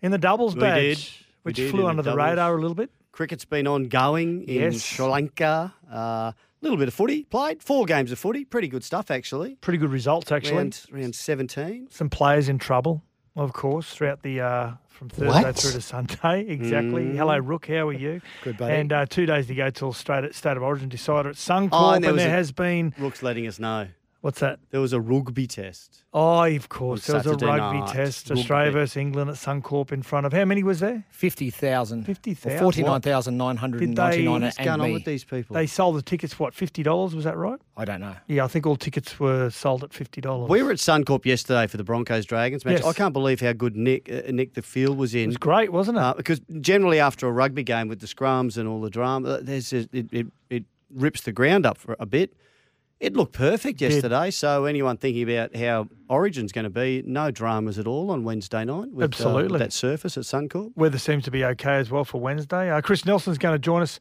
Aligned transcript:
in 0.01 0.09
the 0.09 0.17
doubles 0.17 0.55
We 0.55 0.61
badge, 0.61 1.17
did. 1.19 1.25
Which 1.43 1.55
did 1.57 1.69
flew 1.69 1.81
in 1.81 1.85
the 1.85 1.89
under 1.91 2.01
the 2.01 2.15
radar 2.15 2.55
a 2.55 2.59
little 2.59 2.73
bit. 2.73 2.89
Cricket's 3.11 3.45
been 3.45 3.67
ongoing 3.67 4.41
in 4.43 4.71
Yes. 4.73 4.81
Sri 4.81 5.05
Lanka. 5.05 5.71
A 5.91 6.33
little 6.61 6.77
bit 6.77 6.87
of 6.87 6.93
footy 6.95 7.23
played. 7.25 7.61
Four 7.61 7.85
games 7.85 8.11
of 8.11 8.17
footy. 8.17 8.45
Pretty 8.45 8.67
good 8.67 8.83
stuff, 8.83 9.11
actually. 9.11 9.55
Pretty 9.61 9.77
good 9.77 9.91
results, 9.91 10.31
actually. 10.31 10.57
Round, 10.57 10.81
round 10.91 11.13
17. 11.15 11.89
Some 11.91 12.09
players 12.09 12.49
in 12.49 12.57
trouble, 12.57 13.03
of 13.37 13.53
course, 13.53 13.89
throughout 13.93 14.21
the 14.23 14.41
uh, 14.41 14.71
from 14.89 15.09
Thursday 15.09 15.43
What? 15.43 15.55
through 15.55 15.71
to 15.71 15.81
Sunday. 15.81 16.45
Exactly. 16.47 17.03
Mm. 17.05 17.15
Hello, 17.17 17.37
Rook. 17.37 17.67
How 17.67 17.87
are 17.89 17.93
you? 17.93 18.21
Good, 18.43 18.57
buddy. 18.57 18.73
And 18.73 18.91
uh, 18.91 19.05
two 19.05 19.25
days 19.25 19.47
to 19.47 19.55
go 19.55 19.69
till 19.69 19.93
state 19.93 20.33
state 20.35 20.57
of 20.57 20.63
origin 20.63 20.89
decider 20.89 21.29
at 21.29 21.35
Suncorp, 21.35 21.69
Oh, 21.71 21.89
and 21.91 21.95
and 21.97 22.17
there 22.17 22.25
there, 22.25 22.27
a- 22.33 22.37
has 22.37 22.51
been 22.51 22.93
Rook's 22.97 23.21
letting 23.23 23.47
us 23.47 23.59
know. 23.59 23.87
What's 24.27 24.41
that? 24.41 24.59
There 24.71 24.81
was 24.81 24.91
a 24.91 24.99
rugby 24.99 25.47
test. 25.47 26.03
Oh, 26.13 26.43
of 26.43 26.67
course. 26.67 27.09
On 27.09 27.21
There 27.23 27.31
was 27.31 27.41
a 27.41 27.45
rugby 27.45 27.79
night. 27.79 27.93
test, 27.93 28.29
Rugby. 28.29 28.41
Australia 28.41 28.71
versus 28.71 28.97
England 28.97 29.29
at 29.29 29.37
Suncorp 29.37 29.93
in 29.93 30.01
front 30.01 30.25
of 30.25 30.33
how 30.33 30.43
many 30.43 30.63
was 30.63 30.81
there? 30.81 31.05
50,000. 31.11 32.03
50,000. 32.03 32.59
49,999 32.59 34.29
What's 34.29 34.43
What's 34.43 34.57
going 34.57 34.81
on 34.81 34.91
with 34.91 35.05
these 35.05 35.23
people? 35.23 35.53
They 35.53 35.65
sold 35.65 35.95
the 35.95 36.01
tickets, 36.01 36.37
what, 36.37 36.53
$50? 36.53 37.13
Was 37.15 37.23
that 37.23 37.37
right? 37.37 37.57
I 37.77 37.85
don't 37.85 38.01
know. 38.01 38.17
Yeah, 38.27 38.43
I 38.43 38.49
think 38.49 38.67
all 38.67 38.75
tickets 38.75 39.17
were 39.17 39.49
sold 39.49 39.85
at 39.85 39.91
$50. 39.91 40.49
we 40.49 40.61
were 40.61 40.71
at 40.71 40.77
Suncorp 40.77 41.25
yesterday 41.25 41.65
for 41.65 41.77
the 41.77 41.85
Broncos 41.85 42.25
Dragons 42.25 42.65
match. 42.65 42.79
Yes. 42.79 42.85
I 42.85 42.91
can't 42.91 43.13
believe 43.13 43.39
how 43.39 43.53
good 43.53 43.77
Nick 43.77 44.11
uh, 44.11 44.29
Nick 44.29 44.55
the 44.55 44.61
field 44.61 44.97
was 44.97 45.15
in. 45.15 45.21
it 45.21 45.27
was 45.27 45.37
great, 45.37 45.71
wasn't 45.71 45.99
it? 45.99 46.01
Uh, 46.03 46.13
because 46.15 46.41
generally 46.59 46.99
after 46.99 47.29
a 47.29 47.31
rugby 47.31 47.63
game 47.63 47.87
with 47.87 48.01
the 48.01 48.07
scrums 48.07 48.57
and 48.57 48.67
all 48.67 48.81
the 48.81 48.89
drama, 48.89 49.39
there's 49.41 49.71
a, 49.71 49.87
it, 49.93 50.11
it, 50.11 50.27
it 50.49 50.65
rips 50.93 51.21
the 51.21 51.31
ground 51.31 51.65
up 51.65 51.77
for 51.77 51.95
a 51.97 52.05
bit. 52.05 52.35
It 52.99 53.15
looked 53.15 53.33
perfect 53.33 53.79
yesterday. 53.79 54.31
So 54.31 54.65
anyone 54.65 54.97
thinking 54.97 55.29
about 55.29 55.55
how 55.55 55.87
Origin's 56.09 56.51
going 56.51 56.63
to 56.63 56.69
be, 56.71 57.03
no 57.05 57.29
dramas 57.29 57.77
at 57.77 57.85
all 57.85 58.09
on 58.09 58.23
Wednesday 58.23 58.65
night 58.65 58.89
with, 58.89 58.89
uh, 58.89 58.89
with 58.91 59.13
Absolutely. 59.13 59.59
that 59.59 59.71
surface 59.73 60.17
at 60.17 60.23
Suncorp. 60.23 60.71
Weather 60.75 60.97
seems 60.97 61.23
to 61.25 61.31
be 61.31 61.45
okay 61.45 61.75
as 61.75 61.91
well 61.91 62.03
for 62.03 62.19
Wednesday. 62.19 62.71
Uh, 62.71 62.81
Chris 62.81 63.05
Nelson's 63.05 63.37
going 63.37 63.53
to 63.53 63.59
join 63.59 63.83
us 63.83 63.99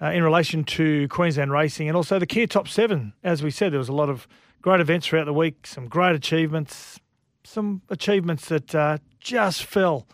uh, 0.00 0.06
in 0.06 0.22
relation 0.22 0.64
to 0.64 1.08
Queensland 1.08 1.52
racing 1.52 1.88
and 1.88 1.96
also 1.96 2.18
the 2.18 2.26
Kia 2.26 2.46
Top 2.46 2.68
7. 2.68 3.12
As 3.22 3.42
we 3.42 3.50
said, 3.50 3.70
there 3.70 3.78
was 3.78 3.90
a 3.90 3.94
lot 3.94 4.08
of 4.08 4.26
great 4.62 4.80
events 4.80 5.06
throughout 5.06 5.26
the 5.26 5.34
week, 5.34 5.66
some 5.66 5.86
great 5.86 6.14
achievements, 6.14 6.98
some 7.44 7.82
achievements 7.90 8.48
that 8.48 8.74
uh, 8.74 8.98
just 9.20 9.64
fell 9.64 10.06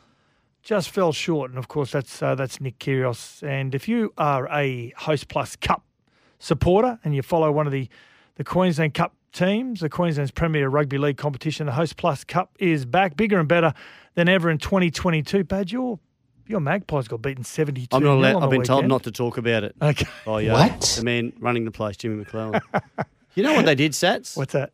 just 0.61 0.91
fell 0.91 1.13
short. 1.13 1.51
And 1.51 1.59
of 1.59 1.69
course, 1.69 1.93
that's 1.93 2.21
uh, 2.23 2.35
that's 2.35 2.61
Nick 2.61 2.79
Kyrgios. 2.79 3.43
And 3.43 3.75
if 3.75 3.89
you 3.89 4.13
are 4.19 4.49
a 4.53 4.93
Host 4.99 5.29
Plus 5.29 5.57
Cup 5.57 5.83
supporter 6.39 6.99
and 7.05 7.15
you 7.15 7.23
follow 7.23 7.51
one 7.51 7.67
of 7.67 7.73
the 7.73 7.89
the 8.39 8.45
Queensland 8.45 8.95
Cup 8.95 9.15
teams, 9.33 9.81
the 9.81 9.91
Queensland's 9.91 10.31
premier 10.31 10.69
rugby 10.69 10.97
league 10.97 11.19
competition, 11.19 11.67
the 11.67 11.73
Host 11.73 11.97
Plus 11.97 12.25
Cup 12.25 12.57
is 12.59 12.87
back, 12.87 13.17
bigger 13.17 13.39
and 13.39 13.49
better 13.49 13.75
than 14.15 14.29
ever 14.29 14.49
in 14.49 14.59
2022. 14.59 15.45
Bad, 15.45 15.71
your 15.71 15.99
your 16.47 16.61
Magpies 16.61 17.09
got 17.09 17.21
beaten 17.21 17.45
72. 17.45 17.95
I'm 17.95 18.03
not 18.03 18.15
allowed, 18.15 18.37
I've 18.37 18.51
the 18.51 18.57
been 18.57 18.63
told 18.63 18.87
not 18.87 19.03
to 19.03 19.11
talk 19.11 19.37
about 19.37 19.65
it. 19.65 19.75
Okay, 19.83 20.07
By, 20.25 20.47
uh, 20.47 20.55
What? 20.55 20.81
The 20.97 21.05
man 21.05 21.35
running 21.41 21.67
the 21.67 21.71
place, 21.71 21.99
Jimmy 21.99 22.17
McClellan. 22.17 22.63
you 23.35 23.43
know 23.43 23.53
what 23.53 23.67
they 23.67 23.75
did, 23.75 23.93
Sats? 23.93 24.35
what's 24.35 24.55
that? 24.55 24.73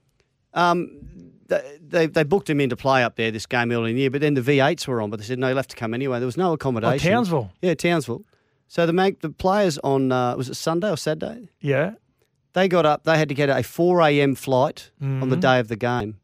Um, 0.52 1.32
they, 1.48 1.78
they, 1.84 2.06
they 2.06 2.22
booked 2.22 2.48
him 2.48 2.60
in 2.60 2.70
to 2.70 2.76
play 2.76 3.02
up 3.02 3.16
there 3.16 3.32
this 3.32 3.46
game 3.46 3.72
early 3.72 3.90
in 3.90 3.96
the 3.96 4.02
year, 4.02 4.10
but 4.10 4.20
then 4.20 4.34
the 4.34 4.40
V8s 4.40 4.86
were 4.86 5.02
on, 5.02 5.10
but 5.10 5.18
they 5.18 5.26
said, 5.26 5.40
no, 5.40 5.48
you'll 5.48 5.56
have 5.56 5.66
to 5.66 5.74
come 5.76 5.94
anyway. 5.94 6.20
There 6.20 6.26
was 6.26 6.36
no 6.36 6.52
accommodation. 6.52 7.08
Oh, 7.08 7.12
Townsville. 7.16 7.52
Yeah, 7.60 7.74
Townsville. 7.74 8.22
So 8.68 8.86
the 8.86 8.92
mag, 8.92 9.18
the 9.20 9.30
players 9.30 9.76
on, 9.78 10.12
uh, 10.12 10.36
was 10.36 10.48
it 10.48 10.54
Sunday 10.54 10.90
or 10.90 10.96
Saturday? 10.96 11.50
Yeah, 11.60 11.94
They 12.54 12.68
got 12.68 12.86
up, 12.86 13.04
they 13.04 13.18
had 13.18 13.28
to 13.28 13.34
get 13.34 13.50
a 13.50 13.62
4 13.62 14.00
a.m. 14.02 14.34
flight 14.34 14.90
on 15.00 15.20
Mm-hmm. 15.20 15.30
the 15.30 15.36
day 15.36 15.58
of 15.60 15.68
the 15.68 15.76
game 15.76 16.16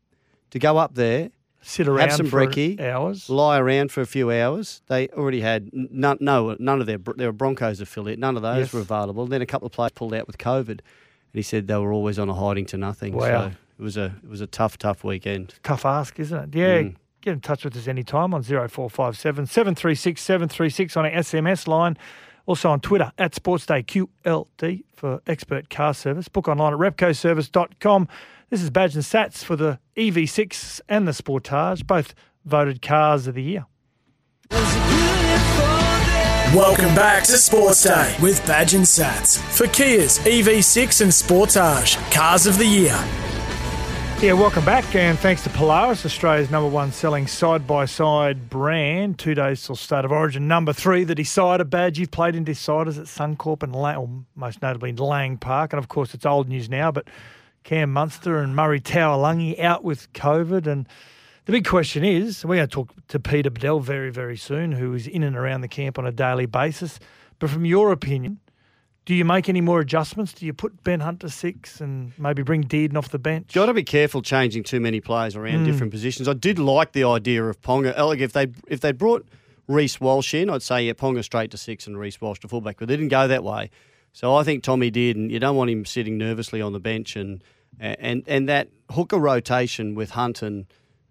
to 0.51 0.59
go 0.59 0.79
up 0.79 0.95
there, 0.95 1.31
sit 1.61 1.87
around 1.87 2.11
some 2.13 2.27
for 2.27 2.47
brekkie, 2.47 2.81
hours. 2.81 3.29
lie 3.29 3.59
around 3.59 3.93
for 3.93 4.01
a 4.01 4.07
few 4.07 4.31
hours. 4.33 4.83
They 4.87 5.09
already 5.09 5.41
had 5.43 5.71
none, 5.73 6.19
no, 6.21 6.57
none 6.59 6.81
of 6.81 6.87
their, 6.87 6.99
they 6.99 7.27
were 7.27 7.33
Broncos 7.33 7.81
affiliate, 7.81 8.19
none 8.19 8.37
of 8.37 8.43
those 8.43 8.59
Yes. 8.67 8.73
were 8.73 8.81
available. 8.81 9.27
Then 9.27 9.43
a 9.43 9.47
couple 9.47 9.67
of 9.67 9.73
players 9.73 9.93
pulled 9.93 10.15
out 10.15 10.27
with 10.27 10.39
COVID, 10.39 10.69
and 10.69 10.83
he 11.35 11.43
said 11.43 11.67
they 11.67 11.77
were 11.77 11.93
always 11.93 12.19
on 12.19 12.29
a 12.29 12.35
hiding 12.35 12.65
to 12.67 12.77
nothing. 12.77 13.13
Wow. 13.15 13.51
So 13.51 13.57
it 13.79 13.83
was 13.83 13.97
a, 13.97 14.15
it 14.25 14.29
was 14.31 14.41
a 14.41 14.47
tough, 14.47 14.79
tough 14.79 15.05
weekend. 15.05 15.55
Tough 15.63 15.85
ask, 15.85 16.19
isn't 16.21 16.39
it? 16.39 16.55
Yeah. 16.59 16.79
Mm. 16.83 16.97
Get 17.23 17.33
in 17.35 17.41
touch 17.41 17.65
with 17.65 17.77
us 17.77 17.87
anytime 17.87 18.33
on 18.33 18.43
0457 18.43 19.45
736 19.47 20.23
736 20.23 20.97
on 20.97 21.05
our 21.05 21.11
SMS 21.11 21.69
line. 21.69 21.99
Also 22.51 22.69
on 22.69 22.81
Twitter 22.81 23.13
at 23.17 23.31
SportsDayQLD 23.31 24.83
for 24.93 25.23
expert 25.29 25.71
car 25.71 25.95
service. 25.95 26.27
Book 26.27 26.49
online 26.49 26.73
at 26.73 26.81
repcoservice.com. 26.81 28.09
This 28.49 28.61
is 28.61 28.71
Badge 28.71 28.97
and 28.97 29.05
Sats 29.05 29.45
for 29.45 29.55
the 29.55 29.79
EV6 29.97 30.81
and 30.89 31.07
the 31.07 31.13
Sportage, 31.13 31.87
both 31.87 32.13
voted 32.45 32.83
cars 32.83 33.29
of 33.29 33.37
the 33.37 33.43
year. 33.45 33.67
Welcome 36.53 36.93
back 36.97 37.23
to 37.23 37.39
Sports 37.39 37.85
Day 37.85 38.17
with 38.21 38.45
Badge 38.49 38.75
and 38.75 38.85
Sats 38.85 39.39
for 39.39 39.69
Kia's 39.69 40.19
EV6 40.19 41.03
and 41.03 41.13
Sportage 41.13 42.13
Cars 42.13 42.49
of 42.49 42.59
the 42.59 42.67
Year. 42.67 43.30
Yeah, 44.21 44.35
welcome 44.35 44.67
back, 44.67 44.95
and 44.95 45.19
thanks 45.19 45.43
to 45.45 45.49
Polaris, 45.49 46.05
Australia's 46.05 46.51
number 46.51 46.69
one 46.69 46.93
selling 46.93 47.27
side 47.27 47.67
by 47.67 47.87
side 47.87 48.51
brand. 48.51 49.19
Two 49.19 49.35
days 49.35 49.65
till 49.65 49.77
State 49.77 50.05
of 50.05 50.13
Origin. 50.13 50.47
Number 50.47 50.75
three, 50.75 51.05
the 51.05 51.15
Decider 51.15 51.65
badge. 51.65 51.99
You've 51.99 52.11
played 52.11 52.37
in 52.37 52.45
Deciders 52.45 52.99
at 52.99 53.07
Suncorp 53.07 53.63
and 53.63 54.27
most 54.37 54.61
notably 54.61 54.93
Lang 54.93 55.39
Park. 55.39 55.73
And 55.73 55.79
of 55.79 55.89
course, 55.89 56.13
it's 56.13 56.27
old 56.27 56.51
news 56.51 56.69
now, 56.69 56.93
but 56.93 57.09
Cam 57.65 57.95
Munster 57.95 58.37
and 58.37 58.55
Murray 58.55 58.79
Taulagi 58.79 59.59
out 59.59 59.85
with 59.85 60.13
COVID. 60.13 60.67
And 60.67 60.87
the 61.47 61.53
big 61.53 61.67
question 61.67 62.05
is 62.05 62.45
we're 62.45 62.57
going 62.57 62.69
to 62.69 62.75
talk 62.75 62.93
to 63.09 63.19
Peter 63.19 63.51
Badel 63.51 63.81
very, 63.83 64.11
very 64.11 64.37
soon, 64.37 64.73
who 64.73 64.93
is 64.93 65.07
in 65.07 65.23
and 65.23 65.35
around 65.35 65.63
the 65.63 65.69
camp 65.69 65.99
on 65.99 66.07
a 66.07 66.13
daily 66.13 66.45
basis. 66.45 67.01
But 67.39 67.49
from 67.49 67.65
your 67.65 67.91
opinion, 67.91 68.39
do 69.11 69.17
you 69.17 69.25
make 69.25 69.49
any 69.49 69.61
more 69.61 69.81
adjustments? 69.81 70.33
Do 70.33 70.47
you 70.47 70.53
put 70.53 70.85
Ben 70.85 71.01
Hunt 71.01 71.19
to 71.23 71.29
six 71.29 71.81
and 71.81 72.13
maybe 72.17 72.45
bring 72.45 72.63
Dearden 72.63 72.97
off 72.97 73.09
the 73.09 73.19
bench? 73.19 73.47
You've 73.49 73.63
got 73.63 73.67
to 73.67 73.75
be 73.75 73.83
careful 73.83 74.23
changing 74.23 74.63
too 74.63 74.79
many 74.79 75.01
players 75.01 75.35
around 75.35 75.65
different 75.65 75.91
positions. 75.91 76.29
I 76.29 76.35
did 76.35 76.61
like 76.61 76.93
the 76.93 77.03
idea 77.03 77.45
of 77.45 77.61
Ponga. 77.61 77.99
Like 77.99 78.21
if 78.21 78.33
they 78.33 78.47
if 78.69 78.83
they 78.83 78.93
brought 78.93 79.27
Reece 79.67 80.01
Walsh 80.01 80.33
in, 80.33 80.49
I'd 80.49 80.63
say 80.63 80.85
yeah, 80.85 80.93
Ponga 80.93 81.25
straight 81.25 81.51
to 81.51 81.57
six 81.57 81.89
and 81.89 81.99
Reece 81.99 82.21
Walsh 82.21 82.39
to 82.39 82.47
fullback, 82.47 82.77
but 82.79 82.87
they 82.87 82.95
didn't 82.95 83.09
go 83.09 83.27
that 83.27 83.43
way. 83.43 83.71
So 84.13 84.37
I 84.37 84.45
think 84.45 84.63
Tommy 84.63 84.93
did, 84.93 85.17
and 85.17 85.29
you 85.29 85.41
don't 85.41 85.57
want 85.57 85.71
him 85.71 85.85
sitting 85.85 86.17
nervously 86.17 86.63
on 86.63 86.73
the 86.73 86.79
bench, 86.79 87.17
and 87.17 87.43
and 87.81 88.23
and 88.29 88.49
that 88.49 88.69
hooker 88.93 89.19
rotation 89.19 89.97
with 89.97 90.11
Hunt 90.11 90.41
and 90.41 90.67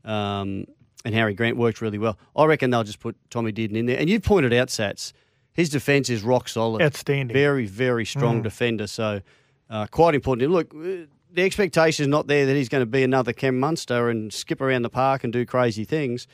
um, 0.05 0.63
and 1.03 1.13
Harry 1.13 1.33
Grant 1.33 1.57
worked 1.57 1.81
really 1.81 1.97
well. 1.97 2.17
I 2.33 2.45
reckon 2.45 2.69
they'll 2.69 2.85
just 2.85 3.01
put 3.01 3.17
Tommy 3.29 3.51
Dearden 3.51 3.75
in 3.75 3.87
there. 3.87 3.99
And 3.99 4.09
you 4.09 4.21
pointed 4.21 4.53
out, 4.53 4.69
Sats, 4.69 5.11
his 5.53 5.69
defence 5.69 6.09
is 6.09 6.23
rock 6.23 6.47
solid, 6.49 6.81
Outstanding. 6.81 7.33
very 7.33 7.65
very 7.65 8.05
strong 8.05 8.41
defender. 8.41 8.87
So 8.87 9.21
uh, 9.69 9.87
quite 9.87 10.15
important. 10.15 10.51
Look, 10.51 10.73
uh, 10.73 11.05
the 11.31 11.43
expectation 11.43 12.03
is 12.03 12.07
not 12.07 12.27
there 12.27 12.45
that 12.45 12.55
he's 12.55 12.69
going 12.69 12.81
to 12.81 12.85
be 12.87 13.03
another 13.03 13.33
Cam 13.33 13.59
Munster 13.59 14.09
and 14.09 14.33
skip 14.33 14.61
around 14.61 14.81
the 14.81 14.89
park 14.89 15.23
and 15.23 15.31
do 15.31 15.45
crazy 15.45 15.83
things, 15.85 16.25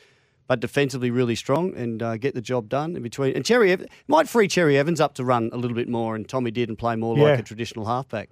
but 0.46 0.60
defensively 0.60 1.10
really 1.10 1.34
strong 1.34 1.74
and 1.76 2.02
uh, 2.02 2.16
get 2.16 2.34
the 2.34 2.40
job 2.40 2.68
done 2.70 2.96
in 2.96 3.02
between. 3.02 3.34
And 3.36 3.44
Cherry 3.44 3.72
Ev- 3.72 3.86
might 4.08 4.26
free 4.28 4.48
Cherry 4.48 4.78
Evans 4.78 5.00
up 5.00 5.14
to 5.16 5.24
run 5.24 5.50
a 5.52 5.56
little 5.58 5.74
bit 5.76 5.88
more, 5.88 6.14
and 6.14 6.26
Tommy 6.26 6.50
Dearden 6.50 6.78
play 6.78 6.96
more 6.96 7.16
Yeah. 7.18 7.24
like 7.24 7.40
a 7.40 7.42
traditional 7.42 7.84
halfback. 7.84 8.30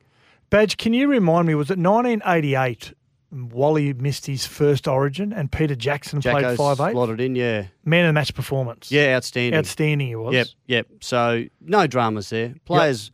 Badge, 0.48 0.76
can 0.78 0.94
you 0.94 1.08
remind 1.08 1.46
me, 1.48 1.54
was 1.54 1.70
it 1.70 1.78
1988? 1.78 2.94
Wally 3.34 3.92
missed 3.92 4.26
his 4.26 4.46
first 4.46 4.86
origin 4.86 5.32
and 5.32 5.50
Peter 5.50 5.74
Jackson 5.74 6.20
played 6.20 6.56
five 6.56 6.80
eight. 6.80 6.92
slotted 6.92 7.20
in, 7.20 7.34
yeah, 7.34 7.64
Man 7.84 8.04
of 8.04 8.08
the 8.10 8.12
match 8.12 8.32
performance. 8.34 8.90
yeah, 8.92 9.16
outstanding. 9.16 9.58
Outstanding 9.58 10.06
he 10.08 10.14
was. 10.16 10.34
Yep, 10.34 10.46
yep. 10.66 10.86
So 11.00 11.44
no 11.60 11.86
dramas 11.86 12.30
there. 12.30 12.54
Players, 12.64 13.10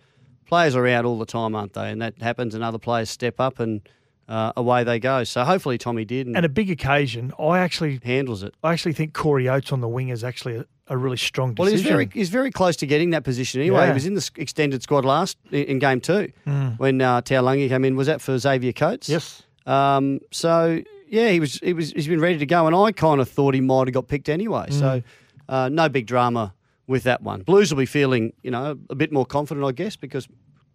players 0.47 0.77
are 0.77 0.87
out 0.87 1.05
all 1.05 1.19
the 1.19 1.27
time, 1.27 1.55
aren't 1.55 1.73
they? 1.73 1.91
And 1.91 2.03
that 2.03 2.21
happens. 2.21 2.55
And 2.55 2.63
other 2.63 2.79
players 2.79 3.09
step 3.11 3.41
up 3.41 3.59
and 3.61 3.81
uh, 4.29 4.53
away 4.57 4.85
they 4.85 4.99
go. 5.01 5.25
So 5.25 5.43
hopefully 5.45 5.79
Tommy 5.79 6.05
Dearden, 6.07 6.37
And 6.37 6.45
a 6.47 6.49
big 6.51 6.71
occasion. 6.71 7.33
I 7.39 7.59
actually, 7.59 7.99
handles 8.05 8.43
it. 8.43 8.55
I 8.63 8.73
actually 8.73 8.93
think 8.93 9.13
Corey 9.15 9.49
Oates 9.49 9.73
on 9.73 9.81
the 9.81 9.89
wing 9.89 10.11
is 10.11 10.23
actually 10.23 10.57
a, 10.57 10.65
a 10.87 10.97
really 10.97 11.17
strong 11.17 11.55
Well, 11.59 11.67
decision. 11.67 11.85
he's 11.85 11.91
very 11.93 12.11
he's 12.13 12.29
very 12.29 12.51
close 12.51 12.77
to 12.77 12.87
getting 12.87 13.11
that 13.11 13.25
position 13.25 13.61
anyway. 13.61 13.81
Yeah. 13.81 13.87
He 13.89 13.93
was 13.95 14.07
in 14.07 14.15
the 14.15 14.31
extended 14.37 14.83
squad 14.83 15.05
last 15.05 15.37
in, 15.51 15.65
in 15.65 15.79
game 15.81 16.01
two 16.01 16.33
when 16.77 17.01
uh, 17.01 17.23
Taulagi 17.23 17.69
came 17.69 17.85
in. 17.85 17.97
Was 17.97 18.07
that 18.09 18.21
for 18.21 18.37
Xavier 18.39 18.73
Coates? 18.73 19.09
yes. 19.09 19.43
Um, 19.71 20.21
so 20.33 20.83
yeah, 21.09 21.31
he 21.31 21.41
was 21.41 21.55
he 21.55 21.73
was 21.73 21.93
he's 21.93 22.09
been 22.09 22.21
ready 22.21 22.39
to 22.39 22.47
go, 22.47 22.67
and 22.67 22.75
I 22.75 22.93
kind 22.93 23.21
of 23.21 23.29
thought 23.29 23.55
he 23.55 23.61
might 23.61 23.87
have 23.87 23.95
got 23.95 24.09
picked 24.09 24.29
anyway. 24.29 24.67
So 24.71 25.03
uh, 25.49 25.69
no 25.69 25.89
big 25.89 26.07
drama 26.07 26.55
with 26.87 27.05
that 27.05 27.23
one. 27.23 27.43
Blues 27.43 27.73
will 27.73 27.79
be 27.79 27.87
feeling 27.87 28.33
you 28.43 28.51
know 28.51 28.79
a 28.89 28.95
bit 28.95 29.13
more 29.13 29.27
confident, 29.27 29.65
I 29.67 29.73
guess, 29.73 29.97
because 29.97 30.29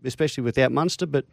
especially 0.04 0.44
without 0.44 0.72
Munster. 0.72 1.06
But 1.06 1.26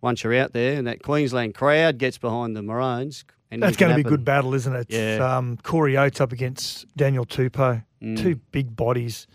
once 0.00 0.24
you're 0.24 0.34
out 0.34 0.52
there 0.52 0.76
and 0.76 0.86
that 0.86 1.02
Queensland 1.02 1.54
crowd 1.54 1.98
gets 1.98 2.18
behind 2.18 2.56
the 2.56 2.62
Maroons, 2.62 3.24
That's 3.50 3.76
going 3.76 3.90
to 3.90 3.96
be 3.96 4.06
a 4.06 4.10
good 4.10 4.24
battle, 4.24 4.54
isn't 4.54 4.74
it? 4.74 4.86
Yeah. 4.90 5.36
Um, 5.36 5.56
Corey 5.62 5.96
Oates 5.96 6.20
up 6.20 6.32
against 6.32 6.86
Daniel 6.96 7.24
Tupou. 7.24 7.84
Mm. 8.02 8.16
Two 8.16 8.36
big 8.52 8.76
bodies, 8.76 9.26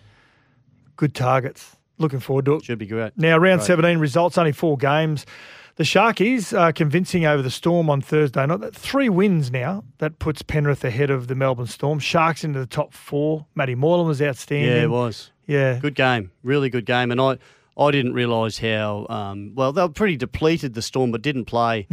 good 0.95 1.13
targets. 1.13 1.75
Looking 1.98 2.19
forward 2.19 2.45
to 2.45 2.56
it. 2.56 2.65
Should 2.65 2.80
be 2.80 2.88
great. 2.88 3.13
Now, 3.18 3.38
round 3.38 3.60
Great. 3.60 3.68
17 3.68 4.00
results, 4.00 4.38
only 4.38 4.51
four 4.51 4.77
games. 4.77 5.25
The 5.75 5.83
Sharkies 5.83 6.57
are 6.57 6.71
convincing 6.71 7.25
over 7.25 7.41
the 7.41 7.49
Storm 7.49 7.89
on 7.89 7.99
Thursday 7.99 8.45
night. 8.45 8.59
That 8.59 8.75
Three 8.75 9.09
wins 9.09 9.49
now. 9.49 9.83
That 9.97 10.19
puts 10.19 10.43
Penrith 10.43 10.83
ahead 10.83 11.09
of 11.09 11.27
the 11.27 11.33
Melbourne 11.35 11.65
Storm. 11.65 11.97
Sharks 11.97 12.43
into 12.43 12.59
the 12.59 12.67
top 12.67 12.93
four. 12.93 13.47
Matty 13.55 13.73
Moylan 13.73 14.05
was 14.07 14.21
outstanding. 14.21 14.69
Yeah, 14.69 14.83
it 14.83 14.89
was. 14.91 15.31
Yeah. 15.47 15.79
Good 15.79 15.95
game, 15.95 16.31
really 16.43 16.69
good 16.69 16.85
game, 16.85 17.09
and 17.11 17.19
I 17.19 17.37
I 17.75 17.89
didn't 17.89 18.13
realise 18.13 18.59
how 18.59 19.07
um, 19.09 19.53
well 19.55 19.73
they 19.73 19.81
were 19.81 19.89
pretty 19.89 20.15
depleted 20.15 20.75
the 20.75 20.81
Storm, 20.83 21.11
but 21.11 21.23
didn't 21.23 21.45
play 21.45 21.87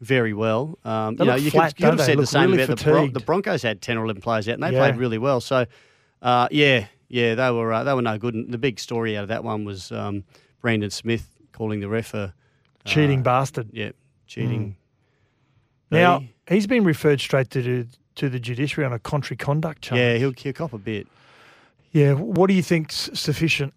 very 0.00 0.32
well. 0.32 0.78
Um. 0.84 1.16
They 1.16 1.24
you 1.24 1.30
know, 1.30 1.36
you 1.36 1.50
flat, 1.50 1.76
could, 1.76 1.84
could 1.84 1.98
have 1.98 2.06
said 2.06 2.18
the 2.18 2.26
same 2.26 2.50
really 2.52 2.62
about 2.64 2.78
the, 2.78 2.84
Bron- 2.84 3.12
the 3.12 3.20
Broncos 3.20 3.62
had 3.62 3.82
ten 3.82 3.98
or 3.98 4.04
eleven 4.04 4.22
players 4.22 4.48
out, 4.48 4.54
and 4.54 4.62
they 4.62 4.72
Yeah. 4.72 4.78
played 4.78 4.96
really 4.98 5.18
well. 5.18 5.42
So 5.42 5.66
uh, 6.22 6.48
yeah, 6.50 6.86
yeah, 7.08 7.34
they 7.34 7.50
were 7.50 7.70
uh, 7.70 7.84
they 7.84 7.92
were 7.92 8.00
no 8.02 8.16
good. 8.16 8.34
And 8.34 8.50
the 8.50 8.58
big 8.58 8.80
story 8.80 9.14
out 9.16 9.24
of 9.24 9.28
that 9.28 9.44
one 9.44 9.64
was 9.66 9.92
um, 9.92 10.24
Brandon 10.62 10.90
Smith 10.90 11.28
calling 11.52 11.80
the 11.80 11.88
ref 11.88 12.14
a 12.14 12.34
Cheating 12.86 13.20
uh, 13.20 13.22
bastard. 13.22 13.68
yeah 13.72 13.90
cheating. 14.26 14.76
Now, 15.90 16.24
he's 16.48 16.66
been 16.66 16.84
referred 16.84 17.20
straight 17.20 17.50
to 17.50 17.62
the, 17.62 17.86
to 18.16 18.28
the 18.28 18.40
judiciary 18.40 18.84
on 18.86 18.92
a 18.92 18.98
contrary 18.98 19.36
conduct 19.36 19.82
charge. 19.82 19.98
yeah, 20.00 20.16
he'll, 20.16 20.32
he'll 20.36 20.52
cop 20.52 20.72
a 20.72 20.78
bit. 20.78 21.06
Yeah. 21.92 22.14
What 22.14 22.48
do 22.48 22.54
you 22.54 22.62
think's 22.62 23.08
sufficient? 23.14 23.72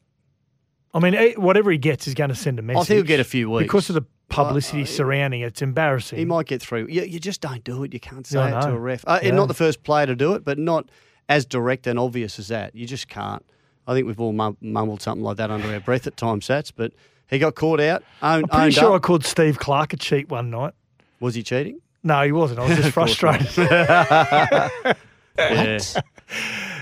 I 0.94 1.00
mean, 1.00 1.34
whatever 1.36 1.70
he 1.72 1.78
gets 1.78 2.08
is 2.08 2.16
going 2.16 2.30
to 2.30 2.36
send 2.36 2.58
a 2.58 2.62
message. 2.64 2.82
I 2.82 2.84
think 2.86 2.98
he'll 2.98 3.04
get 3.08 3.20
a 3.20 3.24
few 3.24 3.50
weeks 3.52 3.64
Because 3.66 3.90
of 3.90 3.96
the 3.96 4.06
publicity 4.28 4.82
Uh, 4.84 4.86
surrounding 4.86 5.42
it. 5.42 5.48
It's 5.48 5.62
embarrassing. 5.62 6.18
He 6.18 6.26
might 6.26 6.48
get 6.48 6.62
through. 6.62 6.88
You, 6.90 7.04
you 7.04 7.20
just 7.20 7.42
don't 7.42 7.64
do 7.64 7.84
it. 7.84 7.94
You 7.94 8.00
can't 8.00 8.26
say 8.26 8.40
I 8.40 8.58
it 8.58 8.62
to 8.64 8.72
a 8.72 8.80
ref. 8.80 9.04
Uh, 9.06 9.20
Yeah. 9.22 9.32
Not 9.32 9.48
the 9.48 9.54
first 9.54 9.84
player 9.84 10.08
to 10.08 10.16
do 10.16 10.34
it, 10.34 10.44
but 10.44 10.58
not 10.58 10.90
as 11.30 11.46
direct 11.46 11.86
and 11.86 12.00
obvious 12.00 12.40
as 12.40 12.48
that. 12.48 12.76
You 12.76 12.88
just 12.88 13.08
can't. 13.08 13.46
I 13.88 13.94
think 13.94 14.08
we've 14.08 14.20
all 14.20 14.34
mum- 14.34 14.58
mumbled 14.62 15.02
something 15.04 15.24
like 15.24 15.38
that 15.38 15.52
under 15.52 15.72
our 15.72 15.80
breath 15.80 16.08
at 16.08 16.18
times, 16.18 16.48
Sats. 16.48 16.72
But 16.76 16.94
he 17.30 17.40
got 17.40 17.56
caught 17.56 17.80
out. 17.80 18.04
Owned, 18.22 18.46
I'm 18.52 18.60
pretty 18.60 18.72
sure 18.72 18.96
I 18.96 19.00
called 19.00 19.24
Steve 19.26 19.60
Clark 19.60 19.94
a 19.94 19.98
cheat 19.98 20.30
one 20.30 20.50
night. 20.50 20.74
Was 21.20 21.36
he 21.36 21.44
cheating? 21.44 21.80
No, 22.04 22.24
he 22.24 22.32
wasn't. 22.32 22.60
I 22.62 22.68
was 22.68 22.78
just 22.78 22.88
Of 22.90 22.96
course 22.96 23.22
not. 23.22 23.42
frustrated. 23.42 24.96
Yeah. 25.38 25.80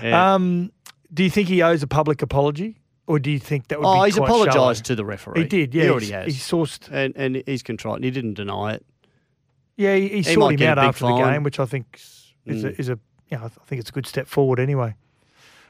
Yeah. 0.02 0.34
um, 0.34 0.72
do 1.14 1.22
you 1.22 1.30
think 1.30 1.48
he 1.48 1.62
owes 1.62 1.82
a 1.82 1.86
public 1.86 2.22
apology, 2.22 2.76
or 3.06 3.18
do 3.18 3.30
you 3.30 3.38
think 3.38 3.68
that 3.68 3.78
would 3.80 3.84
be 3.84 3.88
a 3.88 3.92
good 3.92 3.94
thing? 3.94 4.00
oh, 4.00 4.04
he's 4.04 4.16
apologised 4.18 4.84
to 4.86 4.94
the 4.96 5.04
referee. 5.04 5.42
He 5.42 5.46
did. 5.46 5.74
Yeah, 5.74 5.84
he 5.84 5.90
already 5.90 6.10
has. 6.10 6.26
He 6.26 6.32
sourced. 6.40 6.88
and, 6.90 7.14
and 7.16 7.42
he's 7.46 7.62
contrite. 7.62 7.96
And 7.96 8.04
he 8.04 8.10
didn't 8.10 8.34
deny 8.34 8.74
it. 8.74 8.84
Yeah, 9.76 9.94
he, 9.94 10.08
he, 10.08 10.16
He 10.22 10.22
sought 10.34 10.52
him 10.60 10.62
out 10.68 10.78
after 10.78 11.06
the 11.06 11.16
game, 11.18 11.44
which 11.44 11.60
I 11.60 11.66
think 11.66 12.00
is 12.46 12.64
a, 12.64 12.70
Mm. 12.70 12.80
is 12.80 12.88
a 12.88 12.98
you 13.30 13.38
know, 13.38 13.44
I 13.44 13.48
think 13.66 13.78
it's 13.80 13.90
a 13.90 13.92
good 13.92 14.06
step 14.06 14.26
forward 14.26 14.58
anyway. 14.58 14.94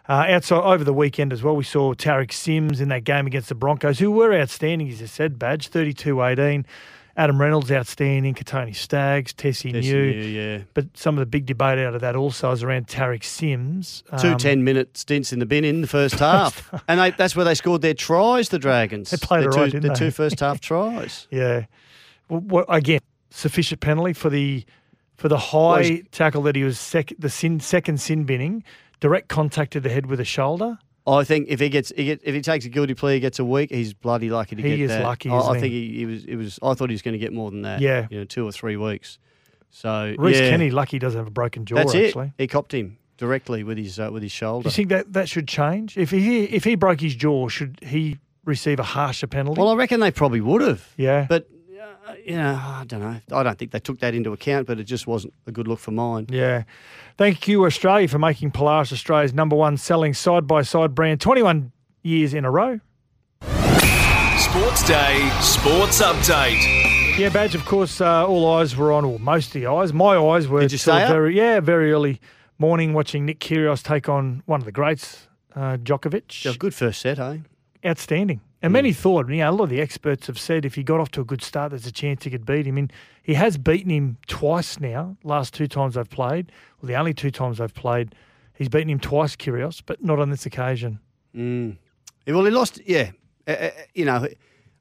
Uh, 0.08 0.24
outside 0.28 0.62
over 0.62 0.84
the 0.84 0.92
weekend 0.94 1.32
as 1.32 1.42
well, 1.42 1.54
we 1.54 1.64
saw 1.64 1.92
Tariq 1.92 2.32
Sims 2.32 2.80
in 2.80 2.88
that 2.88 3.04
game 3.04 3.26
against 3.26 3.48
the 3.50 3.54
Broncos, 3.54 3.98
who 3.98 4.10
were 4.10 4.32
outstanding, 4.32 4.88
as 4.88 5.02
I 5.02 5.06
said, 5.06 5.38
badge 5.38 5.70
32-18. 5.70 6.64
Adam 7.16 7.40
Reynolds 7.40 7.70
outstanding, 7.72 8.32
Kotoni 8.32 8.74
Staggs, 8.74 9.34
Tesi 9.34 9.72
Yes, 9.74 9.84
Niu. 9.84 10.02
yeah. 10.04 10.58
But 10.72 10.96
some 10.96 11.16
of 11.16 11.20
the 11.20 11.26
big 11.26 11.46
debate 11.46 11.78
out 11.80 11.94
of 11.96 12.00
that 12.00 12.14
also 12.14 12.52
is 12.52 12.62
around 12.62 12.86
Tariq 12.86 13.24
Sims. 13.24 14.04
Two 14.20 14.28
Um, 14.32 14.38
10 14.38 14.62
minute 14.62 14.96
stints 14.96 15.32
in 15.32 15.40
the 15.40 15.46
bin 15.46 15.64
in 15.64 15.80
the 15.80 15.88
first 15.88 16.14
half. 16.20 16.72
and 16.86 17.00
they, 17.00 17.10
that's 17.10 17.34
where 17.34 17.44
they 17.44 17.56
scored 17.56 17.82
their 17.82 17.92
tries, 17.92 18.50
the 18.50 18.58
Dragons. 18.60 19.10
They 19.10 19.16
played 19.16 19.42
Their 19.44 19.50
two, 19.50 19.60
right, 19.60 19.72
didn't 19.72 19.88
The 19.92 19.98
two 19.98 20.10
first 20.12 20.38
half 20.40 20.60
tries. 20.62 21.26
Yeah. 21.30 21.66
Well, 22.28 22.40
what, 22.40 22.66
again, 22.68 23.00
sufficient 23.30 23.80
penalty 23.80 24.12
for 24.12 24.30
the 24.30 24.64
for 25.16 25.28
the 25.28 25.38
high 25.38 25.82
he's- 25.82 26.04
tackle 26.12 26.42
that 26.42 26.54
he 26.54 26.62
was 26.62 26.78
sec, 26.78 27.12
the 27.18 27.28
sin, 27.28 27.58
second 27.58 28.00
sin 28.00 28.22
binning, 28.24 28.62
direct 29.00 29.28
contact 29.28 29.72
to 29.74 29.80
the 29.80 29.88
head 29.88 30.06
with 30.06 30.20
a 30.20 30.24
shoulder. 30.24 30.78
I 31.06 31.24
think 31.24 31.48
if 31.48 31.58
he 31.60 31.70
gets, 31.70 31.90
if 31.96 32.22
he 32.22 32.40
takes 32.42 32.66
a 32.66 32.68
guilty 32.68 32.92
plea, 32.94 33.14
he 33.14 33.20
gets 33.20 33.38
a 33.38 33.44
week. 33.44 33.70
He's 33.70 33.94
bloody 33.94 34.28
lucky 34.28 34.56
to 34.56 34.62
He 34.62 34.68
get 34.76 34.80
is 34.80 34.90
that. 34.90 35.02
lucky, 35.02 35.30
I, 35.30 35.38
I 35.38 35.58
think 35.60 35.72
he, 35.72 35.96
he 35.98 36.06
was. 36.06 36.24
It 36.26 36.36
was. 36.36 36.58
I 36.62 36.74
thought 36.74 36.90
he 36.90 36.94
was 36.94 37.00
going 37.02 37.12
to 37.14 37.18
get 37.18 37.32
more 37.32 37.50
than 37.50 37.62
that. 37.62 37.80
Yeah. 37.80 38.06
you 38.10 38.18
know, 38.18 38.24
two 38.24 38.46
or 38.46 38.52
three 38.52 38.76
weeks. 38.76 39.18
So 39.70 40.14
Reese 40.18 40.38
yeah, 40.38 40.50
Kenny, 40.50 40.70
lucky 40.70 40.98
doesn't 40.98 41.18
have 41.18 41.26
a 41.26 41.30
broken 41.30 41.64
jaw. 41.64 41.76
That's 41.76 41.94
it. 41.94 42.06
actually. 42.08 42.32
He 42.38 42.46
copped 42.46 42.72
him 42.72 42.98
directly 43.16 43.64
with 43.64 43.78
his 43.78 43.98
uh, 43.98 44.10
with 44.12 44.22
his 44.22 44.32
shoulder. 44.32 44.64
Do 44.64 44.68
you 44.68 44.76
think 44.76 44.88
that 44.90 45.12
that 45.14 45.28
should 45.28 45.48
change? 45.48 45.96
If 45.96 46.10
he 46.10 46.44
if 46.44 46.64
he 46.64 46.74
broke 46.74 47.00
his 47.00 47.14
jaw, 47.14 47.48
should 47.48 47.78
he 47.82 48.18
receive 48.44 48.78
a 48.78 48.82
harsher 48.84 49.26
penalty? 49.26 49.60
well, 49.60 49.70
I 49.70 49.76
reckon 49.76 50.00
they 50.00 50.10
probably 50.10 50.40
would 50.40 50.60
have. 50.62 50.92
yeah. 50.96 51.26
But 51.28 51.48
uh, 52.08 52.14
you 52.24 52.36
know, 52.36 52.54
I 52.62 52.84
don't 52.86 53.00
know. 53.00 53.20
I 53.32 53.42
don't 53.42 53.58
think 53.58 53.70
they 53.72 53.80
took 53.80 54.00
that 54.00 54.14
into 54.14 54.32
account. 54.32 54.66
But 54.66 54.78
it 54.80 54.84
just 54.84 55.06
wasn't 55.06 55.34
a 55.46 55.52
good 55.52 55.68
look 55.68 55.78
for 55.78 55.90
mine. 55.90 56.26
Yeah. 56.30 56.64
Thank 57.16 57.48
you, 57.48 57.64
Australia, 57.64 58.08
for 58.08 58.18
making 58.18 58.52
Polaris 58.52 58.92
Australia's 58.92 59.34
number 59.34 59.56
one 59.56 59.76
selling 59.76 60.14
side 60.14 60.46
by 60.46 60.62
side 60.62 60.94
brand 60.94 61.20
21 61.20 61.72
years 62.02 62.34
in 62.34 62.44
a 62.44 62.50
row. 62.50 62.80
Sports 64.38 64.86
Day 64.86 65.28
Sports 65.40 66.00
Update. 66.00 67.18
Yeah, 67.18 67.28
Badge, 67.30 67.56
of 67.56 67.64
course, 67.64 68.00
uh, 68.00 68.26
all 68.26 68.48
eyes 68.54 68.76
were 68.76 68.92
on, 68.92 69.04
or 69.04 69.18
most 69.18 69.48
of 69.48 69.52
the 69.54 69.66
eyes. 69.66 69.92
My 69.92 70.16
eyes 70.16 70.46
were 70.46 70.60
Did 70.60 70.70
you 70.72 70.78
till 70.78 70.94
stay 70.94 71.02
up? 71.02 71.10
very, 71.10 71.36
yeah, 71.36 71.58
very 71.58 71.92
early 71.92 72.20
morning 72.58 72.92
watching 72.92 73.26
Nick 73.26 73.40
Kyrgios 73.40 73.82
take 73.82 74.08
on 74.08 74.42
one 74.46 74.60
of 74.60 74.64
the 74.64 74.72
greats, 74.72 75.26
uh, 75.56 75.76
Djokovic. 75.78 76.44
Yeah, 76.44 76.52
good 76.56 76.74
first 76.74 77.00
set, 77.00 77.18
eh? 77.18 77.38
Outstanding. 77.84 78.40
And 78.60 78.70
Mm. 78.70 78.74
many 78.74 78.92
thought, 78.92 79.28
you 79.28 79.36
know, 79.36 79.50
a 79.50 79.52
lot 79.52 79.64
of 79.64 79.70
the 79.70 79.80
experts 79.80 80.26
have 80.26 80.38
said 80.38 80.64
if 80.64 80.74
he 80.74 80.82
got 80.82 80.98
off 81.00 81.10
to 81.12 81.20
a 81.20 81.24
good 81.24 81.42
start, 81.42 81.70
there's 81.70 81.86
a 81.86 81.92
chance 81.92 82.24
he 82.24 82.30
could 82.30 82.44
beat 82.44 82.66
him. 82.66 82.76
And 82.76 82.92
he 83.22 83.34
has 83.34 83.56
beaten 83.56 83.90
him 83.90 84.16
twice 84.26 84.80
now, 84.80 85.16
last 85.22 85.54
two 85.54 85.68
times 85.68 85.94
they've 85.94 86.08
played. 86.10 86.50
Well, 86.80 86.88
the 86.88 86.96
only 86.96 87.14
two 87.14 87.30
times 87.30 87.58
they've 87.58 87.72
played, 87.72 88.14
he's 88.54 88.68
beaten 88.68 88.90
him 88.90 88.98
twice, 88.98 89.36
Kyrgios, 89.36 89.82
but 89.86 90.02
not 90.02 90.18
on 90.18 90.30
this 90.30 90.44
occasion. 90.44 90.98
Mm. 91.36 91.76
Well, 92.26 92.44
he 92.44 92.50
lost. 92.50 92.80
Yeah, 92.84 93.10
Uh, 93.46 93.50
uh, 93.52 93.70
you 93.94 94.04
know, 94.04 94.26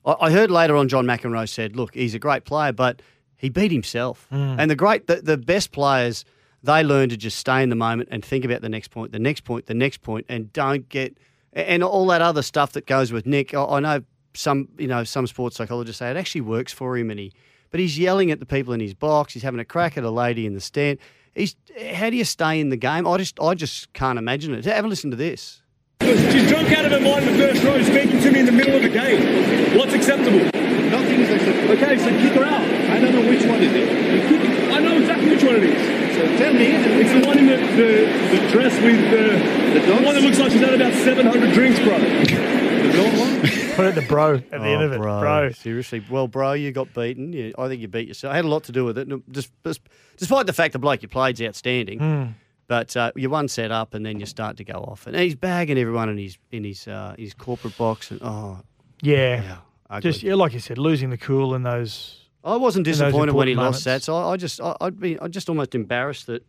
I, 0.06 0.16
I 0.22 0.32
heard 0.32 0.50
later 0.52 0.76
on 0.76 0.88
John 0.88 1.06
McEnroe 1.06 1.48
said, 1.48 1.76
"Look, 1.76 1.94
he's 1.94 2.16
a 2.16 2.20
great 2.20 2.46
player, 2.46 2.74
but 2.74 3.02
he 3.36 3.50
beat 3.50 3.72
himself." 3.72 4.28
And 4.32 4.70
the 4.72 4.76
great, 4.76 5.08
the, 5.08 5.18
the 5.18 5.38
best 5.38 5.72
players, 5.72 6.26
they 6.64 6.84
learn 6.84 7.10
to 7.10 7.18
just 7.18 7.38
stay 7.38 7.62
in 7.62 7.70
the 7.70 7.76
moment 7.76 8.10
and 8.12 8.26
think 8.26 8.44
about 8.44 8.62
the 8.62 8.70
next 8.70 8.90
point, 8.90 9.12
the 9.12 9.20
next 9.20 9.42
point, 9.46 9.68
the 9.68 9.74
next 9.76 10.02
point, 10.02 10.26
and 10.28 10.52
don't 10.52 10.90
get 10.90 11.16
and 11.58 11.84
all 11.84 12.06
that 12.08 12.22
other 12.22 12.44
stuff 12.44 12.74
that 12.74 12.86
goes 12.86 13.12
with 13.12 13.26
Nick. 13.26 13.54
I, 13.54 13.64
I 13.64 13.80
know 13.80 14.04
some, 14.34 14.70
you 14.78 14.88
know, 14.88 15.04
some 15.04 15.26
sports 15.26 15.56
psychologists 15.56 16.00
say 16.00 16.12
it 16.12 16.18
actually 16.18 16.42
works 16.42 16.72
for 16.72 16.96
him, 16.98 17.10
and 17.10 17.20
he, 17.20 17.34
but 17.72 17.80
he's 17.80 17.98
yelling 17.98 18.32
at 18.32 18.40
the 18.40 18.46
people 18.46 18.74
in 18.74 18.80
his 18.80 18.94
box. 18.94 19.34
He's 19.34 19.44
having 19.44 19.60
a 19.60 19.66
crack 19.66 19.98
at 19.98 20.04
a 20.04 20.12
lady 20.12 20.46
in 20.46 20.54
the 20.54 20.62
stand. 20.62 21.00
He's, 21.36 21.56
how 21.94 22.10
do 22.10 22.16
you 22.16 22.26
stay 22.26 22.60
in 22.60 22.70
the 22.70 22.78
game? 22.78 23.08
I 23.08 23.18
just, 23.18 23.40
I 23.40 23.56
just 23.56 23.92
can't 23.94 24.20
imagine 24.20 24.54
it. 24.54 24.66
Have 24.66 24.86
a 24.86 24.88
listen 24.88 25.12
to 25.12 25.18
this. 25.18 25.62
She's 26.02 26.48
drunk 26.48 26.72
out 26.72 26.86
of 26.86 26.92
her 26.92 27.00
mind 27.00 27.28
in 27.28 27.38
the 27.38 27.44
first 27.44 27.64
row, 27.64 27.82
speaking 27.82 28.22
to 28.22 28.32
me 28.32 28.40
in 28.42 28.46
the 28.46 28.52
middle 28.52 28.76
of 28.76 28.84
the 28.84 28.90
game. 28.90 29.78
What's 29.78 29.94
acceptable? 29.94 30.40
Nothing 30.40 31.22
is 31.22 31.30
acceptable. 31.30 31.74
Okay, 31.74 31.98
so 31.98 32.10
kick 32.22 32.34
her 32.34 32.44
out. 32.44 32.62
I 32.62 33.00
don't 33.00 33.14
know 33.14 33.28
which 33.28 33.44
one 33.46 33.62
is 33.62 33.74
it. 33.74 34.72
I 34.72 34.80
know 34.80 34.98
exactly 34.98 35.30
which 35.30 35.44
one 35.44 35.56
it 35.56 35.64
is. 35.64 35.97
So 36.18 36.38
tell 36.38 36.54
me. 36.54 36.66
It's 37.00 37.12
the 37.14 37.28
one 37.28 37.38
in 37.38 37.46
the, 37.48 37.58
the, 37.58 38.38
the 38.42 38.50
dress 38.52 38.74
with 38.82 39.00
the, 39.12 39.80
The 39.80 39.86
the 39.86 39.94
one 40.04 40.16
that 40.16 40.24
looks 40.24 40.40
like 40.40 40.52
she's 40.52 40.62
had 40.62 40.74
about 40.74 40.94
700 40.94 41.54
drinks, 41.54 41.80
bro. 41.80 41.98
The 42.78 42.94
blonde 42.94 43.18
one? 43.20 43.42
Put 43.76 43.86
it 43.86 43.96
the 43.96 44.02
bro 44.08 44.36
at 44.36 44.50
the 44.50 44.58
end 44.60 44.82
of 44.82 44.94
it, 44.94 44.98
bro. 44.98 45.20
Oh, 45.28 45.52
Seriously, 45.52 46.04
well, 46.10 46.28
bro, 46.28 46.54
you 46.54 46.72
got 46.72 46.94
beaten. 46.94 47.34
You, 47.34 47.54
I 47.58 47.68
think 47.68 47.82
you 47.82 47.88
beat 47.88 48.08
yourself. 48.08 48.32
I 48.34 48.36
had 48.38 48.46
a 48.46 48.48
lot 48.48 48.64
to 48.66 48.72
do 48.72 48.86
with 48.86 48.98
it. 48.98 49.08
Just, 49.32 49.52
just, 49.64 49.82
despite 50.18 50.46
the 50.48 50.54
fact 50.54 50.74
the 50.74 50.80
bloke 50.80 51.02
you 51.02 51.08
played's 51.08 51.42
outstanding, 51.42 52.00
Hmm. 52.00 52.24
but 52.68 52.96
uh, 52.96 53.12
you 53.16 53.30
one 53.30 53.48
set 53.50 53.72
up 53.72 53.94
and 53.94 54.06
then 54.06 54.20
you 54.20 54.26
start 54.26 54.58
to 54.58 54.64
go 54.64 54.74
off, 54.80 55.06
and 55.06 55.16
he's 55.16 55.36
bagging 55.36 55.78
everyone 55.78 56.08
in 56.10 56.18
his 56.18 56.38
in 56.52 56.64
his 56.64 56.88
uh, 56.88 57.14
his 57.20 57.34
corporate 57.34 57.78
box, 57.78 58.10
and 58.10 58.20
oh, 58.24 58.60
Yeah. 59.02 59.58
yeah. 59.92 60.00
Just, 60.00 60.24
yeah, 60.24 60.36
like 60.36 60.54
you 60.54 60.60
said, 60.60 60.78
losing 60.78 61.10
the 61.10 61.18
cool 61.18 61.54
in 61.54 61.64
those. 61.64 62.27
I 62.48 62.56
wasn't 62.56 62.86
disappointed 62.86 63.34
when 63.34 63.48
he 63.48 63.54
important 63.54 63.74
lost 63.76 63.86
that. 63.86 64.04
So 64.04 64.16
I, 64.16 64.34
I 64.34 64.38
just, 64.38 64.62
I, 64.62 64.76
I'd 64.82 65.00
be, 65.00 65.20
I'm 65.20 65.32
just 65.32 65.50
almost 65.50 65.76
embarrassed 65.76 66.28
that 66.28 66.46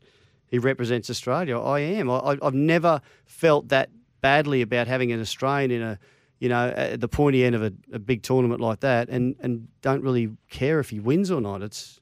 he 0.46 0.58
represents 0.58 1.10
Australia. 1.10 1.58
I 1.58 1.80
am. 1.80 2.10
I, 2.10 2.38
I've 2.42 2.54
never 2.54 3.00
felt 3.26 3.68
that 3.68 3.90
badly 4.20 4.62
about 4.62 4.86
having 4.86 5.12
an 5.12 5.20
Australian 5.20 5.70
in 5.70 5.82
a, 5.82 5.98
you 6.38 6.48
know, 6.48 6.68
at 6.68 7.00
the 7.00 7.08
pointy 7.08 7.44
end 7.44 7.54
of 7.54 7.62
a, 7.62 7.72
a 7.92 7.98
big 7.98 8.22
tournament 8.22 8.60
like 8.60 8.80
that, 8.80 9.08
and 9.08 9.34
and 9.40 9.66
don't 9.82 10.02
really 10.02 10.30
care 10.48 10.78
if 10.78 10.90
he 10.90 11.00
wins 11.00 11.30
or 11.30 11.40
not. 11.40 11.62
It's 11.62 12.00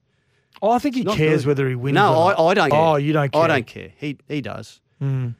Oh, 0.63 0.71
I 0.71 0.79
think 0.79 0.95
he 0.95 1.05
cares 1.05 1.45
whether 1.47 1.69
he 1.69 1.75
wins. 1.75 1.95
No, 1.95 2.09
or 2.09 2.31
not. 2.33 2.39
I, 2.41 2.45
I 2.45 2.55
don't 2.55 2.71
care. 2.71 2.81
Oh, 2.81 2.97
you 2.97 3.13
don't 3.13 3.31
care. 3.33 3.43
I 3.43 3.47
don't 3.47 3.67
care. 3.67 3.93
He 3.97 4.19
he 4.29 4.41
does. 4.41 4.81
Mm. 5.03 5.35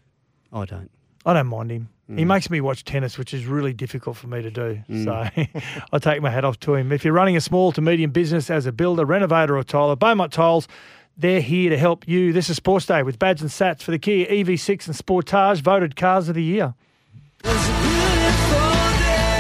I 0.53 0.65
don't. 0.65 0.91
I 1.25 1.33
don't 1.33 1.47
mind 1.47 1.71
him. 1.71 1.89
He 2.09 2.23
Mm. 2.25 2.27
makes 2.29 2.51
me 2.51 2.61
watch 2.61 2.85
tennis, 2.85 3.19
which 3.19 3.35
is 3.35 3.47
really 3.47 3.73
difficult 3.73 4.17
for 4.17 4.29
me 4.29 4.41
to 4.41 4.51
do. 4.51 4.81
Mm. 4.89 5.05
So 5.05 5.83
I 5.93 5.99
take 5.99 6.23
my 6.23 6.31
hat 6.31 6.45
off 6.45 6.59
to 6.61 6.75
him. 6.77 6.93
If 6.93 7.05
you're 7.05 7.13
running 7.15 7.37
a 7.37 7.41
small 7.41 7.73
to 7.73 7.81
medium 7.81 8.13
business 8.13 8.49
as 8.49 8.65
a 8.67 8.71
builder, 8.73 9.05
renovator, 9.05 9.57
or 9.59 9.65
tiler, 9.65 9.97
Beaumont 9.97 10.33
Tiles, 10.33 10.69
they're 11.17 11.41
here 11.41 11.69
to 11.71 11.77
help 11.79 12.07
you. 12.07 12.33
This 12.33 12.49
is 12.49 12.57
Sports 12.57 12.87
Day 12.87 13.03
with 13.03 13.19
Badge 13.19 13.41
and 13.41 13.51
Sats 13.51 13.83
for 13.83 13.91
the 13.91 13.99
Kia 13.99 14.27
EV6 14.27 14.87
and 14.87 14.95
Sportage, 14.97 15.63
voted 15.63 15.97
cars 15.97 16.29
of 16.29 16.35
the 16.37 16.43
year. 16.45 16.75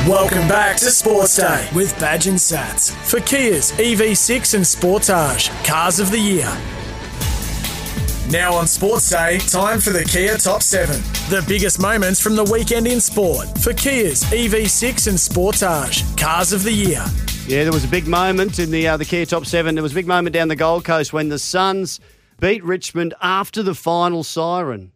Welcome 0.08 0.46
back 0.48 0.76
to 0.78 0.90
Sports 0.90 1.36
Day 1.36 1.68
with 1.74 1.98
Badge 1.98 2.26
and 2.28 2.36
Sats 2.38 2.90
for 2.92 3.20
Kia's 3.20 3.72
EV6 3.72 4.54
and 4.54 4.64
Sportage 4.64 5.50
Cars 5.64 5.98
of 6.00 6.10
the 6.10 6.18
Year. 6.20 6.46
Now 8.30 8.54
on 8.54 8.66
Sports 8.66 9.08
Day, 9.08 9.38
time 9.38 9.78
for 9.80 9.90
the 9.90 10.02
Kia 10.02 10.36
Top 10.36 10.60
7. 10.60 11.00
The 11.30 11.44
biggest 11.46 11.78
moments 11.80 12.20
from 12.20 12.34
the 12.34 12.42
weekend 12.42 12.88
in 12.88 13.00
sport 13.00 13.46
for 13.60 13.72
Kia's 13.72 14.24
EV6 14.24 15.06
and 15.06 15.16
Sportage 15.16 16.02
Cars 16.18 16.52
of 16.52 16.64
the 16.64 16.72
Year. 16.72 17.04
Yeah, 17.46 17.62
there 17.62 17.72
was 17.72 17.84
a 17.84 17.88
big 17.88 18.08
moment 18.08 18.58
in 18.58 18.72
the 18.72 18.88
uh, 18.88 18.96
the 18.96 19.04
Kia 19.04 19.26
Top 19.26 19.46
Seven. 19.46 19.76
There 19.76 19.82
was 19.82 19.92
a 19.92 19.94
big 19.94 20.08
moment 20.08 20.34
down 20.34 20.48
the 20.48 20.56
Gold 20.56 20.84
Coast 20.84 21.12
when 21.12 21.28
the 21.28 21.38
Suns 21.38 22.00
beat 22.40 22.64
Richmond 22.64 23.14
after 23.22 23.62
the 23.62 23.76
final 23.76 24.24
siren. 24.24 24.90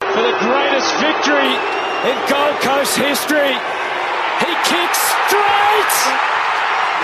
For 0.00 0.08
the 0.08 0.36
greatest 0.40 0.96
victory 0.98 1.54
in 2.10 2.18
Gold 2.26 2.58
Coast 2.60 2.98
history. 2.98 3.54
He 4.42 4.52
kicks 4.66 4.98
straight. 5.30 5.94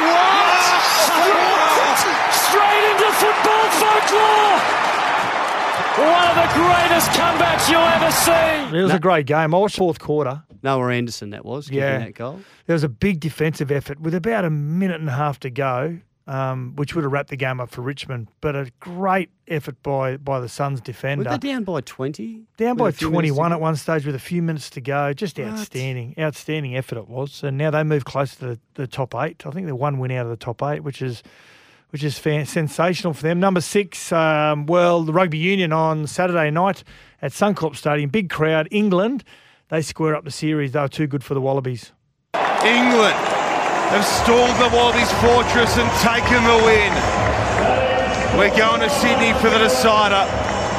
What? 0.03 0.59
Straight 2.35 2.91
into 2.91 3.13
football 3.13 3.71
folklore. 3.79 4.78
One 5.99 6.29
of 6.29 6.35
the 6.37 6.49
greatest 6.55 7.11
comebacks 7.11 7.69
you'll 7.71 7.81
ever 7.81 8.11
see. 8.11 8.77
It 8.79 8.83
was 8.83 8.93
a 8.93 8.99
great 8.99 9.27
game. 9.27 9.55
I 9.55 9.59
watched 9.59 9.77
fourth 9.77 9.99
quarter. 9.99 10.43
Noah 10.63 10.93
Anderson, 10.93 11.31
that 11.31 11.45
was 11.45 11.67
kicking 11.67 11.81
Yeah. 11.81 11.99
that 11.99 12.15
goal. 12.15 12.41
There 12.67 12.75
was 12.75 12.85
a 12.85 12.89
big 12.89 13.21
defensive 13.21 13.71
effort 13.71 14.01
with 14.01 14.15
about 14.15 14.45
a 14.45 14.51
minute 14.51 15.01
and 15.01 15.09
a 15.09 15.13
half 15.13 15.39
to 15.41 15.51
go, 15.51 15.99
um, 16.27 16.75
which 16.77 16.95
would 16.95 17.05
have 17.05 17.13
wrapped 17.13 17.31
the 17.31 17.37
game 17.37 17.61
up 17.61 17.71
for 17.71 17.81
Richmond. 17.83 18.29
But 18.41 18.57
a 18.57 18.71
great 18.81 19.31
effort 19.47 19.81
by 19.83 20.17
by 20.17 20.41
the 20.41 20.49
Suns 20.49 20.81
Were 20.81 20.85
defender. 20.85 21.25
they 21.31 21.39
down 21.39 21.63
by 21.65 21.81
twenty? 21.81 22.43
Down 22.57 22.77
by 22.77 22.89
a 22.89 22.93
few 22.93 23.09
minutes 23.11 23.29
to 23.29 23.35
21 23.37 23.53
at 23.53 23.61
one 23.61 23.77
stage 23.77 24.05
with 24.05 24.15
a 24.17 24.19
few 24.21 24.43
minutes 24.43 24.69
to 24.71 24.81
go. 24.81 25.13
Just 25.13 25.39
outstanding. 25.39 26.15
Outstanding 26.19 26.77
effort 26.77 26.99
it 26.99 27.09
was. 27.09 27.43
And 27.45 27.57
now 27.57 27.71
they 27.71 27.83
move 27.85 28.05
close 28.05 28.35
to 28.37 28.47
the, 28.47 28.61
the 28.75 28.87
top 28.89 29.15
eight. 29.15 29.47
I 29.47 29.51
think 29.51 29.67
they're 29.67 29.75
one 29.77 29.99
win 29.99 30.11
out 30.11 30.27
of 30.27 30.31
the 30.31 30.37
top 30.37 30.63
eight, 30.65 30.83
which 30.83 31.01
is 31.03 31.23
which 31.91 32.05
is 32.05 32.19
fan- 32.19 32.47
sensational 32.47 33.15
for 33.15 33.23
them. 33.23 33.41
Number 33.41 33.61
six, 33.61 34.13
um, 34.13 34.67
well, 34.67 35.03
the 35.03 35.13
Rugby 35.13 35.39
Union 35.39 35.73
on 35.73 36.07
Saturday 36.07 36.51
night 36.51 36.85
at 37.23 37.33
Suncorp 37.33 37.77
Stadium. 37.77 38.11
Big 38.11 38.31
crowd. 38.31 38.69
England, 38.71 39.25
they 39.69 39.83
square 39.83 40.15
up 40.15 40.25
the 40.25 40.31
series. 40.31 40.73
They 40.73 40.81
were 40.81 40.89
too 40.89 41.07
good 41.07 41.25
for 41.25 41.35
the 41.35 41.41
Wallabies. 41.41 41.93
England 42.65 43.17
have 43.91 44.05
stormed 44.05 44.57
the 44.61 44.69
Wallabies 44.77 45.11
fortress 45.23 45.77
and 45.79 45.91
taken 46.03 46.43
the 46.45 46.59
win. 46.65 46.93
We're 48.39 48.57
going 48.57 48.81
to 48.83 48.91
Sydney 48.91 49.33
for 49.41 49.49
the 49.51 49.59
decider. 49.59 50.25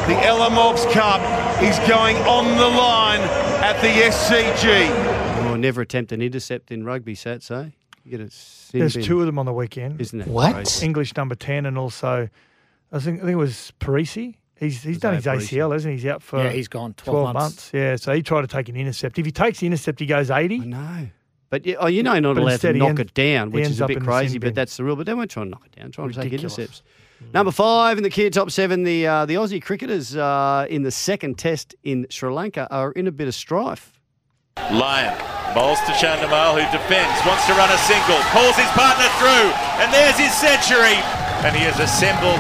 The 0.08 0.16
Ella 0.26 0.50
Mobbs 0.50 0.86
Cup 0.88 1.20
is 1.62 1.78
going 1.90 2.16
on 2.18 2.58
the 2.58 2.68
line 2.68 3.20
at 3.62 3.82
the 3.82 3.88
SCG. 3.88 4.90
Oh, 5.50 5.56
never 5.56 5.82
attempt 5.82 6.12
an 6.12 6.22
intercept 6.22 6.72
in 6.72 6.86
rugby, 6.86 7.16
Sats, 7.16 7.50
eh? 7.52 7.72
You 8.04 8.12
get 8.12 8.22
a 8.22 8.30
sin 8.30 8.80
There's 8.80 8.96
bin. 8.96 9.04
two 9.04 9.20
of 9.20 9.26
them 9.26 9.38
on 9.40 9.46
the 9.46 9.54
weekend. 9.54 10.00
Isn't 10.02 10.20
that 10.20 10.54
crazy? 10.54 10.86
English 10.86 11.16
number 11.16 11.36
10 11.36 11.66
and 11.66 11.78
also, 11.78 12.30
I 12.92 13.00
think, 13.00 13.18
I 13.20 13.26
think 13.26 13.34
it 13.34 13.36
was 13.36 13.74
Perese. 13.80 14.36
He's, 14.60 14.84
he's 14.84 14.98
done 15.00 15.16
his 15.16 15.26
Izaia 15.26 15.38
Perese. 15.38 15.58
ACL, 15.58 15.72
hasn't 15.74 15.92
he? 15.94 15.98
He's 16.02 16.06
out 16.06 16.22
for 16.22 16.44
Yeah, 16.44 16.50
he's 16.52 16.68
gone 16.68 16.94
12 16.96 17.34
months. 17.34 17.72
Yeah, 17.74 17.96
so 17.96 18.14
he 18.14 18.22
tried 18.22 18.42
to 18.42 18.48
take 18.48 18.68
an 18.70 18.76
intercept. 18.76 19.18
If 19.18 19.26
he 19.26 19.32
takes 19.32 19.60
the 19.60 19.68
intercept, 19.68 20.00
he 20.00 20.06
goes 20.06 20.30
80. 20.30 20.60
know. 20.60 21.08
But 21.52 21.66
yeah, 21.66 21.76
oh, 21.80 21.88
you 21.88 22.04
know, 22.04 22.14
you're 22.14 22.22
not 22.22 22.36
But 22.36 22.42
allowed 22.42 22.50
to 22.50 22.54
instead 22.56 22.76
he 22.76 22.80
knock 22.80 22.90
ends- 22.90 23.02
it 23.02 23.14
down, 23.16 23.48
he 23.50 23.56
which 23.56 23.64
ends 23.66 23.78
is 23.78 23.82
a 23.82 23.86
up 23.86 23.88
bit 23.88 23.98
in 23.98 24.04
the 24.04 24.12
sin 24.12 24.20
crazy, 24.20 24.38
bin. 24.38 24.50
but 24.50 24.56
that's 24.56 24.78
the 24.78 24.84
rule. 24.84 24.96
But 24.96 25.06
they 25.08 25.14
won't 25.16 25.32
trying 25.32 25.48
to 25.48 25.50
knock 25.52 25.66
it 25.66 25.80
down. 25.80 25.90
Try 25.92 26.08
to 26.08 26.14
take 26.14 26.26
Ridiculous. 26.26 26.60
intercepts. 26.60 26.84
Number 27.34 27.52
five 27.52 27.98
in 27.98 28.04
the 28.04 28.10
Kia 28.12 28.30
top 28.30 28.52
seven, 28.52 28.84
the 28.84 29.08
uh, 29.08 29.26
the 29.26 29.34
Aussie 29.34 29.60
cricketers 29.62 30.16
uh, 30.16 30.68
in 30.70 30.84
the 30.84 30.92
second 30.92 31.38
test 31.40 31.74
in 31.84 32.06
Sri 32.12 32.32
Lanka 32.32 32.68
are 32.72 32.92
in 32.92 33.08
a 33.08 33.12
bit 33.12 33.28
of 33.28 33.34
strife. 33.36 33.99
Lyon 34.72 35.18
bowls 35.54 35.80
to 35.82 35.94
Chandimal, 35.98 36.54
who 36.54 36.66
defends, 36.72 37.18
wants 37.26 37.46
to 37.48 37.54
run 37.54 37.70
a 37.72 37.78
single, 37.90 38.20
pulls 38.30 38.56
his 38.56 38.70
partner 38.78 39.10
through, 39.18 39.50
and 39.82 39.92
there's 39.94 40.18
his 40.18 40.34
century. 40.34 40.98
And 41.42 41.56
he 41.56 41.64
has 41.64 41.80
assembled 41.80 42.40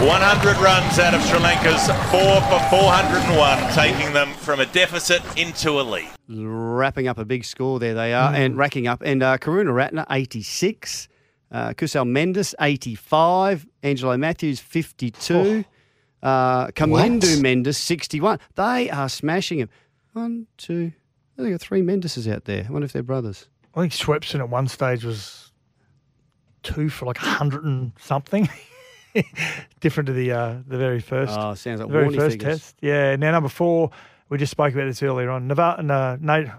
100 0.00 0.56
runs 0.58 0.98
out 0.98 1.14
of 1.14 1.22
Sri 1.22 1.38
Lanka's 1.38 1.86
4 2.10 2.40
for 2.50 2.60
401, 2.68 3.72
taking 3.72 4.12
them 4.12 4.32
from 4.34 4.60
a 4.60 4.66
deficit 4.66 5.22
into 5.38 5.80
a 5.80 5.82
lead. 5.82 6.08
Wrapping 6.28 7.08
up 7.08 7.18
a 7.18 7.24
big 7.24 7.44
score 7.44 7.78
there 7.78 7.94
they 7.94 8.12
are, 8.12 8.34
and 8.34 8.56
racking 8.56 8.86
up. 8.86 9.02
And 9.04 9.22
uh, 9.22 9.38
Karunaratne, 9.38 10.04
86. 10.10 11.08
Uh, 11.50 11.68
Kusal 11.70 12.06
Mendis, 12.06 12.54
85. 12.60 13.66
Angelo 13.82 14.16
Mathews, 14.16 14.58
52. 14.58 15.64
Uh, 16.22 16.66
Kamindu 16.68 17.40
Mendis, 17.40 17.76
61. 17.76 18.38
They 18.56 18.90
are 18.90 19.08
smashing 19.08 19.58
him. 19.58 19.68
One, 20.14 20.46
two, 20.56 20.92
I 21.38 21.42
think 21.42 21.54
got 21.54 21.60
three 21.60 21.82
Mendices 21.82 22.30
out 22.30 22.44
there. 22.44 22.66
I 22.68 22.72
wonder 22.72 22.84
if 22.84 22.92
they're 22.92 23.02
brothers. 23.02 23.48
I 23.74 23.80
think 23.80 23.92
Swepson 23.92 24.40
at 24.40 24.48
one 24.48 24.68
stage 24.68 25.04
was 25.04 25.50
two 26.62 26.88
for 26.88 27.06
like 27.06 27.20
a 27.20 27.26
100 27.26 27.64
and 27.64 27.92
something. 27.98 28.48
Different 29.80 30.06
to 30.06 30.12
the 30.12 30.32
uh, 30.32 30.56
the 30.66 30.78
very 30.78 31.00
first. 31.00 31.32
Oh, 31.38 31.54
sounds 31.54 31.80
like 31.80 31.88
the 31.88 31.92
very 31.92 32.14
first 32.14 32.34
figures. 32.34 32.60
test. 32.60 32.76
Yeah. 32.80 33.16
Now 33.16 33.32
number 33.32 33.48
four, 33.48 33.90
we 34.28 34.38
just 34.38 34.50
spoke 34.50 34.72
about 34.72 34.86
this 34.86 35.02
earlier 35.02 35.30
on. 35.30 35.48
Nava, 35.48 35.82
no, 35.82 36.16
no, 36.20 36.50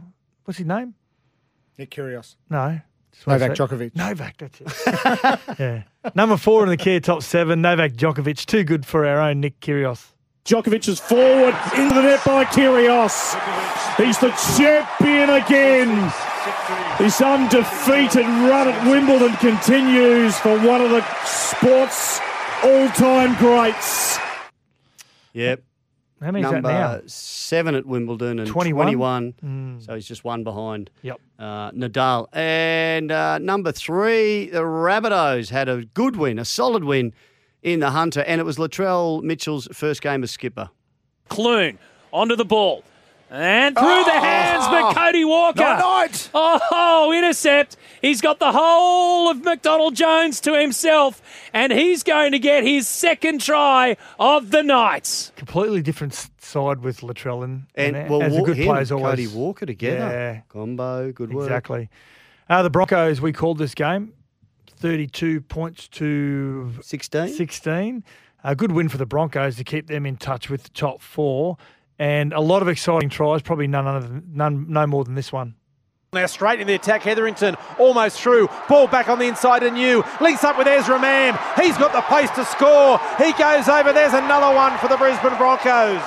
what's 0.45 0.57
his 0.57 0.67
name? 0.67 0.93
Nick 1.77 1.89
Kyrgios. 1.91 2.35
No. 2.49 2.79
Novak 3.27 3.51
Djokovic. 3.51 3.95
Novak, 3.95 4.37
that's 4.37 4.61
it. 4.61 5.39
yeah. 5.59 5.83
Number 6.15 6.35
four 6.35 6.63
in 6.63 6.69
the 6.69 6.77
Kia 6.77 6.99
top 6.99 7.21
seven, 7.23 7.61
Novak 7.61 7.93
Djokovic. 7.93 8.45
Too 8.45 8.63
good 8.63 8.85
for 8.85 9.05
our 9.05 9.19
own 9.19 9.39
Nick 9.39 9.59
Kyrgios. 9.59 10.12
Djokovic 10.45 10.87
is 10.89 10.99
forward 10.99 11.55
into 11.77 11.95
the 11.95 12.01
net 12.01 12.19
by 12.25 12.43
Kyrgios. 12.43 13.33
He's 13.95 14.17
the 14.19 14.29
champion 14.57 15.29
again. 15.29 16.11
This 16.99 17.21
undefeated 17.21 18.25
run 18.25 18.67
at 18.67 18.89
Wimbledon 18.89 19.33
continues 19.37 20.37
for 20.39 20.57
one 20.59 20.81
of 20.81 20.89
the 20.89 21.01
sport's 21.23 22.19
all-time 22.61 23.35
greats. 23.37 24.17
Yep. 25.31 25.63
How 26.21 26.31
many 26.31 26.45
is 26.45 26.51
that 26.51 26.63
now? 26.63 27.01
seven 27.05 27.75
at 27.75 27.85
Wimbledon 27.85 28.39
and 28.39 28.47
21? 28.47 28.85
21. 28.85 29.33
Mm. 29.43 29.85
So 29.85 29.95
he's 29.95 30.07
just 30.07 30.23
one 30.25 30.43
behind 30.43 30.89
Yep. 31.03 31.19
uh, 31.39 31.71
Nadal. 31.71 32.27
And 32.33 33.11
uh, 33.11 33.37
number 33.39 33.71
three, 33.71 34.49
the 34.49 34.59
Rabbitohs 34.59 35.49
had 35.49 35.69
a 35.69 35.85
good 35.85 36.15
win, 36.17 36.37
a 36.39 36.45
solid 36.45 36.83
win 36.83 37.13
in 37.63 37.79
the 37.79 37.89
Hunter, 37.89 38.21
and 38.21 38.39
it 38.39 38.43
was 38.43 38.57
Latrell 38.57 39.23
Mitchell's 39.23 39.67
first 39.73 40.01
game 40.01 40.21
as 40.23 40.31
skipper. 40.31 40.69
Clune 41.29 41.79
onto 42.11 42.35
the 42.35 42.45
ball. 42.45 42.83
And 43.31 43.75
through 43.75 44.03
the 44.03 44.11
hands, 44.11 44.67
but 44.67 44.93
Cody 44.93 45.25
Walker. 45.25 45.61
Night. 45.61 46.29
Oh, 46.35 47.11
intercept. 47.17 47.77
He's 47.99 48.21
got 48.21 48.37
the 48.37 48.51
whole 48.51 49.27
of 49.27 49.43
McDonald 49.43 49.95
Jones 49.95 50.39
to 50.41 50.53
himself, 50.59 51.19
and 51.51 51.73
he's 51.73 52.03
going 52.03 52.33
to 52.33 52.37
get 52.39 52.63
his 52.63 52.87
second 52.87 53.41
try 53.41 53.97
of 54.19 54.51
the 54.51 54.61
night. 54.61 55.31
Completely 55.35 55.81
different 55.81 56.13
side 56.37 56.81
with 56.81 56.99
Latrell 56.99 57.43
and, 57.43 57.65
And, 57.73 57.95
and 57.95 58.09
well, 58.11 58.21
as 58.21 58.33
the 58.33 58.39
Wa- 58.41 58.45
good 58.45 58.57
him 58.57 58.65
players 58.67 58.91
always. 58.91 59.11
Cody 59.13 59.27
Walker 59.27 59.65
together. 59.65 59.97
Yeah. 59.97 60.41
Combo, 60.49 61.11
good 61.11 61.33
work. 61.33 61.45
Exactly. 61.47 61.89
Uh, 62.47 62.61
the 62.61 62.69
Broncos, 62.69 63.19
we 63.19 63.33
called 63.33 63.57
this 63.57 63.73
game 63.73 64.13
32 64.83 65.39
points 65.39 65.87
to 65.87 66.73
16. 66.81 67.29
16. 67.29 68.03
A 68.43 68.53
good 68.53 68.73
win 68.73 68.89
for 68.89 68.97
the 68.97 69.05
Broncos 69.05 69.55
to 69.55 69.63
keep 69.63 69.87
them 69.87 70.05
in 70.05 70.17
touch 70.17 70.49
with 70.49 70.63
the 70.63 70.69
top 70.71 71.01
four. 71.01 71.55
And 71.97 72.33
a 72.33 72.41
lot 72.41 72.61
of 72.61 72.67
exciting 72.67 73.07
tries, 73.07 73.41
probably 73.41 73.67
none 73.67 73.87
other 73.87 74.05
than, 74.05 74.23
none, 74.33 74.65
no 74.67 74.85
more 74.85 75.05
than 75.05 75.15
this 75.15 75.31
one. 75.31 75.55
Now 76.11 76.25
straight 76.25 76.59
in 76.59 76.67
the 76.67 76.73
attack, 76.73 77.03
Hetherington 77.03 77.55
almost 77.79 78.19
through. 78.19 78.49
Ball 78.67 78.87
back 78.87 79.07
on 79.07 79.19
the 79.19 79.25
inside 79.25 79.63
and 79.63 79.75
Niu. 79.75 80.03
Links 80.19 80.43
up 80.43 80.57
with 80.57 80.67
Ezra 80.67 80.99
Mam. 80.99 81.39
He's 81.55 81.77
got 81.77 81.93
the 81.93 82.01
pace 82.01 82.29
to 82.31 82.43
score. 82.43 82.99
He 83.17 83.31
goes 83.41 83.69
over. 83.69 83.93
There's 83.93 84.11
another 84.11 84.53
one 84.53 84.77
for 84.79 84.89
the 84.89 84.97
Brisbane 84.97 85.37
Broncos. 85.37 86.03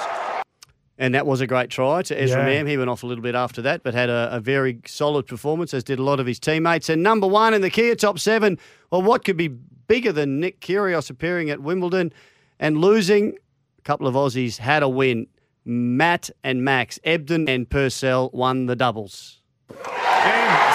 And 0.99 1.15
that 1.15 1.27
was 1.27 1.43
a 1.43 1.47
great 1.47 1.69
try 1.69 2.01
to 2.03 2.21
Ezra 2.23 2.41
Yeah. 2.41 2.47
Mam. 2.47 2.67
He 2.67 2.77
went 2.79 2.89
off 2.89 3.03
a 3.03 3.07
little 3.07 3.23
bit 3.23 3.35
after 3.35 3.61
that, 3.63 3.83
but 3.83 3.93
had 3.93 4.09
a, 4.09 4.31
a 4.33 4.41
very 4.41 4.81
solid 4.87 5.27
performance, 5.27 5.75
as 5.75 5.85
did 5.85 5.99
a 5.99 6.03
lot 6.03 6.21
of 6.21 6.27
his 6.27 6.39
teammates. 6.39 6.89
And 6.89 7.03
number 7.03 7.27
one 7.27 7.53
in 7.53 7.61
the 7.61 7.69
Kia 7.69 7.95
top 7.95 8.19
seven, 8.19 8.59
well, 8.91 9.03
what 9.03 9.23
could 9.25 9.37
be 9.37 9.49
bigger 9.49 10.11
than 10.11 10.41
Nick 10.41 10.61
Kyrgios 10.61 11.11
appearing 11.11 11.51
at 11.51 11.61
Wimbledon 11.61 12.13
and 12.59 12.79
losing? 12.79 13.37
A 13.79 13.83
couple 13.83 14.07
of 14.07 14.15
Aussies 14.15 14.57
had 14.57 14.83
a 14.83 14.89
win. 14.89 15.27
Matt 15.67 16.31
and 16.43 16.65
Max, 16.65 16.99
Ebden 17.05 17.49
and 17.49 17.69
Purcell 17.69 18.31
won 18.33 18.67
the 18.67 18.77
doubles. 18.77 19.43
Game, 19.69 19.83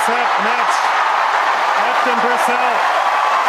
set, 0.05 0.29
match. 0.45 0.75
Ebden 1.81 2.19
Purcell. 2.21 2.75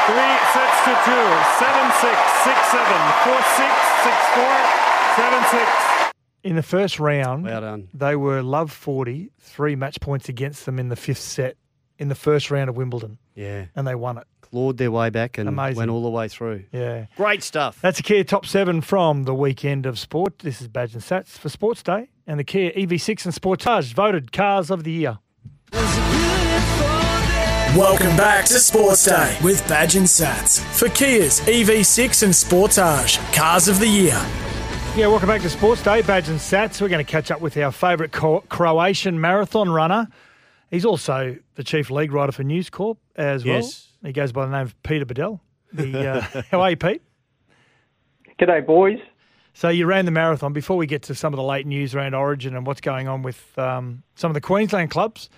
Three 0.06 0.34
sets 0.54 0.78
to 0.88 0.94
two. 1.04 1.26
Seven 1.60 1.86
six, 2.00 2.16
six 2.46 2.58
seven, 2.72 3.00
four 3.26 3.40
six, 3.60 3.74
six 4.06 4.16
four, 4.34 4.56
seven 5.20 5.42
six. 5.50 5.91
In 6.44 6.56
the 6.56 6.62
first 6.62 6.98
round, 6.98 7.44
Well 7.44 7.60
done. 7.60 7.88
they 7.94 8.16
were 8.16 8.42
love 8.42 8.72
40, 8.72 9.30
three 9.38 9.76
match 9.76 10.00
points 10.00 10.28
against 10.28 10.66
them 10.66 10.78
in 10.80 10.88
the 10.88 10.96
fifth 10.96 11.20
set 11.20 11.56
in 11.98 12.08
the 12.08 12.16
first 12.16 12.50
round 12.50 12.68
of 12.68 12.76
Wimbledon, 12.76 13.18
Yeah. 13.36 13.66
and 13.76 13.86
they 13.86 13.94
won 13.94 14.18
it. 14.18 14.24
Clawed 14.40 14.76
their 14.76 14.90
way 14.90 15.08
back 15.08 15.38
and 15.38 15.48
Amazing. 15.48 15.76
went 15.76 15.90
all 15.92 16.02
the 16.02 16.10
way 16.10 16.26
through. 16.28 16.64
Yeah. 16.72 17.06
Great 17.16 17.44
stuff. 17.44 17.78
That's 17.80 18.00
a 18.00 18.02
Kia 18.02 18.24
top 18.24 18.44
seven 18.44 18.80
from 18.80 19.22
the 19.22 19.34
weekend 19.34 19.86
of 19.86 19.98
sport. 20.00 20.40
This 20.40 20.60
is 20.60 20.66
Badge 20.66 20.94
and 20.94 21.02
Sats 21.02 21.28
for 21.38 21.48
Sports 21.48 21.82
Day, 21.84 22.08
and 22.26 22.40
the 22.40 22.44
Kia 22.44 22.72
EV6 22.72 23.24
and 23.24 23.32
Sportage 23.32 23.94
voted 23.94 24.32
cars 24.32 24.68
of 24.70 24.82
the 24.82 24.90
year. 24.90 25.18
Welcome 27.76 28.14
back 28.16 28.44
to 28.46 28.58
Sports 28.58 29.04
Day 29.06 29.38
with 29.44 29.66
Badge 29.68 29.94
and 29.94 30.06
Sats 30.06 30.58
for 30.60 30.88
Kia's 30.88 31.40
EV6 31.42 32.22
and 32.24 32.32
Sportage 32.34 33.16
Cars 33.32 33.68
of 33.68 33.78
the 33.78 33.86
Year. 33.88 34.20
Yeah, 34.94 35.06
welcome 35.06 35.26
back 35.26 35.40
to 35.40 35.48
Sports 35.48 35.82
Day, 35.82 36.02
Badge 36.02 36.28
and 36.28 36.38
Sats. 36.38 36.78
We're 36.82 36.90
going 36.90 37.04
to 37.04 37.10
catch 37.10 37.30
up 37.30 37.40
with 37.40 37.56
our 37.56 37.72
favourite 37.72 38.12
Cro- 38.12 38.44
Croatian 38.50 39.18
marathon 39.18 39.70
runner. 39.70 40.06
He's 40.70 40.84
also 40.84 41.38
the 41.54 41.64
chief 41.64 41.90
league 41.90 42.12
writer 42.12 42.30
for 42.30 42.42
News 42.42 42.68
Corp 42.68 42.98
as 43.16 43.42
well. 43.42 43.56
Yes. 43.56 43.88
He 44.04 44.12
goes 44.12 44.32
by 44.32 44.44
the 44.44 44.52
name 44.52 44.66
of 44.66 44.82
Peter 44.82 45.06
Badel. 45.06 45.40
The, 45.72 46.10
uh, 46.10 46.42
how 46.50 46.60
are 46.60 46.70
you, 46.70 46.76
Pete? 46.76 47.00
G'day, 48.38 48.66
boys. 48.66 48.98
So 49.54 49.70
you 49.70 49.86
ran 49.86 50.04
the 50.04 50.10
marathon. 50.10 50.52
Before 50.52 50.76
we 50.76 50.86
get 50.86 51.02
to 51.04 51.14
some 51.14 51.32
of 51.32 51.38
the 51.38 51.42
late 51.42 51.66
news 51.66 51.94
around 51.94 52.12
Origin 52.14 52.54
and 52.54 52.66
what's 52.66 52.82
going 52.82 53.08
on 53.08 53.22
with 53.22 53.58
um, 53.58 54.02
some 54.14 54.30
of 54.30 54.34
the 54.34 54.42
Queensland 54.42 54.90
clubs, 54.90 55.30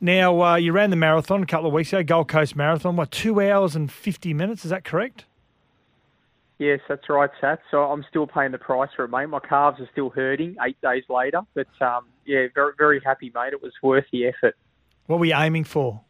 now 0.00 0.40
uh, 0.42 0.56
you 0.56 0.72
ran 0.72 0.88
the 0.88 0.96
marathon 0.96 1.42
a 1.42 1.46
couple 1.46 1.66
of 1.66 1.74
weeks 1.74 1.92
ago, 1.92 2.02
Gold 2.02 2.28
Coast 2.28 2.56
Marathon. 2.56 2.96
What 2.96 3.10
two 3.10 3.38
hours 3.38 3.76
and 3.76 3.92
fifty 3.92 4.32
minutes? 4.32 4.64
Is 4.64 4.70
that 4.70 4.84
correct? 4.84 5.26
Yes, 6.62 6.78
that's 6.88 7.08
right, 7.08 7.28
Sat. 7.40 7.58
So 7.72 7.78
I'm 7.78 8.04
still 8.08 8.28
paying 8.28 8.52
the 8.52 8.58
price 8.58 8.90
for 8.94 9.04
it, 9.04 9.08
mate. 9.08 9.26
My 9.26 9.40
calves 9.40 9.80
are 9.80 9.88
still 9.90 10.10
hurting 10.10 10.54
eight 10.64 10.80
days 10.80 11.02
later, 11.08 11.40
but 11.54 11.66
um, 11.80 12.04
yeah, 12.24 12.46
very 12.54 12.72
very 12.78 13.00
happy, 13.04 13.32
mate. 13.34 13.52
It 13.52 13.60
was 13.60 13.72
worth 13.82 14.04
the 14.12 14.26
effort. 14.26 14.54
What 15.08 15.18
were 15.18 15.26
you 15.26 15.34
aiming 15.34 15.64
for? 15.64 16.00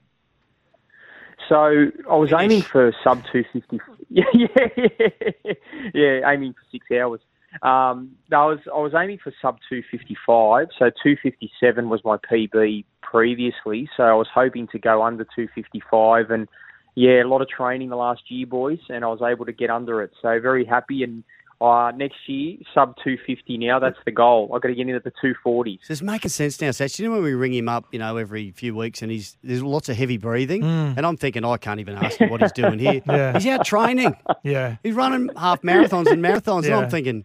So 1.49 1.87
I 2.11 2.15
was 2.17 2.35
aiming 2.39 2.61
for 2.61 2.95
sub 3.03 3.23
250. 3.33 3.81
Yeah, 4.15 4.25
yeah, 4.35 4.47
yeah, 4.77 5.53
yeah, 5.95 6.31
aiming 6.31 6.53
for 6.53 6.61
six 6.71 6.85
hours. 6.91 7.23
Um, 7.63 8.11
I 8.31 8.45
was 8.45 8.59
I 8.67 8.79
was 8.79 8.93
aiming 8.95 9.21
for 9.25 9.33
sub 9.41 9.57
255. 9.71 10.69
So 10.79 10.91
257 11.03 11.89
was 11.89 12.03
my 12.05 12.19
PB 12.19 12.85
previously. 13.01 13.89
So 13.97 14.03
I 14.03 14.13
was 14.13 14.29
hoping 14.35 14.69
to 14.69 14.79
go 14.79 15.03
under 15.03 15.25
255, 15.25 16.31
and 16.31 16.47
yeah, 16.95 17.23
a 17.23 17.29
lot 17.29 17.43
of 17.43 17.49
training 17.49 17.89
the 17.89 17.97
last 17.97 18.23
year, 18.29 18.47
boys, 18.47 18.81
and 18.89 19.05
I 19.05 19.09
was 19.09 19.23
able 19.23 19.47
to 19.47 19.53
get 19.53 19.71
under 19.71 20.03
it. 20.03 20.13
So 20.21 20.41
very 20.41 20.65
happy. 20.65 21.03
And 21.03 21.25
uh, 21.63 21.93
next 21.97 22.17
year, 22.27 22.57
sub 22.75 22.97
250 22.97 23.57
now. 23.57 23.79
That's 23.79 23.99
the 24.05 24.11
goal. 24.11 24.51
I've 24.55 24.61
got 24.63 24.69
to 24.69 24.75
get 24.75 24.89
into 24.89 25.01
the 25.01 25.13
240s. 25.23 25.79
So 25.85 25.93
it's 25.93 26.03
making 26.03 26.31
sense 26.31 26.61
now, 26.61 26.71
Sats. 26.71 26.99
You 26.99 27.07
know 27.07 27.13
when 27.13 27.23
we 27.23 27.35
ring 27.35 27.55
him 27.55 27.69
up, 27.69 27.87
you 27.93 28.01
know, 28.01 28.17
every 28.17 28.51
few 28.51 28.75
weeks 28.75 29.01
and 29.01 29.13
he's 29.13 29.37
there's 29.45 29.63
lots 29.63 29.89
of 29.89 29.97
heavy 29.97 30.17
breathing. 30.17 30.63
Mm. 30.63 30.97
And 30.97 31.07
I'm 31.07 31.17
thinking, 31.17 31.45
I 31.45 31.57
can't 31.59 31.79
even 31.79 31.97
ask 31.97 32.19
him 32.19 32.31
what 32.31 32.43
he's 32.43 32.53
doing 32.53 32.79
here. 32.79 33.01
Yeah. 33.13 33.35
He's 33.35 33.47
out 33.47 33.65
training. 33.65 34.17
Yeah. 34.43 34.77
He's 34.83 34.95
running 34.95 35.31
half 35.37 35.63
marathons 35.63 36.11
and 36.11 36.23
marathons. 36.23 36.65
And 36.65 36.75
I'm 36.75 36.91
thinking, 36.91 37.25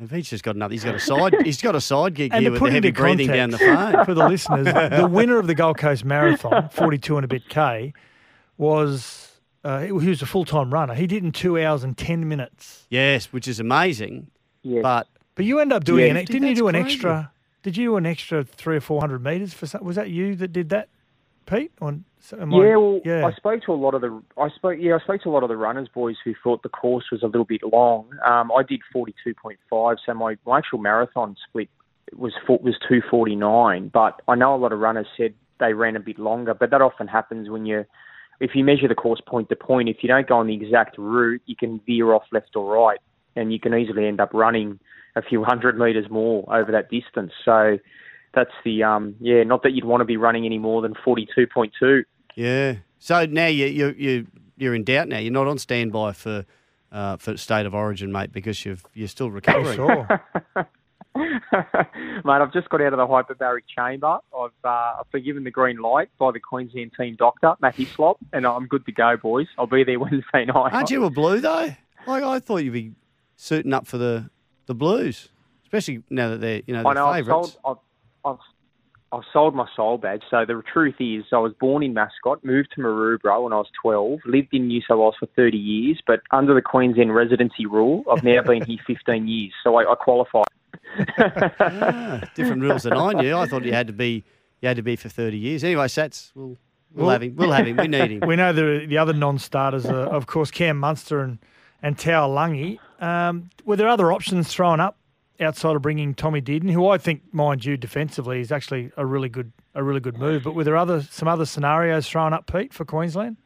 if 0.00 0.10
he's 0.10 0.28
just 0.28 0.44
got 0.44 0.54
another, 0.54 0.72
he's 0.72 0.84
got 0.84 0.94
a 0.94 1.00
side, 1.00 1.34
he's 1.44 1.60
got 1.62 1.74
a 1.74 1.80
side 1.80 2.14
gig 2.14 2.32
And 2.32 2.42
here 2.42 2.50
to 2.50 2.52
with 2.52 2.60
put 2.60 2.66
the 2.66 2.72
heavy 2.74 2.88
into 2.88 3.00
breathing 3.00 3.28
down 3.28 3.50
the 3.50 3.58
context 3.58 3.94
phone. 3.96 4.04
for 4.04 4.14
the 4.14 4.28
listeners, 4.28 4.66
the 4.66 5.06
winner 5.06 5.38
of 5.38 5.46
the 5.46 5.54
Gold 5.54 5.78
Coast 5.78 6.04
Marathon, 6.04 6.68
42 6.68 7.16
and 7.16 7.24
a 7.24 7.28
bit 7.28 7.48
K, 7.48 7.94
was 8.58 9.40
uh, 9.64 9.80
he 9.80 9.92
was 9.92 10.20
a 10.22 10.26
full 10.26 10.44
time 10.44 10.72
runner. 10.72 10.94
He 10.94 11.06
did 11.06 11.24
in 11.24 11.32
two 11.32 11.58
hours 11.58 11.82
and 11.84 11.96
10 11.96 12.28
minutes. 12.28 12.86
Yes, 12.90 13.26
which 13.32 13.48
is 13.48 13.58
amazing. 13.60 14.30
Yeah. 14.62 14.82
But 14.82 15.06
But 15.34 15.44
you 15.46 15.60
end 15.60 15.72
up 15.72 15.84
doing 15.84 16.04
Yeah. 16.06 16.10
an, 16.10 16.16
Dude, 16.18 16.26
didn't 16.26 16.42
you 16.42 16.48
that's 16.54 16.60
do 16.60 16.68
an 16.68 16.74
crazy. 16.74 16.94
extra? 16.94 17.32
Did 17.62 17.76
you 17.76 17.84
do 17.90 17.96
an 17.96 18.06
extra 18.06 18.44
three 18.44 18.76
or 18.76 18.80
four 18.80 19.00
hundred 19.00 19.22
meters 19.24 19.54
for 19.54 19.66
some, 19.66 19.82
was 19.84 19.96
that 19.96 20.10
you 20.10 20.34
that 20.36 20.52
did 20.52 20.68
that, 20.70 20.88
Pete? 21.46 21.72
On 21.80 22.04
am 22.38 22.54
I- 22.54 22.56
Yeah, 22.66 22.76
well, 22.76 23.00
yeah. 23.04 23.26
I 23.26 23.32
spoke 23.32 23.62
to 23.64 23.72
a 23.72 23.74
lot 23.74 23.94
of 23.94 24.00
the 24.00 24.22
I 24.36 24.48
spoke 24.50 24.76
yeah 24.80 24.96
I 24.96 24.98
spoke 25.00 25.22
to 25.22 25.28
a 25.28 25.32
lot 25.32 25.42
of 25.42 25.48
the 25.48 25.56
runners 25.56 25.88
boys 25.92 26.16
who 26.24 26.34
thought 26.42 26.62
the 26.62 26.68
course 26.68 27.04
was 27.10 27.22
a 27.22 27.26
little 27.26 27.44
bit 27.44 27.62
long. 27.64 28.06
Um, 28.24 28.50
I 28.52 28.62
did 28.62 28.80
forty 28.92 29.14
two 29.24 29.34
point 29.34 29.58
five, 29.70 29.96
so 30.04 30.14
my, 30.14 30.36
my 30.46 30.58
actual 30.58 30.78
marathon 30.78 31.36
split 31.48 31.68
was 32.16 32.32
four- 32.46 32.60
was 32.62 32.76
two 32.88 33.02
forty 33.10 33.34
nine. 33.36 33.88
But 33.88 34.20
I 34.28 34.34
know 34.34 34.54
a 34.54 34.56
lot 34.56 34.72
of 34.72 34.78
runners 34.78 35.06
said 35.16 35.34
they 35.60 35.72
ran 35.72 35.96
a 35.96 36.00
bit 36.00 36.18
longer, 36.18 36.54
but 36.54 36.70
that 36.70 36.80
often 36.80 37.08
happens 37.08 37.50
when 37.50 37.66
you 37.66 37.84
if 38.40 38.54
you 38.54 38.64
measure 38.64 38.88
the 38.88 38.94
course 38.94 39.20
point 39.26 39.48
to 39.48 39.56
point. 39.56 39.88
If 39.88 39.98
you 40.02 40.08
don't 40.08 40.26
go 40.26 40.38
on 40.38 40.46
the 40.46 40.54
exact 40.54 40.96
route, 40.98 41.42
you 41.46 41.56
can 41.56 41.80
veer 41.86 42.12
off 42.12 42.24
left 42.32 42.54
or 42.56 42.72
right, 42.72 42.98
and 43.36 43.52
you 43.52 43.60
can 43.60 43.74
easily 43.74 44.06
end 44.06 44.20
up 44.20 44.32
running 44.32 44.78
a 45.16 45.22
few 45.22 45.44
hundred 45.50 45.78
meters 45.78 46.08
more 46.10 46.44
over 46.54 46.72
that 46.72 46.90
distance. 46.90 47.32
So. 47.44 47.78
That's 48.34 48.52
the 48.62 48.82
um 48.82 49.16
yeah. 49.20 49.42
Not 49.42 49.62
that 49.62 49.72
you'd 49.72 49.86
want 49.86 50.02
to 50.02 50.04
be 50.04 50.18
running 50.18 50.44
any 50.44 50.58
more 50.58 50.82
than 50.82 50.94
forty 51.02 51.26
two 51.34 51.46
point 51.46 51.72
two. 51.80 52.04
yeah. 52.34 52.74
So 52.98 53.24
now 53.24 53.46
you 53.46 53.66
you 53.66 53.94
you 53.96 54.26
you're 54.58 54.74
in 54.74 54.84
doubt 54.84 55.08
now. 55.08 55.18
You're 55.18 55.32
not 55.32 55.46
on 55.46 55.56
standby 55.58 56.12
for 56.12 56.44
uh, 56.92 57.16
for 57.16 57.38
state 57.38 57.64
of 57.64 57.74
origin, 57.74 58.12
mate, 58.12 58.30
because 58.30 58.64
you've 58.66 58.84
you're 58.92 59.08
still 59.08 59.30
recovering. 59.40 59.76
sure. 59.76 60.20
Mate, 62.24 62.42
I've 62.42 62.52
just 62.52 62.68
got 62.68 62.80
out 62.80 62.92
of 62.92 62.98
the 62.98 63.06
hyperbaric 63.06 63.62
chamber. 63.74 64.18
I've 64.36 64.50
uh, 64.64 64.68
I've 65.00 65.10
been 65.12 65.24
given 65.24 65.44
the 65.44 65.50
green 65.50 65.78
light 65.78 66.08
by 66.18 66.32
the 66.32 66.40
Queensland 66.40 66.92
team 66.98 67.16
doctor, 67.18 67.54
Matt 67.60 67.76
Slop, 67.94 68.18
and 68.32 68.46
I'm 68.46 68.66
good 68.66 68.86
to 68.86 68.92
go, 68.92 69.16
boys. 69.16 69.46
I'll 69.58 69.66
be 69.66 69.84
there 69.84 69.98
Wednesday 70.00 70.44
night. 70.44 70.72
Aren't 70.72 70.90
you 70.90 71.04
a 71.04 71.10
blue 71.10 71.40
though? 71.40 71.74
Like 72.06 72.22
I 72.22 72.38
thought 72.40 72.58
you'd 72.58 72.72
be 72.72 72.92
suiting 73.36 73.72
up 73.72 73.86
for 73.86 73.98
the 73.98 74.30
the 74.66 74.74
Blues, 74.74 75.28
especially 75.64 76.02
now 76.10 76.30
that 76.30 76.40
they're 76.40 76.62
you 76.66 76.74
know 76.74 76.82
know. 76.94 77.06
I've 77.06 77.26
sold, 77.26 77.56
I've, 77.64 77.76
I've, 78.24 78.38
I've 79.12 79.24
sold 79.32 79.54
my 79.54 79.66
soul 79.74 79.98
badge. 79.98 80.22
So 80.30 80.44
the 80.44 80.62
truth 80.70 80.96
is, 81.00 81.24
I 81.32 81.38
was 81.38 81.52
born 81.58 81.82
in 81.82 81.94
Mascot, 81.94 82.44
moved 82.44 82.72
to 82.74 82.80
Maroubra 82.82 83.42
when 83.42 83.52
I 83.52 83.56
was 83.56 83.68
12, 83.82 84.20
lived 84.26 84.48
in 84.52 84.68
New 84.68 84.82
South 84.82 84.98
Wales 84.98 85.14
for 85.18 85.26
30 85.34 85.56
years, 85.56 86.00
but 86.06 86.20
under 86.30 86.54
the 86.54 86.62
Queensland 86.62 87.14
residency 87.14 87.64
rule, 87.66 88.04
I've 88.10 88.22
now 88.22 88.42
been 88.42 88.64
here 88.64 88.78
15 88.86 89.26
years, 89.26 89.52
so 89.64 89.76
I, 89.76 89.90
I 89.90 89.94
qualify. 89.94 90.42
Ah, 91.18 92.20
different 92.34 92.62
rules 92.62 92.82
than 92.84 92.94
I 92.94 93.12
knew. 93.12 93.36
I 93.36 93.46
thought 93.46 93.64
you 93.64 93.72
had 93.72 93.86
to 93.86 93.92
be 93.92 94.24
you 94.60 94.68
had 94.68 94.76
to 94.76 94.82
be 94.82 94.96
for 94.96 95.08
thirty 95.08 95.36
years. 95.38 95.62
Anyway, 95.64 95.86
Sats, 95.86 96.30
we'll 96.34 96.56
we'll 96.94 97.06
Well- 97.06 97.10
have 97.10 97.22
him. 97.22 97.36
We'll 97.36 97.52
have 97.52 97.66
him. 97.66 97.76
We 97.76 97.88
need 97.88 98.10
him. 98.10 98.20
we 98.26 98.36
know 98.36 98.52
the 98.52 98.86
the 98.86 98.98
other 98.98 99.12
non-starters 99.12 99.86
are, 99.86 100.06
of 100.06 100.26
course, 100.26 100.50
Cam 100.50 100.78
Munster 100.78 101.20
and 101.20 101.38
and 101.82 101.96
Taulagi. 101.96 102.78
Um, 103.00 103.50
were 103.64 103.76
there 103.76 103.88
other 103.88 104.12
options 104.12 104.48
thrown 104.48 104.80
up 104.80 104.96
outside 105.40 105.76
of 105.76 105.82
bringing 105.82 106.14
Tommy 106.14 106.40
Dearden, 106.42 106.70
who 106.72 106.88
I 106.88 106.98
think, 106.98 107.22
mind 107.32 107.64
you, 107.64 107.76
defensively 107.76 108.40
is 108.40 108.50
actually 108.50 108.90
a 108.96 109.06
really 109.06 109.28
good 109.28 109.52
a 109.74 109.82
really 109.84 110.00
good 110.00 110.18
move? 110.18 110.42
But 110.42 110.54
were 110.54 110.64
there 110.64 110.76
other 110.76 111.02
some 111.02 111.28
other 111.28 111.46
scenarios 111.46 112.08
thrown 112.08 112.32
up, 112.32 112.50
Pete, 112.50 112.72
for 112.72 112.84
Queensland? 112.84 113.36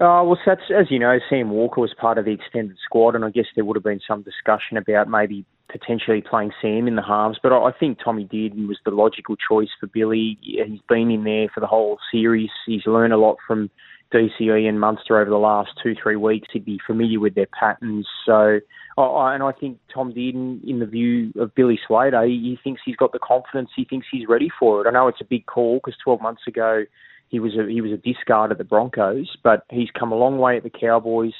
Uh, 0.00 0.22
well, 0.24 0.36
that's, 0.44 0.60
as 0.76 0.90
you 0.90 0.98
know, 0.98 1.18
Sam 1.30 1.50
Walker 1.50 1.80
was 1.80 1.94
part 1.94 2.18
of 2.18 2.24
the 2.24 2.32
extended 2.32 2.76
squad, 2.84 3.14
and 3.14 3.24
I 3.24 3.30
guess 3.30 3.46
there 3.54 3.64
would 3.64 3.76
have 3.76 3.84
been 3.84 4.00
some 4.06 4.22
discussion 4.22 4.76
about 4.76 5.08
maybe 5.08 5.44
potentially 5.70 6.22
playing 6.22 6.52
Sam 6.60 6.86
in 6.86 6.96
the 6.96 7.02
halves. 7.02 7.38
But 7.42 7.52
I 7.52 7.72
think 7.72 7.98
Tommy 8.02 8.26
Dearden 8.26 8.68
was 8.68 8.78
the 8.84 8.90
logical 8.90 9.36
choice 9.36 9.70
for 9.78 9.86
Billy. 9.86 10.38
He's 10.42 10.80
been 10.88 11.10
in 11.10 11.24
there 11.24 11.48
for 11.52 11.60
the 11.60 11.66
whole 11.66 11.98
series. 12.12 12.50
He's 12.66 12.86
learned 12.86 13.12
a 13.12 13.18
lot 13.18 13.36
from 13.46 13.70
DCE 14.12 14.68
and 14.68 14.78
Munster 14.78 15.18
over 15.18 15.30
the 15.30 15.36
last 15.36 15.70
two, 15.82 15.94
three 16.00 16.16
weeks. 16.16 16.48
He'd 16.52 16.64
be 16.64 16.80
familiar 16.86 17.18
with 17.18 17.34
their 17.34 17.48
patterns. 17.58 18.06
So, 18.24 18.60
and 18.96 19.42
I 19.42 19.52
think 19.52 19.78
Tom 19.92 20.12
Dearden, 20.12 20.62
in 20.68 20.78
the 20.78 20.86
view 20.86 21.32
of 21.38 21.54
Billy 21.54 21.78
Slater, 21.86 22.24
he, 22.24 22.38
he 22.38 22.58
thinks 22.62 22.82
he's 22.84 22.96
got 22.96 23.12
the 23.12 23.18
confidence. 23.18 23.70
He 23.74 23.84
thinks 23.84 24.06
he's 24.10 24.28
ready 24.28 24.50
for 24.58 24.80
it. 24.80 24.88
I 24.88 24.92
know 24.92 25.08
it's 25.08 25.20
a 25.20 25.24
big 25.24 25.46
call 25.46 25.80
because 25.82 25.98
12 26.04 26.20
months 26.20 26.42
ago 26.46 26.84
he 27.28 27.40
was 27.40 27.56
a 27.56 27.68
he 27.68 27.80
was 27.80 27.90
a 27.90 27.96
discard 27.96 28.52
at 28.52 28.58
the 28.58 28.64
Broncos, 28.64 29.36
but 29.42 29.64
he's 29.70 29.90
come 29.98 30.12
a 30.12 30.16
long 30.16 30.38
way 30.38 30.56
at 30.56 30.62
the 30.62 30.70
Cowboys. 30.70 31.32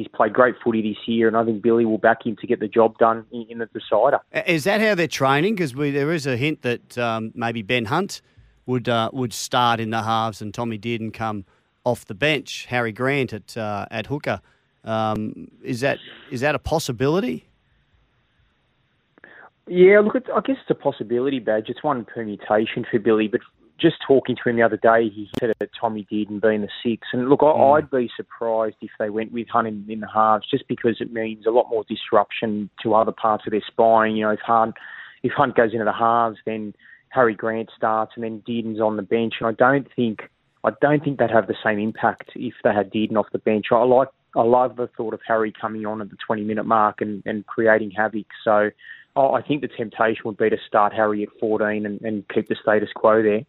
He's 0.00 0.08
played 0.08 0.32
great 0.32 0.54
footy 0.64 0.80
this 0.80 0.96
year, 1.06 1.28
and 1.28 1.36
I 1.36 1.44
think 1.44 1.60
Billy 1.60 1.84
will 1.84 1.98
back 1.98 2.24
him 2.24 2.34
to 2.36 2.46
get 2.46 2.58
the 2.58 2.68
job 2.68 2.96
done 2.96 3.26
in, 3.30 3.46
in 3.50 3.58
the 3.58 3.66
decider. 3.66 4.20
Is 4.46 4.64
that 4.64 4.80
how 4.80 4.94
they're 4.94 5.06
training? 5.06 5.56
Because 5.56 5.74
there 5.74 6.10
is 6.10 6.26
a 6.26 6.38
hint 6.38 6.62
that 6.62 6.96
um, 6.96 7.32
maybe 7.34 7.60
Ben 7.60 7.84
Hunt 7.84 8.22
would 8.64 8.88
uh, 8.88 9.10
would 9.12 9.34
start 9.34 9.78
in 9.78 9.90
the 9.90 10.02
halves 10.02 10.40
and 10.40 10.54
Tommy 10.54 10.78
Dearden 10.78 11.12
come 11.12 11.44
off 11.84 12.06
the 12.06 12.14
bench. 12.14 12.64
Harry 12.70 12.92
Grant 12.92 13.34
at 13.34 13.54
uh, 13.58 13.84
at 13.90 14.06
hooker. 14.06 14.40
Um, 14.84 15.48
is 15.62 15.80
that 15.80 15.98
is 16.30 16.40
that 16.40 16.54
a 16.54 16.58
possibility? 16.58 17.46
Yeah, 19.66 20.00
look, 20.00 20.14
it's, 20.14 20.28
I 20.34 20.40
guess 20.40 20.56
it's 20.62 20.70
a 20.70 20.74
possibility, 20.74 21.40
badge. 21.40 21.68
It's 21.68 21.84
one 21.84 22.06
permutation 22.06 22.86
for 22.90 22.98
Billy, 22.98 23.28
but 23.28 23.42
just 23.80 23.96
talking 24.06 24.36
to 24.36 24.48
him 24.48 24.56
the 24.56 24.62
other 24.62 24.76
day, 24.76 25.08
he 25.08 25.28
said 25.38 25.52
that 25.58 25.70
Tommy 25.78 26.06
Dearden 26.10 26.40
being 26.40 26.62
the 26.62 26.68
six. 26.82 27.08
And 27.12 27.28
look, 27.28 27.40
Mm. 27.40 27.76
I'd 27.76 27.90
be 27.90 28.10
surprised 28.16 28.76
if 28.80 28.90
they 28.98 29.10
went 29.10 29.32
with 29.32 29.48
Hunt 29.48 29.68
in, 29.68 30.00
the 30.00 30.08
halves, 30.08 30.46
just 30.48 30.68
because 30.68 31.00
it 31.00 31.12
means 31.12 31.46
a 31.46 31.50
lot 31.50 31.68
more 31.70 31.84
disruption 31.84 32.70
to 32.82 32.94
other 32.94 33.12
parts 33.12 33.46
of 33.46 33.52
their 33.52 33.62
spine. 33.66 34.16
You 34.16 34.26
know, 34.26 34.32
if 34.32 34.40
Hunt 34.40 34.76
if 35.22 35.32
Hunt 35.32 35.54
goes 35.54 35.72
into 35.72 35.84
the 35.84 35.92
halves, 35.92 36.38
then 36.46 36.74
Harry 37.10 37.34
Grant 37.34 37.70
starts, 37.76 38.12
and 38.14 38.24
then 38.24 38.42
Dearden's 38.46 38.80
on 38.80 38.96
the 38.96 39.02
bench. 39.02 39.34
And 39.40 39.48
I 39.48 39.52
don't 39.52 39.88
think 39.94 40.30
I 40.64 40.70
don't 40.80 41.02
think 41.02 41.18
they'd 41.18 41.30
have 41.30 41.46
the 41.46 41.56
same 41.64 41.78
impact 41.78 42.30
if 42.34 42.54
they 42.62 42.72
had 42.72 42.92
Dearden 42.92 43.16
off 43.16 43.26
the 43.32 43.38
bench. 43.38 43.66
I 43.70 43.82
like 43.84 44.08
I 44.36 44.42
love 44.42 44.76
the 44.76 44.88
thought 44.96 45.14
of 45.14 45.20
Harry 45.26 45.52
coming 45.58 45.86
on 45.86 46.00
at 46.00 46.10
the 46.10 46.16
20 46.24 46.44
minute 46.44 46.64
mark 46.64 47.00
and, 47.00 47.22
and 47.26 47.46
creating 47.46 47.90
havoc. 47.90 48.26
So 48.44 48.70
I 49.16 49.42
think 49.42 49.62
the 49.62 49.68
temptation 49.68 50.22
would 50.24 50.36
be 50.36 50.50
to 50.50 50.56
start 50.66 50.92
Harry 50.92 51.24
at 51.24 51.28
14 51.40 51.84
and, 51.84 52.00
and 52.02 52.24
keep 52.28 52.48
the 52.48 52.56
status 52.60 52.90
quo 52.94 53.22
there. 53.22 53.42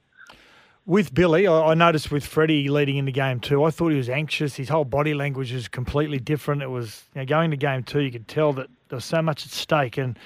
With 0.85 1.13
Billy, 1.13 1.47
I 1.47 1.75
noticed 1.75 2.11
with 2.11 2.25
Freddie 2.25 2.67
leading 2.67 2.97
in 2.97 3.05
the 3.05 3.11
game 3.11 3.39
too, 3.39 3.63
I 3.63 3.69
thought 3.69 3.89
he 3.89 3.97
was 3.97 4.09
anxious. 4.09 4.55
His 4.55 4.69
whole 4.69 4.83
body 4.83 5.13
language 5.13 5.53
was 5.53 5.67
completely 5.67 6.19
different. 6.19 6.63
It 6.63 6.69
was 6.69 7.03
you 7.13 7.21
know, 7.21 7.25
going 7.25 7.51
to 7.51 7.57
game 7.57 7.83
two, 7.83 7.99
you 8.01 8.11
could 8.11 8.27
tell 8.27 8.51
that 8.53 8.67
there 8.89 8.97
was 8.97 9.05
so 9.05 9.21
much 9.21 9.45
at 9.45 9.51
stake. 9.51 9.97
And 9.97 10.17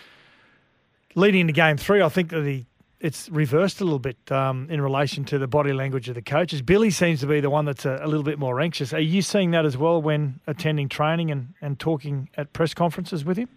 leading 1.13 1.41
into 1.41 1.53
game 1.53 1.75
three, 1.75 2.01
I 2.01 2.09
think 2.09 2.29
that 2.29 2.45
he 2.45 2.65
it's 3.01 3.29
reversed 3.29 3.81
a 3.81 3.83
little 3.83 3.99
bit 3.99 4.17
um, 4.31 4.67
in 4.69 4.81
relation 4.81 5.25
to 5.25 5.37
the 5.37 5.47
body 5.47 5.73
language 5.73 6.09
of 6.09 6.15
the 6.15 6.21
coaches. 6.21 6.61
Billy 6.61 6.89
seems 6.89 7.19
to 7.19 7.27
be 7.27 7.39
the 7.39 7.49
one 7.49 7.65
that's 7.65 7.85
a, 7.85 7.99
a, 8.01 8.07
little 8.07 8.23
bit 8.23 8.39
more 8.39 8.59
anxious. 8.61 8.93
Are 8.93 8.99
you 8.99 9.21
seeing 9.21 9.51
that 9.51 9.65
as 9.65 9.77
well 9.77 10.01
when 10.01 10.39
attending 10.47 10.89
training 10.89 11.29
and, 11.29 11.53
and 11.61 11.77
talking 11.77 12.29
at 12.35 12.53
press 12.53 12.73
conferences 12.73 13.25
with 13.25 13.37
him? 13.37 13.49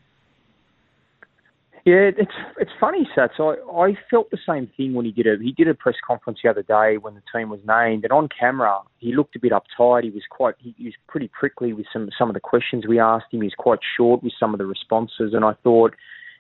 Yeah, 1.85 2.11
it's 2.17 2.33
it's 2.59 2.71
funny, 2.81 3.09
Sats. 3.17 3.39
I, 3.39 3.57
I 3.73 3.97
felt 4.11 4.31
the 4.31 4.39
same 4.47 4.71
thing 4.77 4.95
when 4.95 5.07
he 5.07 5.13
did 5.13 5.27
a 5.27 5.43
he 5.43 5.53
did 5.53 5.69
a 5.69 5.75
press 5.75 5.97
conference 6.07 6.41
the 6.43 6.51
other 6.51 6.63
day 6.63 6.99
when 6.99 7.15
the 7.15 7.23
team 7.35 7.49
was 7.49 7.61
named, 7.67 8.05
and 8.05 8.13
on 8.13 8.29
camera 8.29 8.81
he 8.99 9.15
looked 9.15 9.37
a 9.37 9.41
bit 9.41 9.53
uptight. 9.53 10.05
He 10.05 10.11
was 10.11 10.25
quite 10.29 10.55
he, 10.59 10.75
he 10.77 10.85
was 10.85 10.95
pretty 11.07 11.29
prickly 11.29 11.73
with 11.73 11.87
some 11.93 12.09
some 12.19 12.29
of 12.29 12.35
the 12.35 12.41
questions 12.41 12.87
we 12.87 12.99
asked 12.99 13.27
him. 13.31 13.41
He 13.41 13.47
was 13.47 13.55
quite 13.57 13.79
short 13.97 14.23
with 14.23 14.33
some 14.39 14.55
of 14.55 14.59
the 14.59 14.67
responses, 14.67 15.33
and 15.35 15.45
I 15.45 15.55
thought 15.63 15.95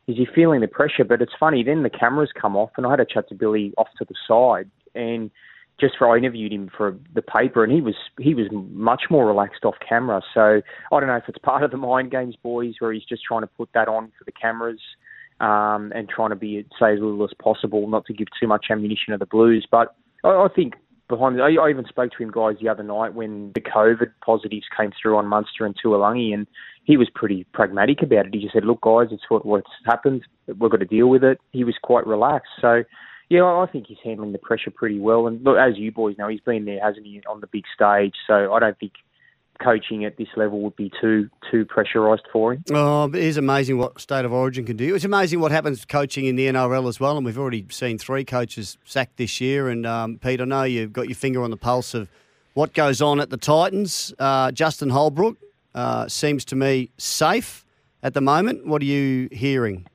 is 0.09 0.17
he 0.17 0.27
feeling 0.35 0.61
the 0.61 0.69
pressure? 0.69 1.05
But 1.07 1.21
it's 1.21 1.33
funny, 1.39 1.63
then 1.63 1.83
the 1.83 1.91
cameras 1.91 2.31
come 2.41 2.57
off, 2.57 2.71
and 2.77 2.87
I 2.87 2.91
had 2.91 3.01
a 3.01 3.05
chat 3.05 3.29
to 3.29 3.35
Billy 3.35 3.75
off 3.77 3.89
to 3.99 4.07
the 4.07 4.15
side, 4.27 4.71
and 4.95 5.31
just 5.79 5.95
for 5.97 6.13
I 6.13 6.19
interviewed 6.19 6.53
him 6.53 6.71
for 6.77 6.97
the 7.15 7.23
paper, 7.23 7.63
and 7.63 7.73
he 7.73 7.81
was 7.81 7.95
he 8.19 8.35
was 8.35 8.47
much 8.51 9.03
more 9.11 9.27
relaxed 9.27 9.65
off 9.65 9.77
camera. 9.87 10.23
So 10.35 10.61
I 10.93 11.01
don't 11.01 11.07
know 11.07 11.17
if 11.17 11.29
it's 11.29 11.39
part 11.39 11.63
of 11.63 11.71
the 11.71 11.77
mind 11.91 12.11
games, 12.11 12.37
boys, 12.43 12.75
where 12.79 12.93
he's 12.93 13.05
just 13.05 13.23
trying 13.23 13.43
to 13.43 13.47
put 13.47 13.69
that 13.75 13.89
on 13.89 14.13
for 14.19 14.25
the 14.25 14.33
cameras. 14.33 14.81
Um, 15.41 15.93
and 15.95 16.09
trying 16.09 16.31
to 16.31 16.37
be 16.37 16.67
say 16.81 16.95
as 16.95 16.99
little 17.01 17.23
as 17.23 17.31
possible, 17.41 17.87
not 17.87 18.05
to 18.07 18.13
give 18.13 18.27
too 18.41 18.49
much 18.49 18.67
ammunition 18.71 19.13
to 19.13 19.19
the 19.19 19.27
Blues. 19.27 19.69
But 19.71 19.95
I, 20.25 20.31
I 20.31 20.49
think 20.55 20.75
behind. 21.09 21.41
I, 21.41 21.55
I 21.55 21.71
even 21.71 21.85
spoke 21.89 22.13
to 22.13 22.23
him 22.23 22.31
guys 22.31 22.57
the 22.61 22.69
other 22.69 22.83
night 22.83 23.15
when 23.15 23.53
the 23.55 23.61
COVID 23.61 24.13
positives 24.25 24.67
came 24.77 24.93
through 25.01 25.17
on 25.17 25.27
Munster 25.27 25.65
and 25.65 25.75
Taulagi, 25.75 26.33
and 26.33 26.47
he 26.85 26.97
was 26.97 27.09
pretty 27.15 27.45
pragmatic 27.53 28.03
about 28.03 28.27
it. 28.27 28.35
He 28.35 28.41
just 28.41 28.53
said, 28.53 28.65
"Look, 28.65 28.83
guys, 28.83 29.09
it's 29.11 29.25
what 29.29 29.45
what's 29.45 29.71
happened. 29.87 30.23
We've 30.47 30.71
got 30.71 30.81
to 30.81 30.87
deal 30.87 31.09
with 31.09 31.25
it." 31.25 31.41
He 31.53 31.65
was 31.65 31.75
quite 31.83 32.07
relaxed. 32.07 32.53
So, 32.61 32.85
yeah, 33.29 33.45
I 33.45 33.67
think 33.71 33.87
he's 33.89 33.99
handling 34.05 34.33
the 34.33 34.39
pressure 34.39 34.71
pretty 34.71 34.99
well. 35.01 35.27
And 35.27 35.43
look, 35.43 35.57
as 35.59 35.77
you 35.77 35.91
boys 35.91 36.17
know, 36.19 36.29
he's 36.29 36.41
been 36.41 36.65
there, 36.65 36.81
hasn't 36.83 37.07
he, 37.07 37.23
on 37.29 37.41
the 37.41 37.47
big 37.47 37.65
stage? 37.75 38.15
So 38.27 38.53
I 38.53 38.61
don't 38.61 38.79
think 38.79 38.93
coaching 39.63 40.05
at 40.05 40.17
this 40.17 40.29
level 40.37 40.61
would 40.61 40.77
be 40.77 40.91
too 41.01 41.29
too 41.51 41.65
pressurised 41.65 42.23
for 42.33 42.53
him. 42.53 42.65
Oh, 42.73 43.07
it 43.07 43.15
is 43.15 43.37
amazing 43.37 43.79
what 43.79 44.01
state 44.01 44.25
of 44.25 44.33
origin 44.33 44.65
can 44.65 44.77
do. 44.77 44.95
It's 44.95 45.05
amazing 45.05 45.41
what 45.41 45.51
happens 45.51 45.85
coaching 45.85 46.27
in 46.27 46.37
the 46.37 46.47
NRL 46.47 46.89
as 46.89 47.01
well, 47.01 47.17
and 47.17 47.27
we've 47.27 47.39
already 47.39 47.67
seen 47.71 47.99
three 47.99 48.25
coaches 48.25 48.79
sacked 48.85 49.17
this 49.17 49.41
year. 49.41 49.69
And 49.69 49.87
um, 49.87 50.19
Pete, 50.19 50.41
I 50.41 50.45
know 50.45 50.63
you've 50.63 50.93
got 50.93 51.09
your 51.09 51.17
finger 51.17 51.43
on 51.43 51.51
the 51.51 51.57
pulse 51.57 51.95
of 51.95 52.09
what 52.55 52.73
goes 52.73 53.03
on 53.03 53.21
at 53.21 53.31
the 53.31 53.37
Titans. 53.37 54.15
Uh, 54.19 54.51
Justin 54.53 54.91
Holbrook 54.91 55.37
uh, 55.75 56.09
seems 56.09 56.45
to 56.47 56.57
me 56.57 56.91
safe 56.99 57.65
at 58.03 58.15
the 58.15 58.21
moment. 58.21 58.67
What 58.67 58.83
are 58.83 58.87
you 58.87 59.29
hearing? 59.33 59.87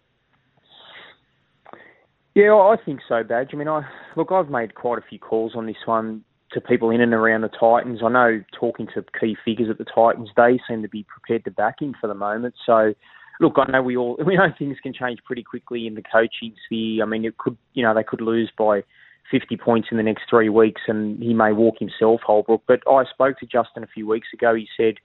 Yeah, 2.36 2.56
I 2.56 2.78
think 2.84 3.02
so, 3.08 3.24
Badge. 3.24 3.52
I 3.54 3.58
mean, 3.58 3.68
I 3.68 3.84
look, 4.16 4.32
I've 4.32 4.50
made 4.50 4.76
quite 4.76 4.98
a 4.98 5.02
few 5.02 5.20
calls 5.20 5.54
on 5.56 5.68
this 5.68 5.78
one 5.86 6.24
to 6.54 6.62
people 6.62 6.90
in 6.90 7.02
and 7.02 7.14
around 7.14 7.42
the 7.42 7.50
Titans. 7.50 8.00
I 8.04 8.10
know 8.10 8.44
talking 8.58 8.88
to 8.94 9.04
key 9.20 9.36
figures 9.44 9.70
at 9.70 9.78
the 9.78 9.86
Titans, 9.86 10.30
they 10.36 10.60
seem 10.68 10.82
to 10.82 10.90
be 10.90 11.04
prepared 11.04 11.46
to 11.46 11.52
back 11.52 11.82
him 11.82 11.96
for 12.00 12.08
the 12.08 12.14
moment. 12.14 12.56
So, 12.66 12.94
look, 13.40 13.56
I 13.58 13.72
know 13.72 13.82
we 13.82 13.98
all 13.98 14.18
we 14.26 14.36
know 14.36 14.54
things 14.58 14.78
can 14.82 14.94
change 14.94 15.20
pretty 15.26 15.44
quickly 15.44 15.88
in 15.88 15.96
the 15.96 16.04
coaching 16.04 16.56
sphere. 16.66 17.04
I 17.04 17.06
mean, 17.06 17.26
it 17.26 17.38
could, 17.38 17.58
you 17.74 17.84
know, 17.84 17.94
they 17.94 18.04
could 18.04 18.22
lose 18.22 18.52
by 18.58 18.84
50 19.32 19.58
points 19.58 19.88
in 19.92 19.98
the 19.98 20.04
next 20.04 20.24
three 20.30 20.50
weeks, 20.50 20.82
and 20.88 21.22
he 21.22 21.34
may 21.34 21.54
walk 21.54 21.76
himself, 21.80 22.22
Holbrook. 22.26 22.64
But 22.68 22.82
I 22.90 23.04
spoke 23.12 23.40
to 23.40 23.46
Justin 23.46 23.84
a 23.84 23.88
few 23.88 24.08
weeks 24.08 24.28
ago. 24.34 24.54
He 24.54 24.68
said 24.78 24.96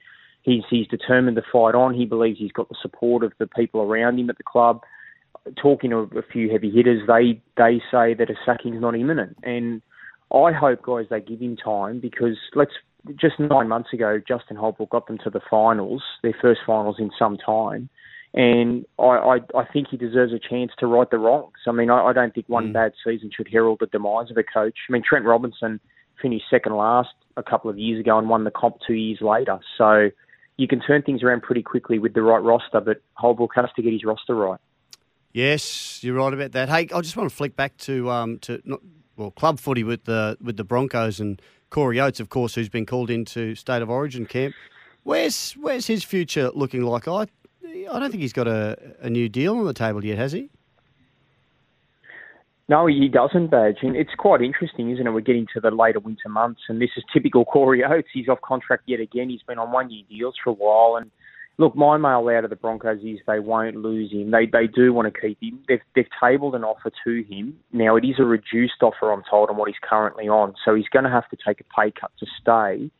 he's 0.43 0.65
he's 0.69 0.87
determined 0.89 1.37
to 1.37 1.43
fight 1.53 1.75
on. 1.75 1.95
He 1.95 2.07
believes 2.07 2.39
he's 2.39 2.53
got 2.53 2.69
the 2.69 2.77
support 2.81 3.25
of 3.25 3.33
the 3.39 3.47
people 3.47 3.81
around 3.81 4.19
him 4.19 4.31
at 4.31 4.37
the 4.37 4.45
club. 4.45 4.83
Talking 5.61 5.91
to 5.91 6.11
a 6.19 6.23
few 6.31 6.51
heavy 6.51 6.71
hitters, 6.71 7.07
they 7.07 7.41
they 7.57 7.81
say 7.91 8.15
that 8.15 8.31
a 8.31 8.35
sacking's 8.45 8.81
not 8.81 8.95
imminent, 8.95 9.37
and 9.43 9.81
I 10.33 10.53
hope 10.53 10.83
guys 10.83 11.07
they 11.11 11.21
give 11.21 11.41
him 11.41 11.57
time 11.57 12.01
because 12.01 12.37
let's 12.55 12.73
just 13.17 13.38
nine 13.38 13.69
months 13.69 13.93
ago, 13.93 14.21
Justin 14.27 14.57
Holbrook 14.57 14.91
got 14.91 15.07
them 15.07 15.19
to 15.25 15.31
the 15.31 15.41
finals, 15.51 16.03
their 16.23 16.37
first 16.41 16.61
finals 16.67 16.97
in 16.99 17.11
some 17.19 17.38
time. 17.38 17.88
And 18.35 18.85
I, 18.99 19.05
I, 19.05 19.38
I 19.57 19.64
think 19.73 19.88
he 19.91 19.97
deserves 19.97 20.33
a 20.33 20.38
chance 20.38 20.73
to 20.79 20.87
right 20.87 21.11
the 21.11 21.19
wrongs. 21.19 21.57
I 21.67 21.73
mean, 21.73 21.88
I, 21.88 22.07
I 22.07 22.12
don't 22.12 22.35
think 22.35 22.49
one 22.49 22.69
mm. 22.69 22.73
bad 22.75 22.93
season 23.05 23.31
should 23.35 23.49
herald 23.51 23.79
the 23.81 23.87
demise 23.87 24.31
of 24.31 24.37
a 24.37 24.43
coach. 24.43 24.77
I 24.88 24.93
mean, 24.93 25.03
Trent 25.03 25.25
Robinson 25.25 25.81
finished 26.21 26.45
second 26.51 26.77
last 26.77 27.14
a 27.37 27.43
couple 27.43 27.71
of 27.71 27.79
years 27.79 28.01
ago 28.01 28.19
and 28.19 28.29
won 28.29 28.45
the 28.45 28.51
comp 28.51 28.77
two 28.87 28.95
years 28.95 29.21
later. 29.23 29.59
So 29.79 30.11
you 30.59 30.69
can 30.69 30.81
turn 30.81 31.03
things 31.03 31.23
around 31.23 31.43
pretty 31.43 31.62
quickly 31.62 31.99
with 31.99 32.12
the 32.12 32.23
right 32.23 32.43
roster, 32.43 32.81
but 32.81 33.01
Holbrook 33.14 33.53
has 33.55 33.71
to 33.77 33.83
get 33.83 33.93
his 33.93 34.05
roster 34.05 34.35
right. 34.35 34.61
Yes, 35.33 36.03
you're 36.03 36.17
right 36.17 36.33
about 36.33 36.53
that. 36.53 36.69
Hey, 36.69 36.88
I 36.93 37.01
just 37.01 37.17
want 37.17 37.31
to 37.31 37.37
flick 37.37 37.55
back 37.55 37.77
to 37.79 38.11
um, 38.11 38.38
to 38.41 38.61
not, 38.64 38.81
well 39.19 39.31
club 39.33 39.61
footy 39.61 39.85
with 39.85 40.05
the 40.05 40.39
with 40.41 40.57
the 40.57 40.65
Broncos 40.65 41.21
and 41.21 41.43
Corey 41.71 42.01
Oates, 42.01 42.21
of 42.21 42.31
course, 42.31 42.55
who's 42.55 42.71
been 42.71 42.87
called 42.87 43.11
into 43.11 43.55
state 43.55 43.83
of 43.83 43.91
origin 43.91 44.25
camp. 44.25 44.55
Where's 45.03 45.53
where's 45.53 45.87
his 45.87 46.05
future 46.05 46.51
looking 46.55 46.83
like? 46.83 47.07
I 47.07 47.27
I 47.91 47.99
don't 47.99 48.11
think 48.11 48.23
he's 48.23 48.33
got 48.33 48.49
a, 48.49 48.79
a 49.01 49.11
new 49.11 49.29
deal 49.29 49.57
on 49.59 49.67
the 49.67 49.75
table 49.75 50.05
yet, 50.05 50.19
has 50.19 50.33
he? 50.33 50.49
No, 52.71 52.87
he 52.87 53.09
doesn't, 53.09 53.51
Badge. 53.51 53.79
And 53.81 53.97
it's 53.97 54.15
quite 54.19 54.43
interesting, 54.43 54.91
isn't 54.91 55.07
it? 55.07 55.11
We're 55.11 55.21
getting 55.21 55.47
to 55.55 55.61
the 55.61 55.71
later 55.71 56.01
winter 56.01 56.29
months, 56.29 56.61
and 56.69 56.81
this 56.81 56.91
is 56.99 57.05
typical 57.13 57.47
Corey 57.47 57.83
Oates. 57.83 58.09
He's 58.13 58.29
off 58.29 58.43
contract 58.43 58.83
yet 58.87 59.01
again. 59.01 59.31
He's 59.31 59.43
been 59.43 59.59
on 59.59 59.73
one 59.73 59.91
year 59.91 60.05
deals 60.09 60.35
for 60.43 60.51
a 60.51 60.53
while. 60.53 60.97
And 61.01 61.11
look, 61.59 61.77
my 61.77 61.97
mail 61.97 62.29
out 62.35 62.44
of 62.44 62.51
the 62.51 62.57
Broncos 62.57 63.01
is 63.03 63.18
they 63.27 63.40
won't 63.40 63.77
lose 63.77 64.12
him. 64.12 64.31
They 64.31 64.47
they 64.47 64.66
do 64.66 64.92
want 64.92 65.12
to 65.12 65.21
keep 65.21 65.38
him. 65.42 65.61
They've, 65.68 65.81
they've 65.94 66.07
tabled 66.23 66.55
an 66.55 66.64
offer 66.64 66.90
to 67.05 67.23
him. 67.25 67.59
Now, 67.73 67.97
it 67.97 68.05
is 68.05 68.16
a 68.18 68.25
reduced 68.25 68.83
offer, 68.83 69.12
I'm 69.12 69.23
told, 69.29 69.51
on 69.51 69.57
what 69.57 69.68
he's 69.68 69.77
currently 69.83 70.29
on. 70.29 70.55
So 70.64 70.75
he's 70.75 70.88
going 70.88 71.05
to 71.05 71.11
have 71.11 71.29
to 71.31 71.37
take 71.47 71.61
a 71.61 71.64
pay 71.81 71.92
cut 72.01 72.12
to 72.21 72.27
stay. 72.40 72.90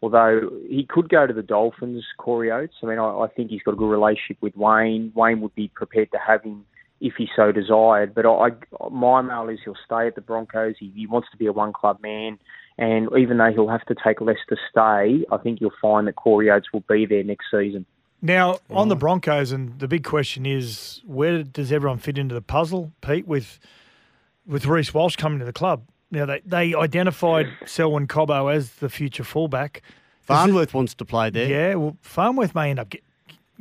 Although 0.00 0.50
he 0.68 0.86
could 0.88 1.08
go 1.08 1.26
to 1.26 1.32
the 1.32 1.42
Dolphins, 1.42 2.04
Corey 2.18 2.52
Oates. 2.52 2.74
I 2.82 2.86
mean, 2.86 2.98
I, 2.98 3.20
I 3.20 3.28
think 3.28 3.50
he's 3.50 3.62
got 3.62 3.74
a 3.74 3.76
good 3.76 3.90
relationship 3.90 4.36
with 4.40 4.56
Wayne. 4.56 5.12
Wayne 5.14 5.40
would 5.40 5.54
be 5.54 5.68
prepared 5.74 6.12
to 6.12 6.18
have 6.24 6.42
him 6.42 6.64
if 7.00 7.14
he 7.18 7.28
so 7.34 7.50
desired. 7.50 8.14
But 8.14 8.26
I, 8.26 8.50
my 8.90 9.22
mail 9.22 9.48
is 9.48 9.58
he'll 9.64 9.74
stay 9.84 10.06
at 10.06 10.14
the 10.14 10.20
Broncos. 10.20 10.74
He, 10.78 10.92
he 10.94 11.06
wants 11.06 11.28
to 11.32 11.36
be 11.36 11.46
a 11.46 11.52
one 11.52 11.72
club 11.72 11.98
man. 12.00 12.38
And 12.78 13.08
even 13.18 13.38
though 13.38 13.50
he'll 13.52 13.68
have 13.68 13.86
to 13.86 13.96
take 14.04 14.20
less 14.20 14.36
to 14.50 14.56
stay, 14.70 15.24
I 15.32 15.36
think 15.42 15.60
you'll 15.60 15.72
find 15.82 16.06
that 16.06 16.14
Corey 16.14 16.48
Oates 16.48 16.72
will 16.72 16.84
be 16.88 17.04
there 17.04 17.24
next 17.24 17.46
season. 17.50 17.84
Now, 18.20 18.58
on 18.70 18.88
the 18.88 18.96
mm. 18.96 19.00
Broncos, 19.00 19.52
and 19.52 19.78
the 19.78 19.86
big 19.86 20.04
question 20.04 20.44
is, 20.44 21.02
where 21.06 21.42
does 21.44 21.70
everyone 21.70 21.98
fit 21.98 22.18
into 22.18 22.34
the 22.34 22.42
puzzle, 22.42 22.92
Pete, 23.00 23.26
with 23.26 23.58
with 24.46 24.66
Reece 24.66 24.92
Walsh 24.92 25.16
coming 25.16 25.38
to 25.38 25.44
the 25.44 25.52
club? 25.52 25.82
Now, 26.10 26.26
they, 26.26 26.40
they 26.44 26.74
identified 26.74 27.48
Selwyn 27.66 28.08
Cobbo 28.08 28.52
as 28.52 28.70
the 28.76 28.88
future 28.88 29.24
fullback. 29.24 29.82
Farnworth 30.22 30.74
wants 30.74 30.94
to 30.94 31.04
play 31.04 31.30
there. 31.30 31.48
Yeah, 31.48 31.74
well, 31.74 31.96
Farnworth 32.00 32.54
may 32.54 32.70
end 32.70 32.78
up 32.78 32.88
get, 32.88 33.02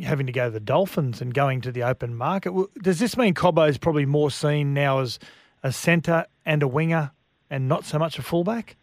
having 0.02 0.26
to 0.28 0.32
go 0.32 0.46
to 0.46 0.52
the 0.52 0.60
Dolphins 0.60 1.22
and 1.22 1.34
going 1.34 1.62
to 1.62 1.72
the 1.72 1.84
open 1.84 2.15
market. 2.15 2.54
Does 2.82 3.00
this 3.00 3.17
mean 3.17 3.34
Cobbo 3.34 3.70
is 3.70 3.78
probably 3.78 4.06
more 4.06 4.32
seen 4.32 4.74
now 4.74 5.00
as 5.00 5.20
a 5.62 5.72
centre 5.72 6.26
and 6.46 6.63
a 6.63 6.67
winger 6.67 7.12
and 7.50 7.67
not 7.67 7.86
so 7.86 8.00
much 8.00 8.17
a 8.17 8.22
fullback? 8.22 8.76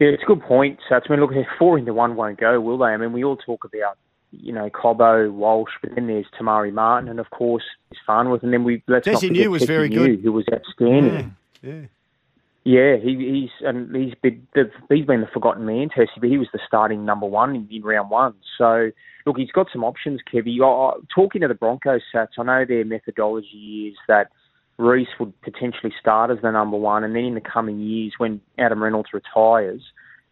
Yeah, 0.00 0.08
it's 0.08 0.22
a 0.22 0.26
good 0.26 0.42
point, 0.42 0.78
Sats. 0.90 1.02
I 1.08 1.12
mean, 1.12 1.20
look, 1.20 1.30
four 1.58 1.78
into 1.78 1.92
one 1.92 2.16
won't 2.16 2.40
go, 2.40 2.58
will 2.60 2.78
they? 2.78 2.86
I 2.86 2.96
mean, 2.96 3.12
we 3.12 3.22
all 3.22 3.36
talk 3.36 3.64
about, 3.64 3.98
you 4.32 4.50
know, 4.50 4.70
Cobbo, 4.70 5.30
Walsh, 5.30 5.72
but 5.82 5.94
then 5.94 6.06
there's 6.06 6.24
Te 6.36 6.42
Maire 6.42 6.72
Martin, 6.72 7.10
and 7.10 7.20
of 7.20 7.28
course, 7.30 7.64
there's 7.90 8.00
Farnworth, 8.06 8.42
and 8.42 8.52
then 8.52 8.64
we 8.64 8.82
let's 8.88 9.04
Jesse 9.04 9.28
not 9.28 9.36
forget 9.36 9.50
was 9.50 9.64
very 9.64 9.90
good, 9.90 10.20
who 10.20 10.32
was 10.32 10.46
outstanding. 10.52 11.36
Yeah, 11.62 11.70
yeah. 11.70 11.86
Yeah, 12.62 12.96
he, 12.96 13.16
he's 13.16 13.66
and 13.66 13.94
he's 13.96 14.14
been 14.22 14.46
the, 14.54 14.70
he's 14.90 15.06
been 15.06 15.22
the 15.22 15.26
forgotten 15.26 15.64
man, 15.64 15.88
Tesi, 15.88 16.20
but 16.20 16.28
he 16.28 16.36
was 16.36 16.48
the 16.52 16.60
starting 16.66 17.06
number 17.06 17.26
one 17.26 17.54
in, 17.54 17.68
in 17.70 17.82
round 17.82 18.10
one. 18.10 18.34
So 18.58 18.90
look, 19.24 19.38
he's 19.38 19.50
got 19.50 19.68
some 19.72 19.82
options, 19.82 20.20
Kevy. 20.30 20.60
Uh, 20.60 20.98
talking 21.14 21.40
to 21.40 21.48
the 21.48 21.54
Broncos, 21.54 22.02
Sats, 22.14 22.38
I 22.38 22.42
know 22.42 22.64
their 22.66 22.84
methodology 22.84 23.92
is 23.92 23.98
that 24.08 24.30
Reece 24.80 25.08
would 25.18 25.38
potentially 25.42 25.92
start 26.00 26.30
as 26.30 26.38
the 26.42 26.50
number 26.50 26.76
one, 26.76 27.04
and 27.04 27.14
then 27.14 27.24
in 27.24 27.34
the 27.34 27.40
coming 27.40 27.78
years, 27.78 28.14
when 28.18 28.40
Adam 28.58 28.82
Reynolds 28.82 29.10
retires, 29.12 29.82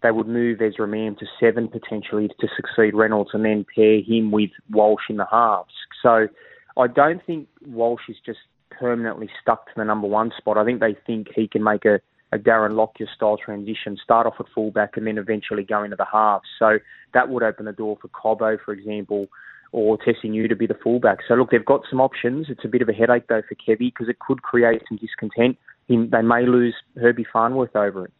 they 0.02 0.10
would 0.10 0.28
move 0.28 0.60
Ezra 0.60 0.86
Mam 0.86 1.16
to 1.16 1.26
seven 1.40 1.68
potentially 1.68 2.28
to 2.40 2.48
succeed 2.56 2.94
Reynolds, 2.94 3.30
and 3.32 3.44
then 3.44 3.66
pair 3.74 4.00
him 4.00 4.30
with 4.30 4.50
Walsh 4.70 5.02
in 5.10 5.16
the 5.16 5.26
halves. 5.30 5.74
So 6.02 6.28
I 6.76 6.86
don't 6.86 7.24
think 7.26 7.48
Walsh 7.66 8.02
is 8.08 8.16
just 8.24 8.38
permanently 8.70 9.28
stuck 9.42 9.66
to 9.66 9.72
the 9.76 9.84
number 9.84 10.06
one 10.06 10.32
spot. 10.36 10.56
I 10.56 10.64
think 10.64 10.80
they 10.80 10.96
think 11.06 11.28
he 11.34 11.48
can 11.48 11.62
make 11.62 11.84
a 11.84 12.00
a 12.32 12.38
Darren 12.38 12.76
Lockyer 12.76 13.08
style 13.14 13.38
transition, 13.42 13.96
start 14.02 14.26
off 14.26 14.34
at 14.38 14.46
fullback 14.54 14.96
and 14.96 15.06
then 15.06 15.18
eventually 15.18 15.62
go 15.62 15.82
into 15.82 15.96
the 15.96 16.06
halves. 16.10 16.44
So 16.58 16.78
that 17.14 17.28
would 17.28 17.42
open 17.42 17.64
the 17.64 17.72
door 17.72 17.96
for 18.00 18.08
Cobbo, 18.08 18.58
for 18.62 18.72
example, 18.72 19.28
or 19.72 19.98
Tesi 19.98 20.24
Niu 20.30 20.48
to 20.48 20.56
be 20.56 20.66
the 20.66 20.74
fullback. 20.82 21.18
So 21.26 21.34
look, 21.34 21.50
they've 21.50 21.64
got 21.64 21.82
some 21.90 22.00
options. 22.00 22.46
It's 22.48 22.64
a 22.64 22.68
bit 22.68 22.82
of 22.82 22.88
a 22.88 22.92
headache 22.92 23.26
though 23.28 23.42
for 23.48 23.54
Kevy 23.54 23.92
because 23.92 24.08
it 24.08 24.18
could 24.18 24.42
create 24.42 24.82
some 24.88 24.98
discontent. 24.98 25.58
They 25.88 26.22
may 26.22 26.46
lose 26.46 26.74
Herbie 27.00 27.26
Farnworth 27.32 27.74
over 27.74 28.04
it. 28.06 28.12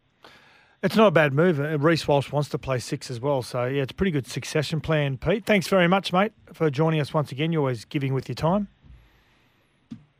It's 0.81 0.95
not 0.95 1.07
a 1.07 1.11
bad 1.11 1.33
move. 1.33 1.59
Uh, 1.59 1.77
Reece 1.77 2.07
Walsh 2.07 2.31
wants 2.31 2.47
to 2.49 2.57
play 2.57 2.79
six 2.79 3.11
as 3.11 3.19
well. 3.19 3.41
So, 3.41 3.65
yeah, 3.65 3.81
it's 3.83 3.91
a 3.91 3.95
pretty 3.95 4.11
good 4.11 4.25
succession 4.25 4.79
plan, 4.79 5.17
Pete. 5.17 5.45
Thanks 5.45 5.67
very 5.67 5.89
much, 5.89 6.13
mate, 6.13 6.31
for 6.53 6.69
joining 6.69 7.01
us 7.01 7.13
once 7.13 7.33
again. 7.33 7.51
You're 7.51 7.61
always 7.63 7.83
giving 7.83 8.13
with 8.13 8.29
your 8.29 8.35
time. 8.35 8.69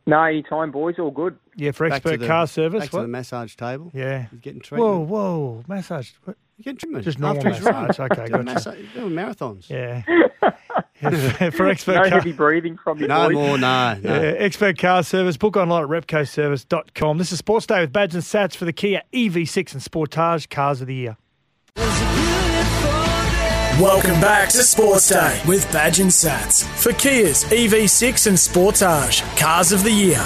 No, 0.06 0.22
any 0.22 0.42
time, 0.42 0.70
boys. 0.70 0.96
All 0.98 1.10
good. 1.10 1.38
Yeah, 1.56 1.70
for 1.70 1.86
expert 1.86 2.20
the, 2.20 2.26
car 2.26 2.46
service. 2.46 2.82
Back 2.82 2.90
to 2.90 3.00
the 3.02 3.08
massage 3.08 3.54
table. 3.54 3.90
Yeah. 3.94 4.26
He's 4.30 4.40
getting 4.40 4.60
treatment. 4.60 4.90
Whoa, 4.90 4.98
whoa, 5.00 5.64
massage. 5.66 6.10
What? 6.24 6.36
You 6.58 6.64
getting 6.64 6.78
treatment? 6.78 7.04
Just 7.04 7.18
normal 7.18 7.46
After 7.46 7.50
massage. 7.70 7.98
run. 7.98 8.10
Okay, 8.12 8.26
Doing 8.26 8.44
gotcha. 8.44 8.70
massa- 8.70 8.76
doing 8.94 9.10
marathons. 9.12 9.70
Yeah. 9.70 10.02
for 11.52 11.68
expert 11.68 11.94
no 11.94 12.00
car- 12.02 12.08
heavy 12.10 12.32
breathing 12.32 12.76
from 12.76 12.98
you, 13.00 13.06
No 13.08 13.26
boys. 13.28 13.34
more, 13.34 13.58
no, 13.58 13.94
no. 14.02 14.14
Yeah, 14.14 14.20
expert 14.36 14.78
car 14.78 15.02
service. 15.02 15.36
Book 15.36 15.56
online 15.56 15.84
at 15.84 15.88
repcoservice.com. 15.88 17.18
This 17.18 17.32
is 17.32 17.38
Sports 17.38 17.66
Day 17.66 17.80
with 17.80 17.92
Badge 17.92 18.14
and 18.14 18.22
Sats 18.22 18.54
for 18.56 18.64
the 18.66 18.72
Kia 18.72 19.02
EV6 19.12 19.72
and 19.72 19.82
Sportage 19.82 20.50
Cars 20.50 20.80
of 20.80 20.86
the 20.86 20.94
Year. 20.94 21.16
Welcome 23.80 24.20
back 24.20 24.50
to 24.50 24.58
Sports 24.62 25.08
Day 25.08 25.40
with 25.48 25.70
Badge 25.72 26.00
and 26.00 26.10
Sats 26.10 26.64
for 26.64 26.92
Kia's 26.92 27.44
EV6 27.44 28.26
and 28.26 28.36
Sportage 28.36 29.22
Cars 29.38 29.72
of 29.72 29.82
the 29.84 29.90
Year. 29.90 30.18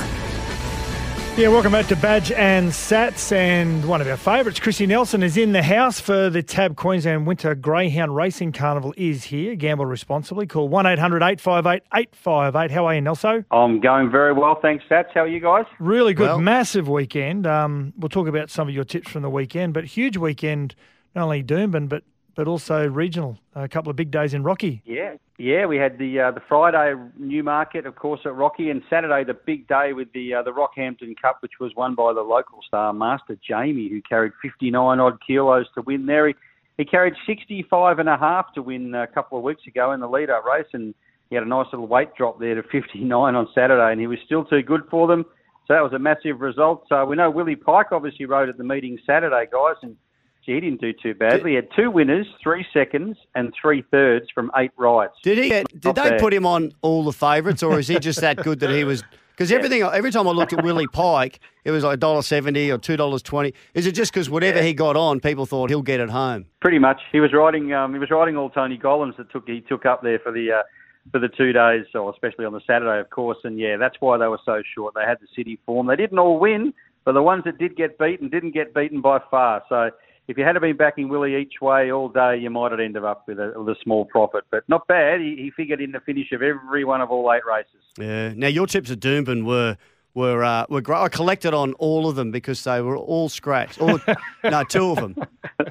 Yeah, 1.36 1.48
welcome 1.48 1.72
back 1.72 1.86
to 1.88 1.96
Badge 1.96 2.30
and 2.30 2.68
Sats. 2.70 3.32
And 3.32 3.84
one 3.88 4.00
of 4.00 4.06
our 4.06 4.16
favourites, 4.16 4.60
Chrissy 4.60 4.86
Nelson, 4.86 5.20
is 5.24 5.36
in 5.36 5.50
the 5.50 5.64
house 5.64 5.98
for 5.98 6.30
the 6.30 6.44
TAB 6.44 6.76
Queensland 6.76 7.26
Winter 7.26 7.56
Greyhound 7.56 8.14
Racing 8.14 8.52
Carnival 8.52 8.94
is 8.96 9.24
here. 9.24 9.56
Gamble 9.56 9.84
responsibly. 9.84 10.46
Call 10.46 10.68
1 10.68 10.86
800 10.86 11.22
858 11.24 11.82
858. 11.92 12.70
How 12.70 12.86
are 12.86 12.94
you, 12.94 13.00
Nelson? 13.00 13.44
I'm 13.50 13.80
going 13.80 14.12
very 14.12 14.32
well, 14.32 14.60
thanks, 14.62 14.84
Sats. 14.88 15.06
How 15.12 15.22
are 15.22 15.26
you 15.26 15.40
guys? 15.40 15.64
Really 15.80 16.14
good, 16.14 16.28
Well- 16.28 16.40
massive 16.40 16.88
weekend. 16.88 17.48
Um, 17.48 17.92
we'll 17.98 18.08
talk 18.10 18.28
about 18.28 18.48
some 18.48 18.68
of 18.68 18.74
your 18.74 18.84
tips 18.84 19.10
from 19.10 19.22
the 19.22 19.30
weekend, 19.30 19.74
but 19.74 19.84
huge 19.86 20.16
weekend, 20.16 20.76
not 21.16 21.24
only 21.24 21.42
Doomben, 21.42 21.88
but 21.88 22.04
but 22.36 22.46
also 22.48 22.88
regional. 22.88 23.38
A 23.56 23.68
couple 23.68 23.90
of 23.90 23.96
big 23.96 24.10
days 24.12 24.34
in 24.34 24.42
Rocky. 24.44 24.82
Yeah, 24.84 25.14
yeah. 25.38 25.66
We 25.66 25.76
had 25.76 25.98
the 25.98 26.20
uh, 26.20 26.30
the 26.30 26.42
Friday 26.48 26.94
Newmarket, 27.18 27.86
of 27.86 27.96
course, 27.96 28.20
at 28.24 28.34
Rocky, 28.34 28.70
and 28.70 28.82
Saturday 28.88 29.24
the 29.24 29.34
big 29.34 29.66
day 29.68 29.92
with 29.92 30.12
the 30.12 30.34
uh, 30.34 30.42
the 30.42 30.52
Rockhampton 30.52 31.14
Cup, 31.20 31.38
which 31.40 31.54
was 31.60 31.72
won 31.76 31.94
by 31.94 32.12
the 32.12 32.20
local 32.20 32.60
star 32.66 32.92
Master 32.92 33.36
Jamie, 33.46 33.88
who 33.88 34.00
carried 34.02 34.32
59 34.42 35.00
odd 35.00 35.18
kilos 35.26 35.66
to 35.74 35.82
win 35.82 36.06
there. 36.06 36.28
He, 36.28 36.34
he 36.78 36.84
carried 36.84 37.14
65 37.26 37.98
and 37.98 38.08
a 38.08 38.16
half 38.16 38.52
to 38.54 38.62
win 38.62 38.94
a 38.94 39.06
couple 39.06 39.38
of 39.38 39.44
weeks 39.44 39.62
ago 39.66 39.92
in 39.92 40.00
the 40.00 40.08
lead-up 40.08 40.44
race, 40.44 40.66
and 40.72 40.94
he 41.30 41.36
had 41.36 41.44
a 41.44 41.48
nice 41.48 41.66
little 41.72 41.86
weight 41.86 42.14
drop 42.16 42.38
there 42.38 42.54
to 42.54 42.62
59 42.62 43.12
on 43.12 43.48
Saturday, 43.54 43.92
and 43.92 44.00
he 44.00 44.06
was 44.06 44.18
still 44.24 44.44
too 44.44 44.62
good 44.62 44.82
for 44.90 45.06
them. 45.06 45.24
So 45.66 45.74
that 45.74 45.82
was 45.82 45.92
a 45.94 45.98
massive 45.98 46.40
result. 46.40 46.84
So 46.88 47.04
we 47.06 47.16
know 47.16 47.30
Willie 47.30 47.56
Pike 47.56 47.92
obviously 47.92 48.26
rode 48.26 48.48
at 48.48 48.58
the 48.58 48.64
meeting 48.64 48.98
Saturday, 49.06 49.46
guys, 49.50 49.76
and 49.82 49.96
gee, 50.44 50.54
he 50.54 50.61
didn't 50.61 50.80
do 50.80 50.92
too 50.92 51.14
badly. 51.14 51.50
He 51.50 51.57
had 51.57 51.68
two 51.74 51.90
winners, 51.90 52.26
three 52.42 52.66
seconds, 52.72 53.16
and 53.35 53.52
three 53.61 53.83
thirds 53.90 54.26
from 54.35 54.50
eight 54.57 54.72
rides. 54.76 55.12
Did 55.22 55.38
he? 55.38 55.48
Get, 55.48 55.68
did 55.68 55.85
Not 55.85 55.96
they 55.96 56.11
bad. 56.11 56.20
put 56.20 56.33
him 56.35 56.46
on 56.46 56.72
all 56.83 57.04
the 57.04 57.12
favourites, 57.12 57.62
or 57.62 57.78
is 57.78 57.88
he 57.88 57.98
just 57.98 58.20
that 58.20 58.37
good 58.38 58.61
that 58.61 58.70
he 58.70 58.85
was? 58.85 59.02
Because 59.37 59.50
everything, 59.50 59.83
every 59.83 60.12
time 60.12 60.28
I 60.28 60.30
looked 60.30 60.52
at 60.52 60.62
Willie 60.62 60.87
Pike, 60.87 61.40
it 61.64 61.72
was 61.72 61.83
like 61.83 61.98
$1.70 61.98 62.68
or 62.70 62.78
$2.20. 62.78 63.52
Is 63.74 63.85
it 63.85 63.90
just 63.90 64.12
because 64.12 64.30
whatever 64.30 64.62
he 64.62 64.72
got 64.72 64.96
on, 64.96 65.18
people 65.18 65.44
thought 65.44 65.70
he'll 65.70 65.83
get 65.83 65.98
it 65.98 66.09
home? 66.09 66.46
Pretty 66.61 66.78
much. 66.78 67.00
He 67.11 67.18
was 67.18 67.33
riding. 67.33 67.72
Um, 67.72 67.92
he 67.92 67.98
was 67.98 68.12
riding 68.12 68.37
all 68.37 68.48
Tony 68.48 68.78
Gollan's 68.78 69.16
that 69.16 69.33
took 69.33 69.48
he 69.48 69.61
took 69.61 69.87
up 69.87 70.04
there 70.04 70.20
for 70.20 70.30
the 70.30 70.52
uh, 70.52 70.62
for 71.11 71.18
the 71.18 71.26
two 71.28 71.52
days, 71.52 71.85
or 71.96 72.12
especially 72.12 72.44
on 72.44 72.52
the 72.52 72.61
Saturday, 72.64 73.00
of 73.00 73.11
course. 73.11 73.38
And 73.42 73.59
yeah, 73.59 73.76
that's 73.76 73.96
why 73.98 74.18
they 74.18 74.28
were 74.28 74.38
so 74.44 74.62
short. 74.72 74.94
They 74.94 75.02
had 75.04 75.18
the 75.20 75.26
city 75.35 75.59
form. 75.66 75.88
They 75.88 75.96
didn't 75.96 76.20
all 76.20 76.38
win, 76.38 76.72
but 77.04 77.12
the 77.12 77.22
ones 77.22 77.42
that 77.44 77.59
did 77.59 77.76
get 77.76 77.98
beaten 77.98 78.28
didn't 78.28 78.52
get 78.52 78.72
beaten 78.72 79.00
by 79.00 79.18
far. 79.33 79.64
So 79.68 79.90
if 80.26 80.38
you 80.38 80.44
had 80.44 80.58
been 80.60 80.76
backing 80.76 81.08
Willie 81.08 81.37
each 81.37 81.60
way 81.60 81.92
all 81.92 82.08
day, 82.08 82.37
you 82.38 82.48
might 82.50 82.70
have 82.70 82.80
ended 82.80 83.04
up 83.04 83.28
with 83.28 83.38
a, 83.38 83.52
with 83.56 83.68
a 83.68 83.76
small 83.82 84.06
profit. 84.06 84.44
But 84.50 84.66
not 84.68 84.87
bad. 84.87 85.20
He, 85.20 85.37
he 85.37 85.50
figured 85.50 85.80
in 85.80 85.92
the 85.92 86.00
finish 86.00 86.32
of 86.32 86.42
every 86.42 86.84
one 86.84 87.00
of 87.00 87.10
all 87.10 87.30
eight 87.32 87.44
races. 87.46 87.82
Yeah. 87.98 88.32
Now 88.34 88.48
your 88.48 88.66
tips 88.66 88.90
at 88.90 89.00
Doomben 89.00 89.44
were 89.44 89.76
were 90.14 90.42
uh, 90.42 90.64
were 90.70 90.80
great. 90.80 90.98
I 90.98 91.08
collected 91.08 91.52
on 91.52 91.74
all 91.74 92.08
of 92.08 92.16
them 92.16 92.30
because 92.30 92.64
they 92.64 92.80
were 92.80 92.96
all 92.96 93.28
scratched. 93.28 93.80
All, 93.80 93.98
no, 94.44 94.64
two 94.64 94.90
of 94.90 94.96
them. 94.96 95.16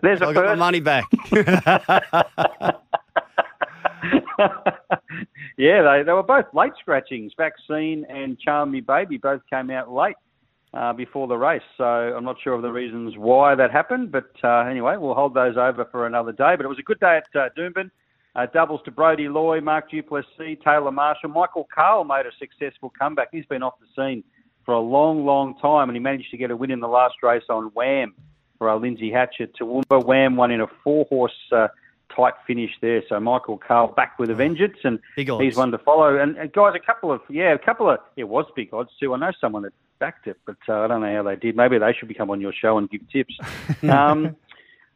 There's 0.01 0.19
So 0.19 0.25
a 0.25 0.29
I 0.29 0.33
got 0.33 0.45
my 0.45 0.55
money 0.55 0.79
back. 0.79 1.05
yeah, 5.57 5.81
they, 5.81 6.03
they 6.05 6.11
were 6.11 6.23
both 6.23 6.45
late 6.53 6.73
scratchings. 6.79 7.33
Vaccine 7.37 8.05
and 8.09 8.39
Charm 8.39 8.71
Me 8.71 8.81
Baby 8.81 9.17
both 9.17 9.41
came 9.49 9.69
out 9.71 9.91
late 9.91 10.15
uh, 10.73 10.93
before 10.93 11.27
the 11.27 11.37
race. 11.37 11.61
So 11.77 11.83
I'm 11.83 12.23
not 12.23 12.37
sure 12.43 12.53
of 12.53 12.61
the 12.61 12.71
reasons 12.71 13.15
why 13.17 13.55
that 13.55 13.71
happened. 13.71 14.11
But 14.11 14.31
uh, 14.43 14.59
anyway, 14.61 14.97
we'll 14.97 15.13
hold 15.13 15.33
those 15.33 15.57
over 15.57 15.85
for 15.91 16.07
another 16.07 16.31
day. 16.31 16.55
But 16.55 16.65
it 16.65 16.69
was 16.69 16.79
a 16.79 16.83
good 16.83 16.99
day 16.99 17.17
at 17.17 17.39
uh, 17.39 17.49
Doomben. 17.57 17.91
Uh, 18.35 18.47
doubles 18.47 18.81
to 18.83 18.89
Brody 18.89 19.29
Loy, 19.29 19.61
Mark 19.61 19.91
Duplessis, 19.91 20.57
Taylor 20.63 20.91
Marshall. 20.91 21.29
Michael 21.29 21.67
Carl 21.73 22.03
made 22.03 22.25
a 22.25 22.31
successful 22.39 22.91
comeback. 22.97 23.27
He's 23.31 23.45
been 23.45 23.61
off 23.61 23.75
the 23.79 23.85
scene 23.95 24.23
for 24.65 24.73
a 24.73 24.79
long, 24.79 25.23
long 25.23 25.55
time, 25.59 25.89
and 25.89 25.95
he 25.95 25.99
managed 25.99 26.31
to 26.31 26.37
get 26.37 26.49
a 26.49 26.55
win 26.55 26.71
in 26.71 26.79
the 26.79 26.87
last 26.87 27.15
race 27.21 27.43
on 27.49 27.65
Wham 27.75 28.15
for 28.57 28.71
uh, 28.71 28.75
Lindsay 28.75 29.11
Hatchett. 29.11 29.55
Toowoomba 29.55 30.03
Wham 30.03 30.35
won 30.35 30.49
in 30.49 30.61
a 30.61 30.67
four-horse 30.83 31.35
uh, 31.51 31.67
tight 32.15 32.33
finish 32.47 32.71
there. 32.81 33.03
So 33.07 33.19
Michael 33.19 33.59
Carl 33.59 33.87
back 33.87 34.17
with 34.17 34.31
a 34.31 34.35
vengeance, 34.35 34.77
and 34.83 34.99
he's 35.15 35.55
one 35.55 35.69
to 35.69 35.77
follow. 35.77 36.17
And, 36.17 36.35
and 36.37 36.51
guys, 36.51 36.73
a 36.75 36.79
couple 36.79 37.11
of 37.11 37.21
yeah, 37.29 37.53
a 37.53 37.59
couple 37.59 37.87
of 37.87 37.99
it 38.15 38.23
was 38.23 38.45
big 38.55 38.73
odds 38.73 38.89
too. 38.99 39.13
I 39.13 39.17
know 39.17 39.31
someone 39.39 39.63
that 39.63 39.73
backed 40.03 40.27
it, 40.27 40.37
but 40.45 40.57
uh, 40.67 40.81
I 40.81 40.87
don't 40.87 40.99
know 40.99 41.15
how 41.15 41.23
they 41.23 41.37
did. 41.37 41.55
Maybe 41.55 41.79
they 41.79 41.93
should 41.97 42.09
become 42.09 42.29
on 42.29 42.41
your 42.41 42.51
show 42.51 42.77
and 42.77 42.89
give 42.89 43.09
tips. 43.09 43.33
um, 43.83 44.35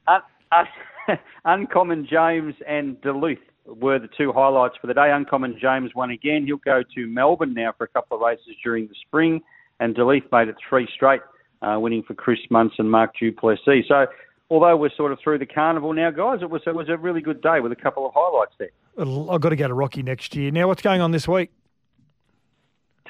un- 0.05 0.21
un- 0.51 0.67
Uncommon 1.45 2.05
James 2.09 2.55
and 2.67 2.99
Duluth 2.99 3.37
were 3.65 3.99
the 3.99 4.09
two 4.17 4.33
highlights 4.33 4.75
for 4.81 4.87
the 4.87 4.93
day. 4.93 5.09
Uncommon 5.09 5.57
James 5.61 5.91
won 5.95 6.11
again. 6.11 6.45
He'll 6.45 6.57
go 6.57 6.83
to 6.95 7.07
Melbourne 7.07 7.53
now 7.53 7.73
for 7.77 7.85
a 7.85 7.87
couple 7.87 8.17
of 8.17 8.21
races 8.21 8.55
during 8.61 8.87
the 8.87 8.95
spring, 9.07 9.41
and 9.79 9.95
Duluth 9.95 10.23
made 10.29 10.49
it 10.49 10.55
three 10.67 10.89
straight, 10.93 11.21
uh, 11.61 11.77
winning 11.79 12.03
for 12.03 12.13
Chris 12.13 12.39
Munson, 12.49 12.75
and 12.79 12.91
Mark 12.91 13.13
Duplessis. 13.17 13.85
So, 13.87 14.07
although 14.49 14.75
we're 14.75 14.95
sort 14.97 15.13
of 15.13 15.19
through 15.23 15.39
the 15.39 15.45
carnival 15.45 15.93
now, 15.93 16.11
guys, 16.11 16.39
it 16.41 16.49
was 16.49 16.63
it 16.67 16.75
was 16.75 16.89
a 16.89 16.97
really 16.97 17.21
good 17.21 17.41
day 17.41 17.61
with 17.61 17.71
a 17.71 17.77
couple 17.77 18.05
of 18.05 18.11
highlights 18.13 18.55
there. 18.59 18.71
I've 18.99 19.39
got 19.39 19.49
to 19.49 19.55
go 19.55 19.69
to 19.69 19.73
Rocky 19.73 20.03
next 20.03 20.35
year. 20.35 20.51
Now, 20.51 20.67
what's 20.67 20.81
going 20.81 20.99
on 20.99 21.11
this 21.11 21.27
week? 21.27 21.51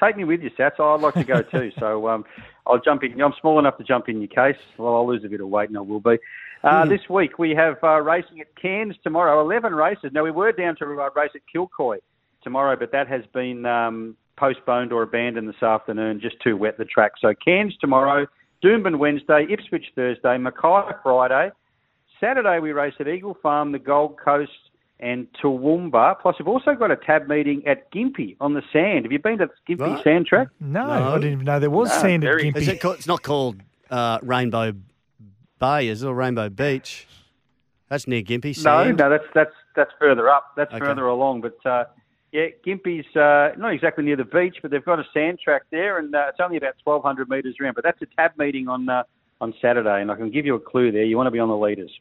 Take 0.02 0.16
me 0.16 0.24
with 0.24 0.42
you, 0.42 0.50
Sats. 0.50 0.78
I'd 0.80 1.00
like 1.00 1.14
to 1.14 1.24
go 1.24 1.42
too. 1.52 1.70
so 1.78 2.08
um, 2.08 2.24
I'll 2.66 2.80
jump 2.80 3.02
in. 3.04 3.20
I'm 3.20 3.32
small 3.40 3.58
enough 3.58 3.78
to 3.78 3.84
jump 3.84 4.08
in 4.08 4.20
your 4.20 4.28
case. 4.28 4.60
Well, 4.76 4.94
I'll 4.94 5.06
lose 5.06 5.24
a 5.24 5.28
bit 5.28 5.40
of 5.40 5.48
weight, 5.48 5.68
and 5.68 5.78
I 5.78 5.80
will 5.82 6.00
be. 6.00 6.18
Uh, 6.64 6.82
Hmm. 6.84 6.88
This 6.88 7.08
week 7.08 7.38
we 7.38 7.50
have 7.54 7.76
uh, 7.84 8.00
racing 8.00 8.40
at 8.40 8.54
Cairns 8.60 8.96
tomorrow. 9.04 9.40
Eleven 9.40 9.74
races. 9.74 10.10
Now 10.12 10.24
we 10.24 10.30
were 10.32 10.50
down 10.52 10.74
to 10.76 10.84
uh, 11.00 11.08
race 11.14 11.30
at 11.34 11.42
Kilcoy 11.54 11.98
tomorrow, 12.42 12.76
but 12.76 12.90
that 12.92 13.06
has 13.08 13.22
been 13.32 13.64
um, 13.64 14.16
postponed 14.36 14.92
or 14.92 15.02
abandoned 15.02 15.48
this 15.48 15.62
afternoon. 15.62 16.20
Just 16.20 16.36
too 16.42 16.56
wet 16.56 16.76
the 16.78 16.84
track. 16.84 17.12
So 17.20 17.32
Cairns 17.44 17.76
tomorrow, 17.80 18.26
Doomben 18.64 18.98
Wednesday, 18.98 19.46
Ipswich 19.48 19.86
Thursday, 19.94 20.36
Mackay 20.36 20.92
Friday. 21.02 21.50
Saturday 22.20 22.58
we 22.58 22.72
race 22.72 22.94
at 22.98 23.06
Eagle 23.06 23.36
Farm, 23.40 23.70
the 23.70 23.78
Gold 23.78 24.18
Coast, 24.18 24.50
and 25.00 25.26
Toowoomba. 25.42 26.20
Plus 26.20 26.36
we've 26.38 26.48
also 26.48 26.74
got 26.74 26.90
a 26.90 26.96
tab 26.96 27.28
meeting 27.28 27.62
at 27.66 27.90
Gympie 27.92 28.36
on 28.40 28.54
the 28.54 28.62
sand. 28.72 29.04
Have 29.04 29.12
you 29.12 29.18
been 29.18 29.38
to 29.38 29.46
the 29.46 29.74
Gympie 29.74 29.94
Right. 29.94 30.04
sand 30.04 30.26
track? 30.26 30.48
No, 30.60 30.84
I 30.88 31.14
didn't 31.18 31.32
even 31.32 31.44
know 31.44 31.60
there 31.60 31.70
was 31.70 31.88
No, 31.90 32.00
sand 32.00 32.24
at 32.24 32.28
very- 32.28 32.44
Gympie. 32.52 32.56
Is 32.58 32.68
it 32.68 32.80
called, 32.80 32.96
it's 32.96 33.06
not 33.06 33.22
called 33.22 33.56
uh, 33.90 34.18
Rainbow 34.22 34.72
Bay, 35.58 35.88
is 35.88 36.02
it? 36.02 36.06
Or 36.06 36.14
Rainbow 36.14 36.48
Beach? 36.48 37.06
That's 37.88 38.06
near 38.06 38.22
Gympie. 38.22 38.56
No, 38.64 38.84
Sand. 38.84 38.98
no, 38.98 39.08
that's 39.08 39.24
that's 39.34 39.54
that's 39.74 39.90
further 39.98 40.28
up. 40.28 40.52
That's 40.56 40.72
Okay. 40.74 40.84
further 40.84 41.06
along. 41.06 41.40
But 41.40 41.64
uh, 41.64 41.84
yeah, 42.32 42.48
Gympie's 42.66 43.06
uh, 43.16 43.54
not 43.56 43.72
exactly 43.72 44.04
near 44.04 44.16
the 44.16 44.24
beach, 44.26 44.56
but 44.60 44.70
they've 44.70 44.84
got 44.84 44.98
a 44.98 45.04
sand 45.14 45.38
track 45.42 45.62
there, 45.70 45.98
and 45.98 46.14
uh, 46.14 46.26
it's 46.28 46.38
only 46.40 46.58
about 46.58 46.74
1,200 46.84 47.30
metres 47.30 47.54
around. 47.62 47.74
But 47.76 47.84
that's 47.84 48.02
a 48.02 48.06
tab 48.16 48.32
meeting 48.36 48.68
on 48.68 48.88
uh, 48.90 49.04
on 49.40 49.54
Saturday, 49.60 50.00
and 50.00 50.10
I 50.10 50.16
can 50.16 50.30
give 50.30 50.46
you 50.46 50.54
a 50.54 50.60
clue 50.60 50.92
there. 50.92 51.04
You 51.04 51.16
want 51.16 51.26
to 51.26 51.30
be 51.30 51.38
on 51.38 51.48
the 51.48 51.56
leaders. 51.56 51.92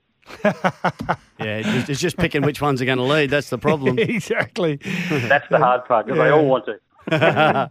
Yeah, 1.39 1.59
it's 1.59 1.69
just, 1.69 1.89
it's 1.89 1.99
just 1.99 2.17
picking 2.17 2.41
which 2.41 2.61
ones 2.61 2.81
are 2.81 2.85
going 2.85 2.97
to 2.97 3.03
lead. 3.03 3.29
That's 3.29 3.51
the 3.51 3.59
problem. 3.59 3.99
exactly. 3.99 4.77
That's 5.09 5.47
the 5.49 5.59
hard 5.59 5.85
part 5.85 6.07
because 6.07 6.17
they 6.17 6.29
all 6.29 6.47
want 6.47 6.65
to. 6.65 6.79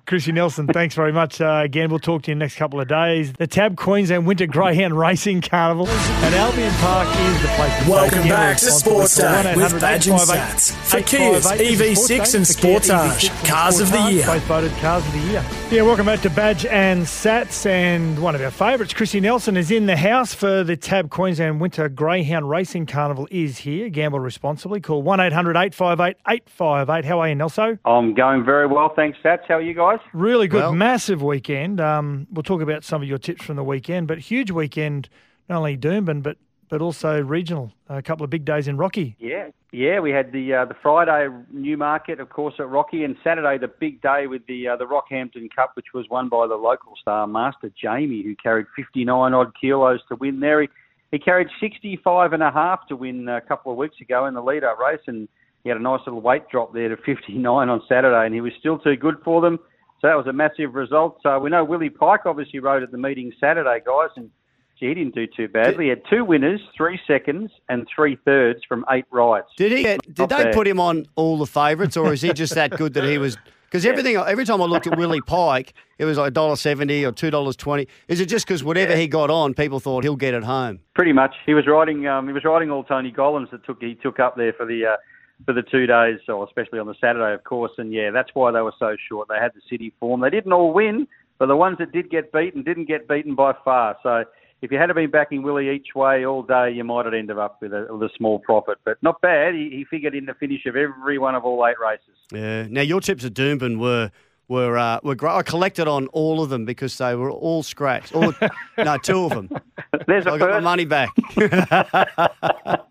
Chrissy 0.07 0.33
Nelson, 0.33 0.67
thanks 0.69 0.95
very 0.95 1.13
much. 1.13 1.41
Uh, 1.41 1.61
again, 1.65 1.91
we'll 1.91 1.99
talk 1.99 2.23
to 2.23 2.29
you 2.31 2.33
in 2.33 2.39
the 2.39 2.45
next 2.45 2.57
couple 2.57 2.81
of 2.81 2.89
days. 2.89 3.33
The 3.35 3.47
Tab 3.47 3.77
Queensland 3.77 4.27
Winter 4.27 4.47
Greyhound 4.47 4.99
Racing 4.99 5.43
Carnival 5.43 5.89
at 5.89 6.33
Albion 6.33 6.73
Park 6.75 7.09
is 7.09 7.43
the 7.43 7.49
place. 7.49 7.85
to 7.85 7.91
Welcome 7.91 8.23
take. 8.23 8.31
back 8.31 8.57
to 8.59 8.65
Sports 8.71 9.17
Day 9.17 9.55
with 9.57 9.81
Badge 9.81 10.09
and 10.09 10.19
Sats 10.19 10.73
for 10.73 11.01
Kia's 11.03 11.47
EV6 11.47 12.35
and 12.35 12.45
Sportage 12.45 13.47
Cars 13.47 13.81
of 13.81 13.91
the 13.93 14.01
Year. 14.11 14.27
Both 14.27 14.43
voted 14.45 14.73
Cars 14.79 15.07
of 15.07 15.13
the 15.13 15.19
Year. 15.21 15.45
Yeah, 15.71 15.83
welcome 15.83 16.07
back 16.07 16.21
to 16.21 16.31
Badge 16.31 16.65
and 16.67 17.03
Sats. 17.03 17.67
And 17.67 18.19
one 18.21 18.35
of 18.35 18.41
our 18.41 18.51
favourites, 18.51 18.95
Chrissy 18.95 19.21
Nelson, 19.21 19.57
is 19.57 19.71
in 19.71 19.87
the 19.87 19.97
house 19.97 20.33
for 20.35 20.65
the 20.65 20.77
Tab 20.77 21.11
Queensland 21.11 21.61
Winter 21.61 21.89
Greyhound 21.89 22.49
Racing 22.49 22.87
Carnival 22.87 23.29
is 23.31 23.59
here. 23.59 23.89
Gamble 23.89 24.21
responsibly. 24.21 24.81
Call 24.81 25.03
1 25.03 25.21
800 25.21 25.57
858 25.57 26.17
858. 26.29 27.05
How 27.05 27.21
are 27.21 27.29
you, 27.29 27.35
Nelson? 27.35 27.79
I'm 27.85 28.15
going 28.15 28.45
very 28.45 28.67
well, 28.67 28.93
thanks, 28.95 29.19
Sats. 29.27 29.41
How 29.49 29.55
are 29.55 29.61
you 29.61 29.75
guys? 29.75 29.99
Really 30.13 30.47
good, 30.47 30.61
Well- 30.61 30.75
massive 30.75 31.21
weekend. 31.21 31.81
Um, 31.81 32.29
we'll 32.31 32.45
talk 32.45 32.63
about 32.63 32.85
some 32.85 33.03
of 33.03 33.09
your 33.09 33.19
tips 33.19 33.45
from 33.45 33.57
the 33.57 33.65
weekend, 33.65 34.07
but 34.07 34.19
huge 34.19 34.53
weekend, 34.53 35.09
not 35.49 35.59
only 35.59 35.77
Doomben, 35.77 36.23
but 36.23 36.37
but 36.69 36.81
also 36.83 37.23
regional. 37.23 37.73
A 37.89 38.03
couple 38.03 38.25
of 38.25 38.31
big 38.31 38.45
days 38.45 38.67
in 38.67 38.77
Rocky. 38.77 39.15
Yeah, 39.21 39.51
yeah. 39.73 40.01
We 40.01 40.11
had 40.11 40.33
the 40.33 40.53
uh, 40.53 40.65
the 40.65 40.75
Friday 40.75 41.29
Newmarket, 41.53 42.19
of 42.21 42.29
course, 42.29 42.55
at 42.59 42.69
Rocky, 42.69 43.05
and 43.05 43.17
Saturday 43.23 43.57
the 43.59 43.69
big 43.69 44.01
day 44.01 44.27
with 44.29 44.47
the 44.47 44.69
uh, 44.69 44.77
the 44.77 44.85
Rockhampton 44.87 45.49
Cup, 45.55 45.73
which 45.75 45.87
was 45.95 46.07
won 46.09 46.29
by 46.29 46.47
the 46.47 46.57
local 46.57 46.95
star 47.01 47.27
Master 47.27 47.71
Jamie, 47.81 48.23
who 48.23 48.35
carried 48.37 48.67
59 48.77 49.33
odd 49.35 49.53
kilos 49.61 50.01
to 50.09 50.17
win 50.17 50.41
there. 50.41 50.63
He, 50.63 50.69
he 51.13 51.19
carried 51.21 51.49
65 51.61 52.33
and 52.33 52.43
a 52.43 52.51
half 52.51 52.87
to 52.89 52.97
win 52.97 53.29
a 53.29 53.41
couple 53.41 53.71
of 53.71 53.79
weeks 53.79 54.01
ago 54.01 54.27
in 54.27 54.35
the 54.35 54.43
lead-up 54.43 54.79
race, 54.79 55.01
and 55.07 55.29
he 55.67 55.71
had 55.71 55.79
a 55.79 55.83
nice 55.83 55.99
little 56.07 56.21
weight 56.21 56.49
drop 56.49 56.73
there 56.73 56.89
to 56.89 56.97
59 56.97 57.45
on 57.69 57.83
Saturday, 57.89 58.25
and 58.25 58.33
he 58.33 58.41
was 58.41 58.53
still 58.57 58.79
too 58.79 58.95
good 58.95 59.17
for 59.25 59.41
them. 59.41 59.59
So 60.01 60.07
that 60.07 60.17
was 60.17 60.29
a 60.29 60.33
massive 60.33 60.77
result. 60.77 61.19
So 61.25 61.41
we 61.41 61.51
know 61.51 61.65
Willie 61.65 61.91
Pike 61.91 62.21
obviously 62.25 62.61
rode 62.61 62.85
at 62.85 62.93
the 62.93 62.99
meeting 62.99 63.33
Saturday, 63.41 63.81
guys, 63.85 64.11
and 64.15 64.31
gee, 64.79 64.87
he 64.91 64.95
didn't 64.95 65.17
do 65.17 65.27
too 65.27 65.49
badly. 65.49 65.87
He 65.87 65.89
had 65.91 66.03
two 66.09 66.25
winners, 66.25 66.61
three 66.77 67.01
seconds, 67.05 67.51
and 67.69 67.85
three 67.93 68.17
thirds 68.25 68.61
from 68.69 68.85
eight 68.93 69.07
rides. 69.11 69.49
Did 69.57 69.73
he? 69.73 69.83
Get, 69.83 70.03
did 70.03 70.19
Not 70.19 70.29
they 70.29 70.45
bad. 70.45 70.55
put 70.55 70.69
him 70.69 70.79
on 70.79 71.07
all 71.17 71.37
the 71.37 71.47
favourites, 71.47 71.97
or 71.97 72.13
is 72.13 72.23
he 72.23 72.33
just 72.33 72.55
that 72.55 72.71
good 72.71 72.95
that 72.95 73.03
he 73.03 73.19
was? 73.19 73.37
Because 73.69 73.85
everything, 73.85 74.15
every 74.17 74.45
time 74.45 74.63
I 74.63 74.65
looked 74.65 74.87
at 74.87 74.97
Willie 74.97 75.21
Pike, 75.21 75.75
it 75.99 76.05
was 76.05 76.17
like 76.19 76.33
$1.70 76.33 77.03
or 77.03 77.11
$2.20. 77.11 77.89
Is 78.07 78.21
it 78.21 78.27
just 78.27 78.47
because 78.47 78.63
whatever 78.63 78.95
he 78.95 79.09
got 79.09 79.29
on, 79.29 79.55
people 79.55 79.81
thought 79.81 80.05
he'll 80.05 80.15
get 80.15 80.35
it 80.35 80.45
home? 80.45 80.79
Pretty 80.95 81.13
much. 81.13 81.35
He 81.47 81.53
was 81.53 81.67
riding. 81.67 82.07
Um, 82.07 82.29
he 82.29 82.33
was 82.33 82.45
riding 82.45 82.71
all 82.71 82.85
Tony 82.85 83.11
Gollan's 83.11 83.51
that 83.51 83.67
took 83.67 83.83
he 83.83 83.97
took 83.97 84.21
up 84.21 84.37
there 84.37 84.53
for 84.53 84.67
the 84.67 84.87
uh, 84.87 84.97
for 85.45 85.53
the 85.53 85.63
two 85.63 85.87
days, 85.87 86.19
or 86.29 86.45
especially 86.45 86.79
on 86.79 86.87
the 86.87 86.95
Saturday, 87.01 87.35
of 87.35 87.45
course. 87.45 87.73
And 87.79 87.93
yeah, 87.93 88.11
that's 88.11 88.31
why 88.35 88.51
they 88.53 88.61
were 88.61 88.75
so 88.79 88.97
short. 89.09 89.29
They 89.29 89.37
had 89.37 89.53
the 89.55 89.61
city 89.69 89.93
form. 90.01 90.21
They 90.21 90.31
didn't 90.31 90.53
all 90.53 90.73
win, 90.73 91.07
but 91.39 91.47
the 91.47 91.57
ones 91.57 91.79
that 91.79 91.93
did 91.93 92.11
get 92.11 92.33
beaten 92.33 92.63
didn't 92.63 92.87
get 92.87 93.09
beaten 93.09 93.35
by 93.35 93.55
far. 93.65 93.97
So 94.03 94.25
if 94.63 94.71
you 94.73 94.79
had 94.79 94.93
been 94.95 95.11
backing 95.11 95.43
Willie 95.43 95.71
each 95.71 95.95
way 95.95 96.25
all 96.25 96.43
day, 96.43 96.73
you 96.73 96.85
might 96.85 97.05
have 97.05 97.15
ended 97.15 97.39
up 97.39 97.61
with 97.61 97.73
a, 97.73 97.87
with 97.91 98.11
a 98.11 98.15
small 98.17 98.39
profit. 98.39 98.79
But 98.85 99.03
not 99.03 99.21
bad. 99.21 99.55
He, 99.55 99.71
he 99.71 99.85
figured 99.85 100.15
in 100.15 100.27
the 100.27 100.35
finish 100.35 100.65
of 100.67 100.77
every 100.77 101.19
one 101.19 101.35
of 101.35 101.45
all 101.45 101.67
eight 101.67 101.79
races. 101.79 102.17
Yeah. 102.33 102.67
Now 102.69 102.83
your 102.83 103.01
tips 103.01 103.25
at 103.25 103.35
Doomben 103.35 103.79
were 103.79 104.11
were 104.49 104.79
uh, 104.79 105.01
were 105.03 105.15
great. 105.15 105.33
I 105.33 105.43
collected 105.43 105.89
on 105.89 106.07
all 106.09 106.43
of 106.43 106.51
them 106.51 106.65
because 106.65 106.97
they 106.99 107.15
were 107.15 107.31
all 107.31 107.63
scratched. 107.63 108.15
All, 108.15 108.33
no, 108.79 108.97
two 108.99 109.25
of 109.25 109.31
them. 109.31 109.51
There's 110.07 110.27
a 110.27 110.31
I 110.31 110.39
got 110.39 110.51
my 110.51 110.61
money 110.61 110.85
back. 110.85 111.11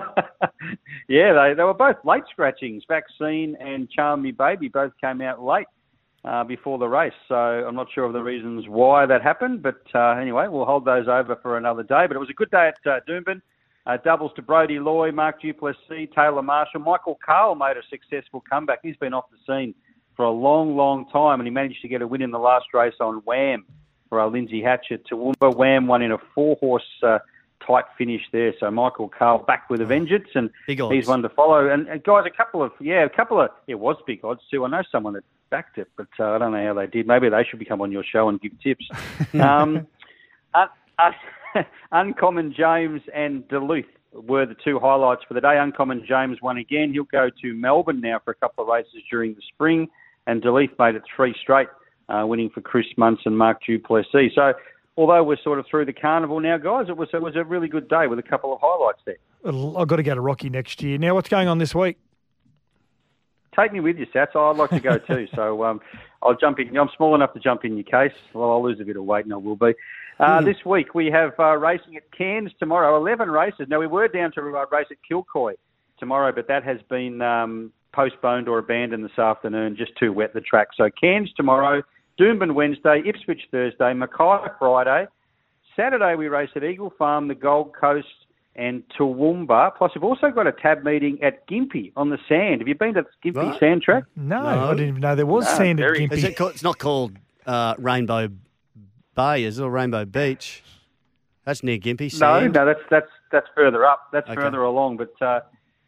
yeah, 1.08 1.32
they, 1.32 1.54
they 1.56 1.62
were 1.62 1.74
both 1.74 1.96
late 2.04 2.24
scratchings. 2.30 2.84
Vaccine 2.88 3.56
and 3.60 3.90
Charm 3.90 4.22
Me 4.22 4.30
Baby 4.30 4.68
both 4.68 4.92
came 5.00 5.20
out 5.20 5.42
late 5.42 5.66
uh, 6.24 6.44
before 6.44 6.78
the 6.78 6.88
race. 6.88 7.12
So 7.28 7.34
I'm 7.34 7.74
not 7.74 7.88
sure 7.94 8.04
of 8.04 8.12
the 8.12 8.22
reasons 8.22 8.66
why 8.68 9.06
that 9.06 9.22
happened. 9.22 9.62
But 9.62 9.82
uh, 9.94 10.10
anyway, 10.20 10.46
we'll 10.48 10.64
hold 10.64 10.84
those 10.84 11.08
over 11.08 11.36
for 11.42 11.56
another 11.56 11.82
day. 11.82 12.06
But 12.06 12.16
it 12.16 12.20
was 12.20 12.30
a 12.30 12.34
good 12.34 12.50
day 12.50 12.68
at 12.68 12.90
uh, 12.90 13.00
Doomben. 13.08 13.40
Uh, 13.84 13.96
doubles 14.04 14.30
to 14.36 14.42
Brody 14.42 14.78
Loy, 14.78 15.10
Mark 15.10 15.40
Du 15.40 15.52
Plessis, 15.52 16.08
Taylor 16.14 16.42
Marshall. 16.42 16.80
Michael 16.80 17.18
Carl 17.24 17.56
made 17.56 17.76
a 17.76 17.82
successful 17.90 18.42
comeback. 18.48 18.78
He's 18.82 18.96
been 18.96 19.12
off 19.12 19.24
the 19.30 19.38
scene 19.44 19.74
for 20.14 20.24
a 20.24 20.30
long, 20.30 20.76
long 20.76 21.08
time, 21.10 21.40
and 21.40 21.46
he 21.48 21.50
managed 21.50 21.82
to 21.82 21.88
get 21.88 22.00
a 22.00 22.06
win 22.06 22.22
in 22.22 22.30
the 22.30 22.38
last 22.38 22.66
race 22.72 22.94
on 23.00 23.16
Wham 23.24 23.64
for 24.08 24.20
uh, 24.20 24.28
Lindsay 24.28 24.62
Hatchett 24.62 25.04
to. 25.06 25.32
Wham 25.40 25.88
won 25.88 26.02
in 26.02 26.12
a 26.12 26.18
four-horse 26.32 26.86
uh, 27.02 27.18
tight 27.66 27.84
finish 27.96 28.22
there. 28.32 28.52
So 28.58 28.70
Michael 28.70 29.08
Carl 29.08 29.38
back 29.38 29.68
with 29.70 29.80
a 29.80 29.86
vengeance, 29.86 30.28
and 30.34 30.50
he's 30.66 31.06
one 31.06 31.22
to 31.22 31.28
follow. 31.28 31.68
And, 31.68 31.88
and 31.88 32.02
guys, 32.02 32.24
a 32.26 32.36
couple 32.36 32.62
of 32.62 32.72
yeah, 32.80 33.04
a 33.04 33.08
couple 33.08 33.40
of 33.40 33.50
it 33.66 33.76
was 33.76 33.96
big 34.06 34.24
odds 34.24 34.42
too. 34.50 34.64
I 34.64 34.68
know 34.68 34.82
someone 34.90 35.14
that 35.14 35.24
backed 35.50 35.78
it, 35.78 35.88
but 35.96 36.08
uh, 36.18 36.30
I 36.30 36.38
don't 36.38 36.52
know 36.52 36.66
how 36.66 36.74
they 36.74 36.86
did. 36.86 37.06
Maybe 37.06 37.28
they 37.28 37.44
should 37.48 37.58
become 37.58 37.80
on 37.80 37.92
your 37.92 38.04
show 38.04 38.28
and 38.28 38.40
give 38.40 38.58
tips. 38.60 38.86
um, 39.34 39.86
uh, 40.54 40.66
uh, 40.98 41.10
Uncommon 41.92 42.54
James 42.56 43.02
and 43.14 43.46
Duluth 43.48 43.84
were 44.12 44.46
the 44.46 44.56
two 44.64 44.78
highlights 44.78 45.22
for 45.26 45.34
the 45.34 45.40
day. 45.40 45.58
Uncommon 45.58 46.04
James 46.06 46.40
won 46.42 46.58
again. 46.58 46.92
He'll 46.92 47.04
go 47.04 47.30
to 47.42 47.54
Melbourne 47.54 48.00
now 48.00 48.20
for 48.24 48.30
a 48.30 48.34
couple 48.34 48.64
of 48.64 48.68
races 48.68 49.02
during 49.10 49.34
the 49.34 49.42
spring, 49.54 49.88
and 50.26 50.42
Duluth 50.42 50.70
made 50.78 50.94
it 50.94 51.02
three 51.14 51.34
straight, 51.40 51.68
uh, 52.08 52.26
winning 52.26 52.50
for 52.50 52.60
Chris 52.60 52.86
Munson 52.96 53.24
and 53.26 53.38
Mark 53.38 53.60
Du 53.66 53.78
Plessis. 53.78 54.32
So, 54.34 54.52
although 54.96 55.22
we're 55.22 55.36
sort 55.42 55.58
of 55.58 55.66
through 55.66 55.86
the 55.86 55.92
carnival 55.92 56.40
now, 56.40 56.58
guys, 56.58 56.86
it 56.88 56.96
was 56.96 57.08
it 57.12 57.22
was 57.22 57.36
a 57.36 57.44
really 57.44 57.68
good 57.68 57.88
day 57.88 58.06
with 58.06 58.18
a 58.18 58.22
couple 58.22 58.52
of 58.52 58.60
highlights 58.62 59.00
there. 59.04 59.16
I've 59.44 59.88
got 59.88 59.96
to 59.96 60.02
go 60.02 60.14
to 60.14 60.20
Rocky 60.20 60.48
next 60.50 60.82
year. 60.82 60.98
Now, 60.98 61.14
what's 61.14 61.28
going 61.28 61.48
on 61.48 61.58
this 61.58 61.74
week? 61.74 61.98
Take 63.58 63.72
me 63.72 63.80
with 63.80 63.98
you, 63.98 64.06
Sats. 64.06 64.34
I'd 64.34 64.56
like 64.56 64.70
to 64.70 64.80
go 64.80 64.98
too. 65.06 65.26
So 65.34 65.64
um, 65.64 65.80
I'll 66.22 66.36
jump 66.36 66.58
in. 66.58 66.76
I'm 66.76 66.88
small 66.96 67.14
enough 67.14 67.34
to 67.34 67.40
jump 67.40 67.64
in 67.64 67.76
your 67.76 67.84
case. 67.84 68.16
Well, 68.32 68.50
I'll 68.50 68.62
lose 68.62 68.80
a 68.80 68.84
bit 68.84 68.96
of 68.96 69.04
weight, 69.04 69.24
and 69.24 69.34
I 69.34 69.36
will 69.36 69.56
be. 69.56 69.74
Uh, 70.18 70.40
Hmm. 70.40 70.44
This 70.44 70.64
week 70.64 70.94
we 70.94 71.06
have 71.10 71.32
uh, 71.38 71.56
racing 71.56 71.96
at 71.96 72.10
Cairns 72.12 72.52
tomorrow. 72.58 72.96
Eleven 72.96 73.30
races. 73.30 73.66
Now 73.68 73.80
we 73.80 73.86
were 73.86 74.08
down 74.08 74.30
to 74.32 74.40
uh, 74.40 74.66
race 74.70 74.86
at 74.90 74.98
Kilcoy 75.10 75.54
tomorrow, 75.98 76.32
but 76.32 76.48
that 76.48 76.62
has 76.64 76.78
been 76.88 77.20
um, 77.22 77.72
postponed 77.92 78.48
or 78.48 78.58
abandoned 78.58 79.04
this 79.04 79.18
afternoon. 79.18 79.76
Just 79.76 79.96
too 79.96 80.12
wet 80.12 80.32
the 80.32 80.40
track. 80.40 80.68
So 80.76 80.88
Cairns 81.00 81.32
tomorrow, 81.36 81.82
Doomben 82.18 82.54
Wednesday, 82.54 83.02
Ipswich 83.06 83.42
Thursday, 83.50 83.92
Mackay 83.94 84.48
Friday. 84.58 85.06
Saturday 85.76 86.14
we 86.16 86.28
race 86.28 86.50
at 86.54 86.64
Eagle 86.64 86.92
Farm, 86.98 87.28
the 87.28 87.34
Gold 87.34 87.72
Coast, 87.74 88.06
and 88.54 88.82
Toowoomba. 88.98 89.74
Plus 89.76 89.92
we've 89.94 90.04
also 90.04 90.28
got 90.30 90.46
a 90.46 90.52
tab 90.52 90.84
meeting 90.84 91.18
at 91.22 91.46
Gympie 91.48 91.92
on 91.96 92.10
the 92.10 92.18
sand. 92.28 92.60
Have 92.60 92.68
you 92.68 92.74
been 92.74 92.92
to 92.94 93.02
the 93.02 93.30
Gympie 93.30 93.44
What? 93.46 93.58
sand 93.58 93.82
track? 93.82 94.04
No, 94.14 94.44
I 94.44 94.70
didn't 94.74 94.88
even 94.88 95.00
know 95.00 95.14
there 95.14 95.24
was 95.24 95.46
No, 95.46 95.54
sand 95.56 95.80
at 95.80 95.84
very- 95.84 96.00
Gympie. 96.06 96.12
Is 96.12 96.24
it 96.24 96.36
called, 96.36 96.52
it's 96.52 96.62
not 96.62 96.78
called 96.78 97.16
uh, 97.46 97.74
Rainbow 97.78 98.28
Bay, 99.14 99.44
is 99.44 99.58
it? 99.58 99.62
Or 99.62 99.70
Rainbow 99.70 100.04
Beach? 100.04 100.62
That's 101.46 101.62
near 101.62 101.78
Gympie. 101.78 102.20
No, 102.20 102.46
no, 102.46 102.66
that's 102.66 102.80
that's 102.90 103.08
that's 103.32 103.46
further 103.54 103.84
up. 103.84 104.08
That's 104.12 104.28
Okay. 104.28 104.40
further 104.40 104.62
along. 104.62 104.98
But 104.98 105.20
uh, 105.20 105.40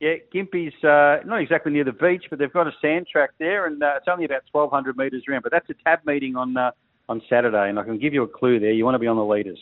yeah, 0.05 0.17
Gympie's 0.35 0.85
uh, 0.85 1.27
not 1.27 1.41
exactly 1.41 1.73
near 1.73 1.85
the 1.85 1.93
beach, 1.93 2.25
but 2.29 2.39
they've 2.39 2.53
got 2.53 2.67
a 2.67 2.73
sand 2.83 3.07
track 3.11 3.31
there, 3.39 3.65
and 3.65 3.83
uh, 3.83 3.95
it's 3.97 4.07
only 4.07 4.27
about 4.27 4.43
1,200 4.53 4.99
metres 4.99 5.23
around. 5.27 5.43
But 5.43 5.53
that's 5.53 5.69
a 5.71 5.75
tab 5.83 6.01
meeting 6.05 6.37
on 6.37 6.55
uh, 6.59 6.73
on 7.09 7.23
Saturday, 7.27 7.71
and 7.71 7.79
I 7.79 7.85
can 7.85 7.99
give 7.99 8.13
you 8.13 8.23
a 8.23 8.29
clue 8.29 8.61
there. 8.61 8.71
You 8.71 8.85
want 8.85 8.97
to 8.97 8.99
be 8.99 9.07
on 9.07 9.17
the 9.17 9.25
leaders. 9.25 9.59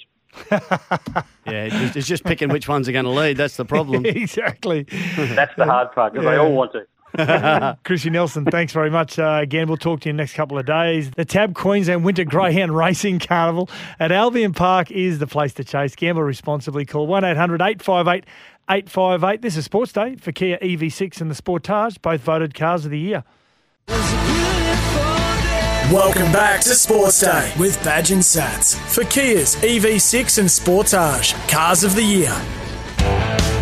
Yeah, 1.44 1.64
it's 1.64 1.74
just, 1.74 1.96
it's 1.96 2.06
just 2.06 2.24
picking 2.24 2.50
which 2.50 2.68
ones 2.68 2.88
are 2.88 2.92
going 2.92 3.04
to 3.04 3.10
lead. 3.10 3.36
That's 3.36 3.56
the 3.56 3.64
problem. 3.64 4.06
exactly. 4.06 4.84
That's 5.16 5.52
the 5.56 5.64
hard 5.64 5.90
part 5.90 6.12
because 6.12 6.24
they 6.24 6.36
all 6.36 6.52
want 6.52 6.70
to. 6.72 6.86
Chrissy 7.84 8.10
Nelson, 8.10 8.44
thanks 8.46 8.72
very 8.72 8.88
much. 8.88 9.18
Uh, 9.18 9.40
again, 9.42 9.68
we'll 9.68 9.76
talk 9.76 10.00
to 10.00 10.08
you 10.08 10.10
in 10.10 10.16
the 10.16 10.22
next 10.22 10.34
couple 10.34 10.58
of 10.58 10.64
days. 10.64 11.10
The 11.10 11.24
Tab 11.24 11.54
Queensland 11.54 12.04
Winter 12.04 12.24
Greyhound 12.24 12.74
Racing 12.74 13.18
Carnival 13.18 13.68
at 14.00 14.12
Albion 14.12 14.52
Park 14.52 14.90
is 14.90 15.18
the 15.18 15.26
place 15.26 15.52
to 15.54 15.64
chase. 15.64 15.94
Gamble 15.94 16.22
responsibly. 16.22 16.86
Call 16.86 17.06
1 17.06 17.24
800 17.24 17.60
858 17.60 18.24
858. 18.68 19.42
This 19.42 19.56
is 19.56 19.64
Sports 19.64 19.92
Day 19.92 20.16
for 20.16 20.32
Kia 20.32 20.58
EV6 20.58 21.20
and 21.20 21.30
the 21.30 21.34
Sportage, 21.34 22.00
both 22.00 22.20
voted 22.20 22.54
Cars 22.54 22.84
of 22.84 22.90
the 22.90 22.98
Year. 22.98 23.24
Welcome 25.90 26.32
back 26.32 26.60
to 26.62 26.74
Sports 26.74 27.20
Day 27.20 27.52
with 27.58 27.82
Badge 27.84 28.12
and 28.12 28.22
Sats 28.22 28.76
for 28.76 29.04
Kia's 29.04 29.56
EV6 29.56 30.38
and 30.38 30.48
Sportage 30.48 31.34
Cars 31.50 31.84
of 31.84 31.94
the 31.94 32.02
Year. 32.02 32.34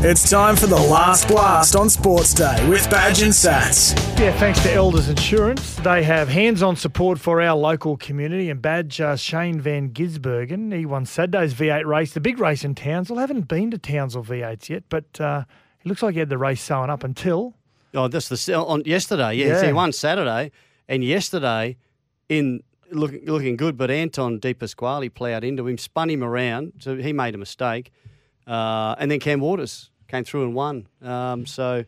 It's 0.03 0.29
time 0.31 0.57
for 0.57 0.67
the 0.67 0.77
last 0.77 1.29
blast 1.29 1.77
on 1.77 1.91
Sports 1.91 2.33
Day 2.33 2.67
with 2.69 2.89
Badge 2.91 3.21
and 3.23 3.33
Sats. 3.33 3.95
Yeah, 4.19 4.33
thanks 4.39 4.63
to 4.63 4.73
Elders 4.73 5.09
Insurance. 5.11 5.77
They 5.77 6.03
have 6.03 6.29
hands 6.29 6.63
on 6.63 6.75
support 6.77 7.19
for 7.19 7.41
our 7.43 7.55
local 7.57 7.99
community. 7.99 8.49
And 8.49 8.63
badge 8.63 8.99
uh, 9.01 9.17
Shane 9.17 9.61
Van 9.61 9.91
Gisbergen, 9.91 10.75
he 10.75 10.87
won 10.87 11.05
Saturday's 11.05 11.53
V8 11.53 11.85
race, 11.85 12.15
the 12.15 12.21
big 12.21 12.39
race 12.39 12.65
in 12.65 12.75
Townsville. 12.75 13.19
haven't 13.19 13.47
been 13.47 13.71
to 13.73 13.79
Townsville 13.79 14.25
V8s 14.25 14.71
yet, 14.71 14.85
but 14.89 15.21
uh, 15.21 15.45
it 15.85 15.87
looks 15.89 16.03
like 16.03 16.15
he 16.15 16.21
had 16.21 16.31
the 16.31 16.39
race 16.39 16.63
sewn 16.63 16.89
up 16.89 17.05
until. 17.05 17.55
Oh, 17.93 18.09
that's 18.09 18.29
the 18.31 18.55
on 18.57 18.83
yesterday. 18.87 19.35
Yeah, 19.35 19.47
Yeah. 19.61 19.67
he 19.67 19.73
won 19.75 19.93
Saturday, 19.93 20.51
and 20.89 21.05
yesterday 21.05 21.77
in 22.31 22.63
looking 22.91 23.27
looking 23.27 23.57
good, 23.57 23.77
but 23.77 23.91
Anton 23.91 24.39
De 24.39 24.55
Pasquale 24.55 25.11
ploughed 25.11 25.45
into 25.45 25.67
him, 25.67 25.77
spun 25.77 26.09
him 26.09 26.25
around, 26.25 26.73
so 26.79 26.97
he 26.97 27.13
made 27.13 27.35
a 27.35 27.39
mistake, 27.39 27.91
uh, 28.51 28.95
and 28.99 29.11
then 29.11 29.21
Cam 29.21 29.41
Waters 29.41 29.91
came 30.09 30.25
through 30.25 30.45
and 30.45 30.55
won. 30.55 30.87
Um, 31.03 31.47
so, 31.47 31.85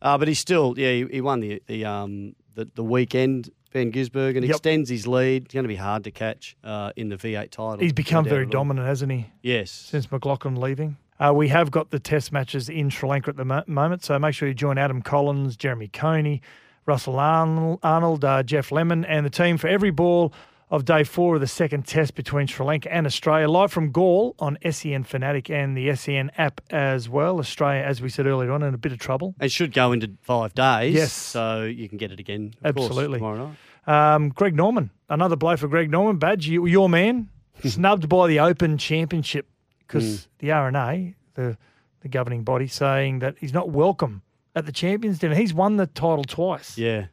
uh, 0.00 0.16
but 0.18 0.28
he 0.28 0.34
still, 0.34 0.74
yeah, 0.78 0.92
he, 0.92 1.06
he 1.14 1.20
won 1.20 1.40
the 1.40 1.62
the 1.66 1.84
um, 1.84 2.34
the, 2.54 2.68
the 2.74 2.84
weekend, 2.84 3.50
Van 3.72 3.90
Gisbergen, 3.90 4.42
Yep. 4.42 4.50
extends 4.50 4.88
his 4.88 5.06
lead. 5.06 5.46
It's 5.46 5.54
going 5.54 5.64
to 5.64 5.68
be 5.68 5.74
hard 5.76 6.04
to 6.04 6.10
catch 6.12 6.56
uh, 6.62 6.92
in 6.94 7.08
the 7.08 7.16
V8 7.16 7.50
title. 7.50 7.78
He's 7.78 7.92
become 7.92 8.24
very 8.24 8.46
dominant, 8.46 8.86
hasn't 8.86 9.10
he? 9.10 9.26
Yes. 9.42 9.70
Since 9.72 10.12
McLaughlin 10.12 10.54
leaving. 10.54 10.96
Uh, 11.18 11.32
we 11.34 11.48
have 11.48 11.70
got 11.70 11.90
the 11.90 11.98
test 11.98 12.32
matches 12.32 12.68
in 12.68 12.90
Sri 12.90 13.08
Lanka 13.08 13.30
at 13.30 13.36
the 13.36 13.44
mo- 13.44 13.62
moment, 13.66 14.04
so 14.04 14.18
make 14.18 14.34
sure 14.34 14.46
you 14.48 14.54
join 14.54 14.78
Adam 14.78 15.00
Collins, 15.02 15.56
Jeremy 15.56 15.88
Coney, 15.88 16.42
Russell 16.86 17.18
Arnold, 17.18 17.78
Arnold 17.82 18.24
uh, 18.24 18.42
Geoff 18.42 18.70
Lemon, 18.72 19.04
and 19.04 19.24
the 19.26 19.30
team 19.30 19.56
for 19.56 19.68
every 19.68 19.90
ball 19.90 20.32
of 20.70 20.84
day 20.84 21.04
four 21.04 21.34
of 21.36 21.40
the 21.40 21.46
second 21.46 21.86
test 21.86 22.14
between 22.14 22.46
Sri 22.46 22.64
Lanka 22.66 22.92
and 22.92 23.06
Australia. 23.06 23.48
Live 23.48 23.72
from 23.72 23.92
Galle 23.92 24.34
on 24.38 24.58
SEN 24.70 25.04
Fanatic 25.04 25.50
and 25.50 25.76
the 25.76 25.94
SEN 25.94 26.30
app 26.38 26.60
as 26.70 27.08
well. 27.08 27.38
Australia, 27.38 27.82
as 27.82 28.00
we 28.02 28.08
said 28.08 28.26
earlier 28.26 28.50
on, 28.50 28.62
in 28.62 28.74
a 28.74 28.78
bit 28.78 28.92
of 28.92 28.98
trouble. 28.98 29.34
It 29.40 29.52
should 29.52 29.72
go 29.72 29.92
into 29.92 30.10
five 30.22 30.54
days. 30.54 30.94
Yes. 30.94 31.12
So 31.12 31.62
you 31.64 31.88
can 31.88 31.98
get 31.98 32.10
it 32.12 32.18
again. 32.20 32.54
of 32.62 32.74
course, 32.74 32.86
Absolutely. 32.88 33.18
tomorrow 33.18 33.48
night. 33.86 34.14
Um, 34.14 34.30
Greg 34.30 34.54
Norman, 34.56 34.90
another 35.10 35.36
blow 35.36 35.56
for 35.56 35.68
Greg 35.68 35.90
Norman. 35.90 36.16
Badge, 36.16 36.46
you, 36.48 36.64
your 36.66 36.88
man, 36.88 37.28
snubbed 37.64 38.08
by 38.08 38.26
the 38.26 38.40
Open 38.40 38.78
Championship 38.78 39.46
because 39.86 40.04
Mm. 40.04 40.26
the 40.38 40.50
R&A, 40.52 41.14
the 41.34 41.56
the 42.00 42.08
governing 42.08 42.42
body, 42.42 42.66
saying 42.66 43.20
that 43.20 43.34
he's 43.38 43.52
not 43.54 43.70
welcome 43.70 44.20
at 44.54 44.66
the 44.66 44.72
Champions 44.72 45.18
Dinner. 45.18 45.34
He's 45.34 45.54
won 45.54 45.76
the 45.78 45.86
title 45.86 46.22
twice, 46.24 46.76
Yeah. 46.76 47.06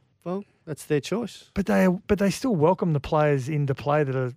Well, 0.64 0.70
that's 0.72 0.84
their 0.84 1.00
choice. 1.00 1.50
but 1.54 1.66
they 1.66 1.88
but 2.06 2.18
they 2.18 2.30
still 2.30 2.54
welcome 2.54 2.92
the 2.92 3.00
players 3.00 3.48
into 3.48 3.74
play 3.74 4.04
that 4.04 4.14
are 4.16 4.32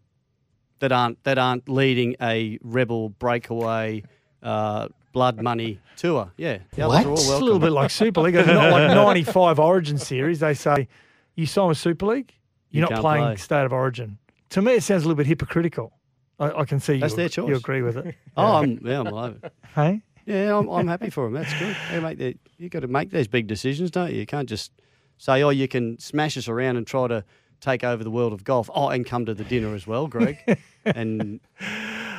That 0.79 0.91
aren't 0.91 1.23
that 1.23 1.37
aren't 1.37 1.69
leading 1.69 2.15
a 2.21 2.57
rebel 2.61 3.09
breakaway 3.09 4.03
uh, 4.43 4.87
blood 5.13 5.41
money 5.41 5.79
tour. 5.97 6.31
Yeah. 6.37 6.59
The 6.73 6.83
others 6.87 7.05
are 7.05 7.09
all 7.09 7.13
It's 7.13 7.29
a 7.29 7.37
little 7.39 7.59
bit 7.59 7.71
like 7.71 7.89
Super 7.89 8.21
League. 8.21 8.35
It's 8.35 8.47
not 8.47 8.71
like 8.71 8.89
95 8.93 9.59
Origin 9.59 9.97
series. 9.97 10.39
They 10.39 10.53
say, 10.53 10.87
you 11.35 11.45
sign 11.45 11.67
with 11.69 11.77
Super 11.77 12.05
League, 12.07 12.33
You 12.69 12.79
you're 12.79 12.81
not 12.81 12.89
can't 12.91 13.01
playing 13.01 13.23
play. 13.25 13.35
State 13.37 13.65
of 13.65 13.73
Origin. 13.73 14.17
To 14.49 14.61
me, 14.61 14.73
it 14.73 14.83
sounds 14.83 15.03
a 15.03 15.07
little 15.07 15.15
bit 15.17 15.25
hypocritical. 15.27 15.93
I, 16.39 16.51
I 16.51 16.65
can 16.65 16.79
see 16.79 16.99
That's 16.99 17.13
you, 17.13 17.17
their 17.17 17.29
choice. 17.29 17.47
you 17.49 17.55
agree 17.55 17.81
with 17.81 17.97
it. 17.97 18.15
Oh, 18.37 18.57
I'm, 18.57 18.79
yeah, 18.85 18.99
I'm 18.99 19.07
over. 19.07 19.37
it. 19.41 19.53
Hey? 19.73 20.01
Yeah, 20.25 20.57
I'm, 20.57 20.67
I'm 20.69 20.87
happy 20.87 21.09
for 21.09 21.23
them. 21.25 21.33
That's 21.33 21.53
good. 21.57 21.75
They 21.91 21.99
make 22.01 22.17
the, 22.17 22.37
you 22.57 22.67
got 22.69 22.81
to 22.81 22.87
make 22.87 23.09
these 23.11 23.27
big 23.29 23.47
decisions, 23.47 23.89
don't 23.91 24.11
you? 24.11 24.19
You 24.19 24.25
can't 24.25 24.49
just 24.49 24.71
say, 25.17 25.43
oh, 25.43 25.49
you 25.49 25.67
can 25.67 25.99
smash 25.99 26.37
us 26.37 26.47
around 26.47 26.77
and 26.77 26.85
try 26.85 27.07
to 27.07 27.23
take 27.61 27.83
over 27.83 28.03
the 28.03 28.11
world 28.11 28.33
of 28.33 28.43
golf. 28.43 28.69
Oh, 28.73 28.89
and 28.89 29.05
come 29.05 29.25
to 29.25 29.33
the 29.33 29.43
dinner 29.43 29.73
as 29.75 29.87
well, 29.87 30.07
Greg. 30.07 30.37
and 30.85 31.39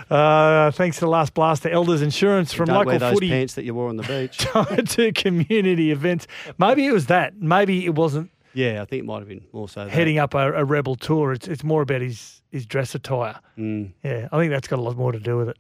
Uh, 0.09 0.71
thanks 0.71 0.99
to 0.99 1.01
the 1.01 1.11
last 1.11 1.35
blast 1.35 1.65
to 1.65 1.73
Elders 1.73 2.01
Insurance 2.01 2.53
from 2.53 2.67
don't 2.67 2.77
local 2.77 2.91
wear 2.91 2.99
those 3.01 3.15
footy 3.15 3.29
pants 3.29 3.55
that 3.55 3.65
you 3.65 3.75
wore 3.75 3.89
on 3.89 3.97
the 3.97 4.05
beach. 4.05 4.39
to 4.95 5.11
community 5.13 5.91
events. 5.91 6.29
Maybe 6.59 6.87
it 6.87 6.93
was 6.93 7.07
that. 7.07 7.37
Maybe 7.41 7.85
it 7.85 7.97
wasn't 7.97 8.31
yeah, 8.57 8.81
I 8.81 8.87
think 8.87 9.01
it 9.01 9.05
might 9.07 9.19
have 9.19 9.29
been 9.29 9.45
more 9.53 9.69
so. 9.69 9.85
that. 9.85 9.91
heading 9.91 10.19
up 10.19 10.33
a, 10.33 10.51
a 10.55 10.65
rebel 10.65 10.97
tour. 10.97 11.33
It's 11.33 11.47
it's 11.47 11.63
more 11.63 11.83
about 11.83 12.01
his 12.01 12.41
his 12.51 12.65
dress 12.65 12.95
attire. 12.95 13.39
Mm. 13.59 13.93
Yeah, 14.03 14.29
I 14.33 14.39
think 14.39 14.51
that's 14.51 14.67
got 14.67 14.79
a 14.79 14.83
lot 14.83 14.97
more 14.97 15.13
to 15.13 15.21
do 15.21 15.37
with 15.37 15.51
it. 15.51 15.59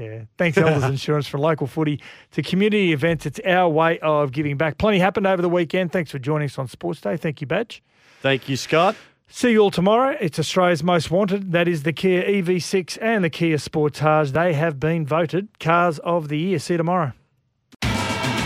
Yeah. 0.00 0.22
Thanks, 0.38 0.56
Elders 0.56 0.84
Insurance, 0.90 1.26
from 1.26 1.42
local 1.42 1.66
footy 1.66 2.00
to 2.32 2.42
community 2.42 2.92
events. 2.92 3.26
It's 3.26 3.40
our 3.44 3.68
way 3.68 3.98
of 4.00 4.32
giving 4.32 4.56
back. 4.56 4.78
Plenty 4.78 4.98
happened 4.98 5.26
over 5.26 5.42
the 5.42 5.48
weekend. 5.48 5.92
Thanks 5.92 6.10
for 6.10 6.18
joining 6.18 6.46
us 6.46 6.58
on 6.58 6.66
Sports 6.68 7.00
Day. 7.00 7.16
Thank 7.16 7.40
you, 7.40 7.46
Badge. 7.46 7.82
Thank 8.22 8.48
you, 8.48 8.56
Scott. 8.56 8.96
See 9.28 9.52
you 9.52 9.58
all 9.60 9.70
tomorrow. 9.70 10.16
It's 10.20 10.38
Australia's 10.38 10.82
most 10.82 11.10
wanted. 11.10 11.52
That 11.52 11.68
is 11.68 11.84
the 11.84 11.92
Kia 11.92 12.22
EV6 12.24 12.98
and 13.00 13.22
the 13.22 13.30
Kia 13.30 13.58
Sportage. 13.58 14.32
They 14.32 14.54
have 14.54 14.80
been 14.80 15.06
voted 15.06 15.48
Cars 15.60 16.00
of 16.00 16.28
the 16.28 16.36
Year. 16.38 16.58
See 16.58 16.74
you 16.74 16.78
tomorrow. 16.78 17.12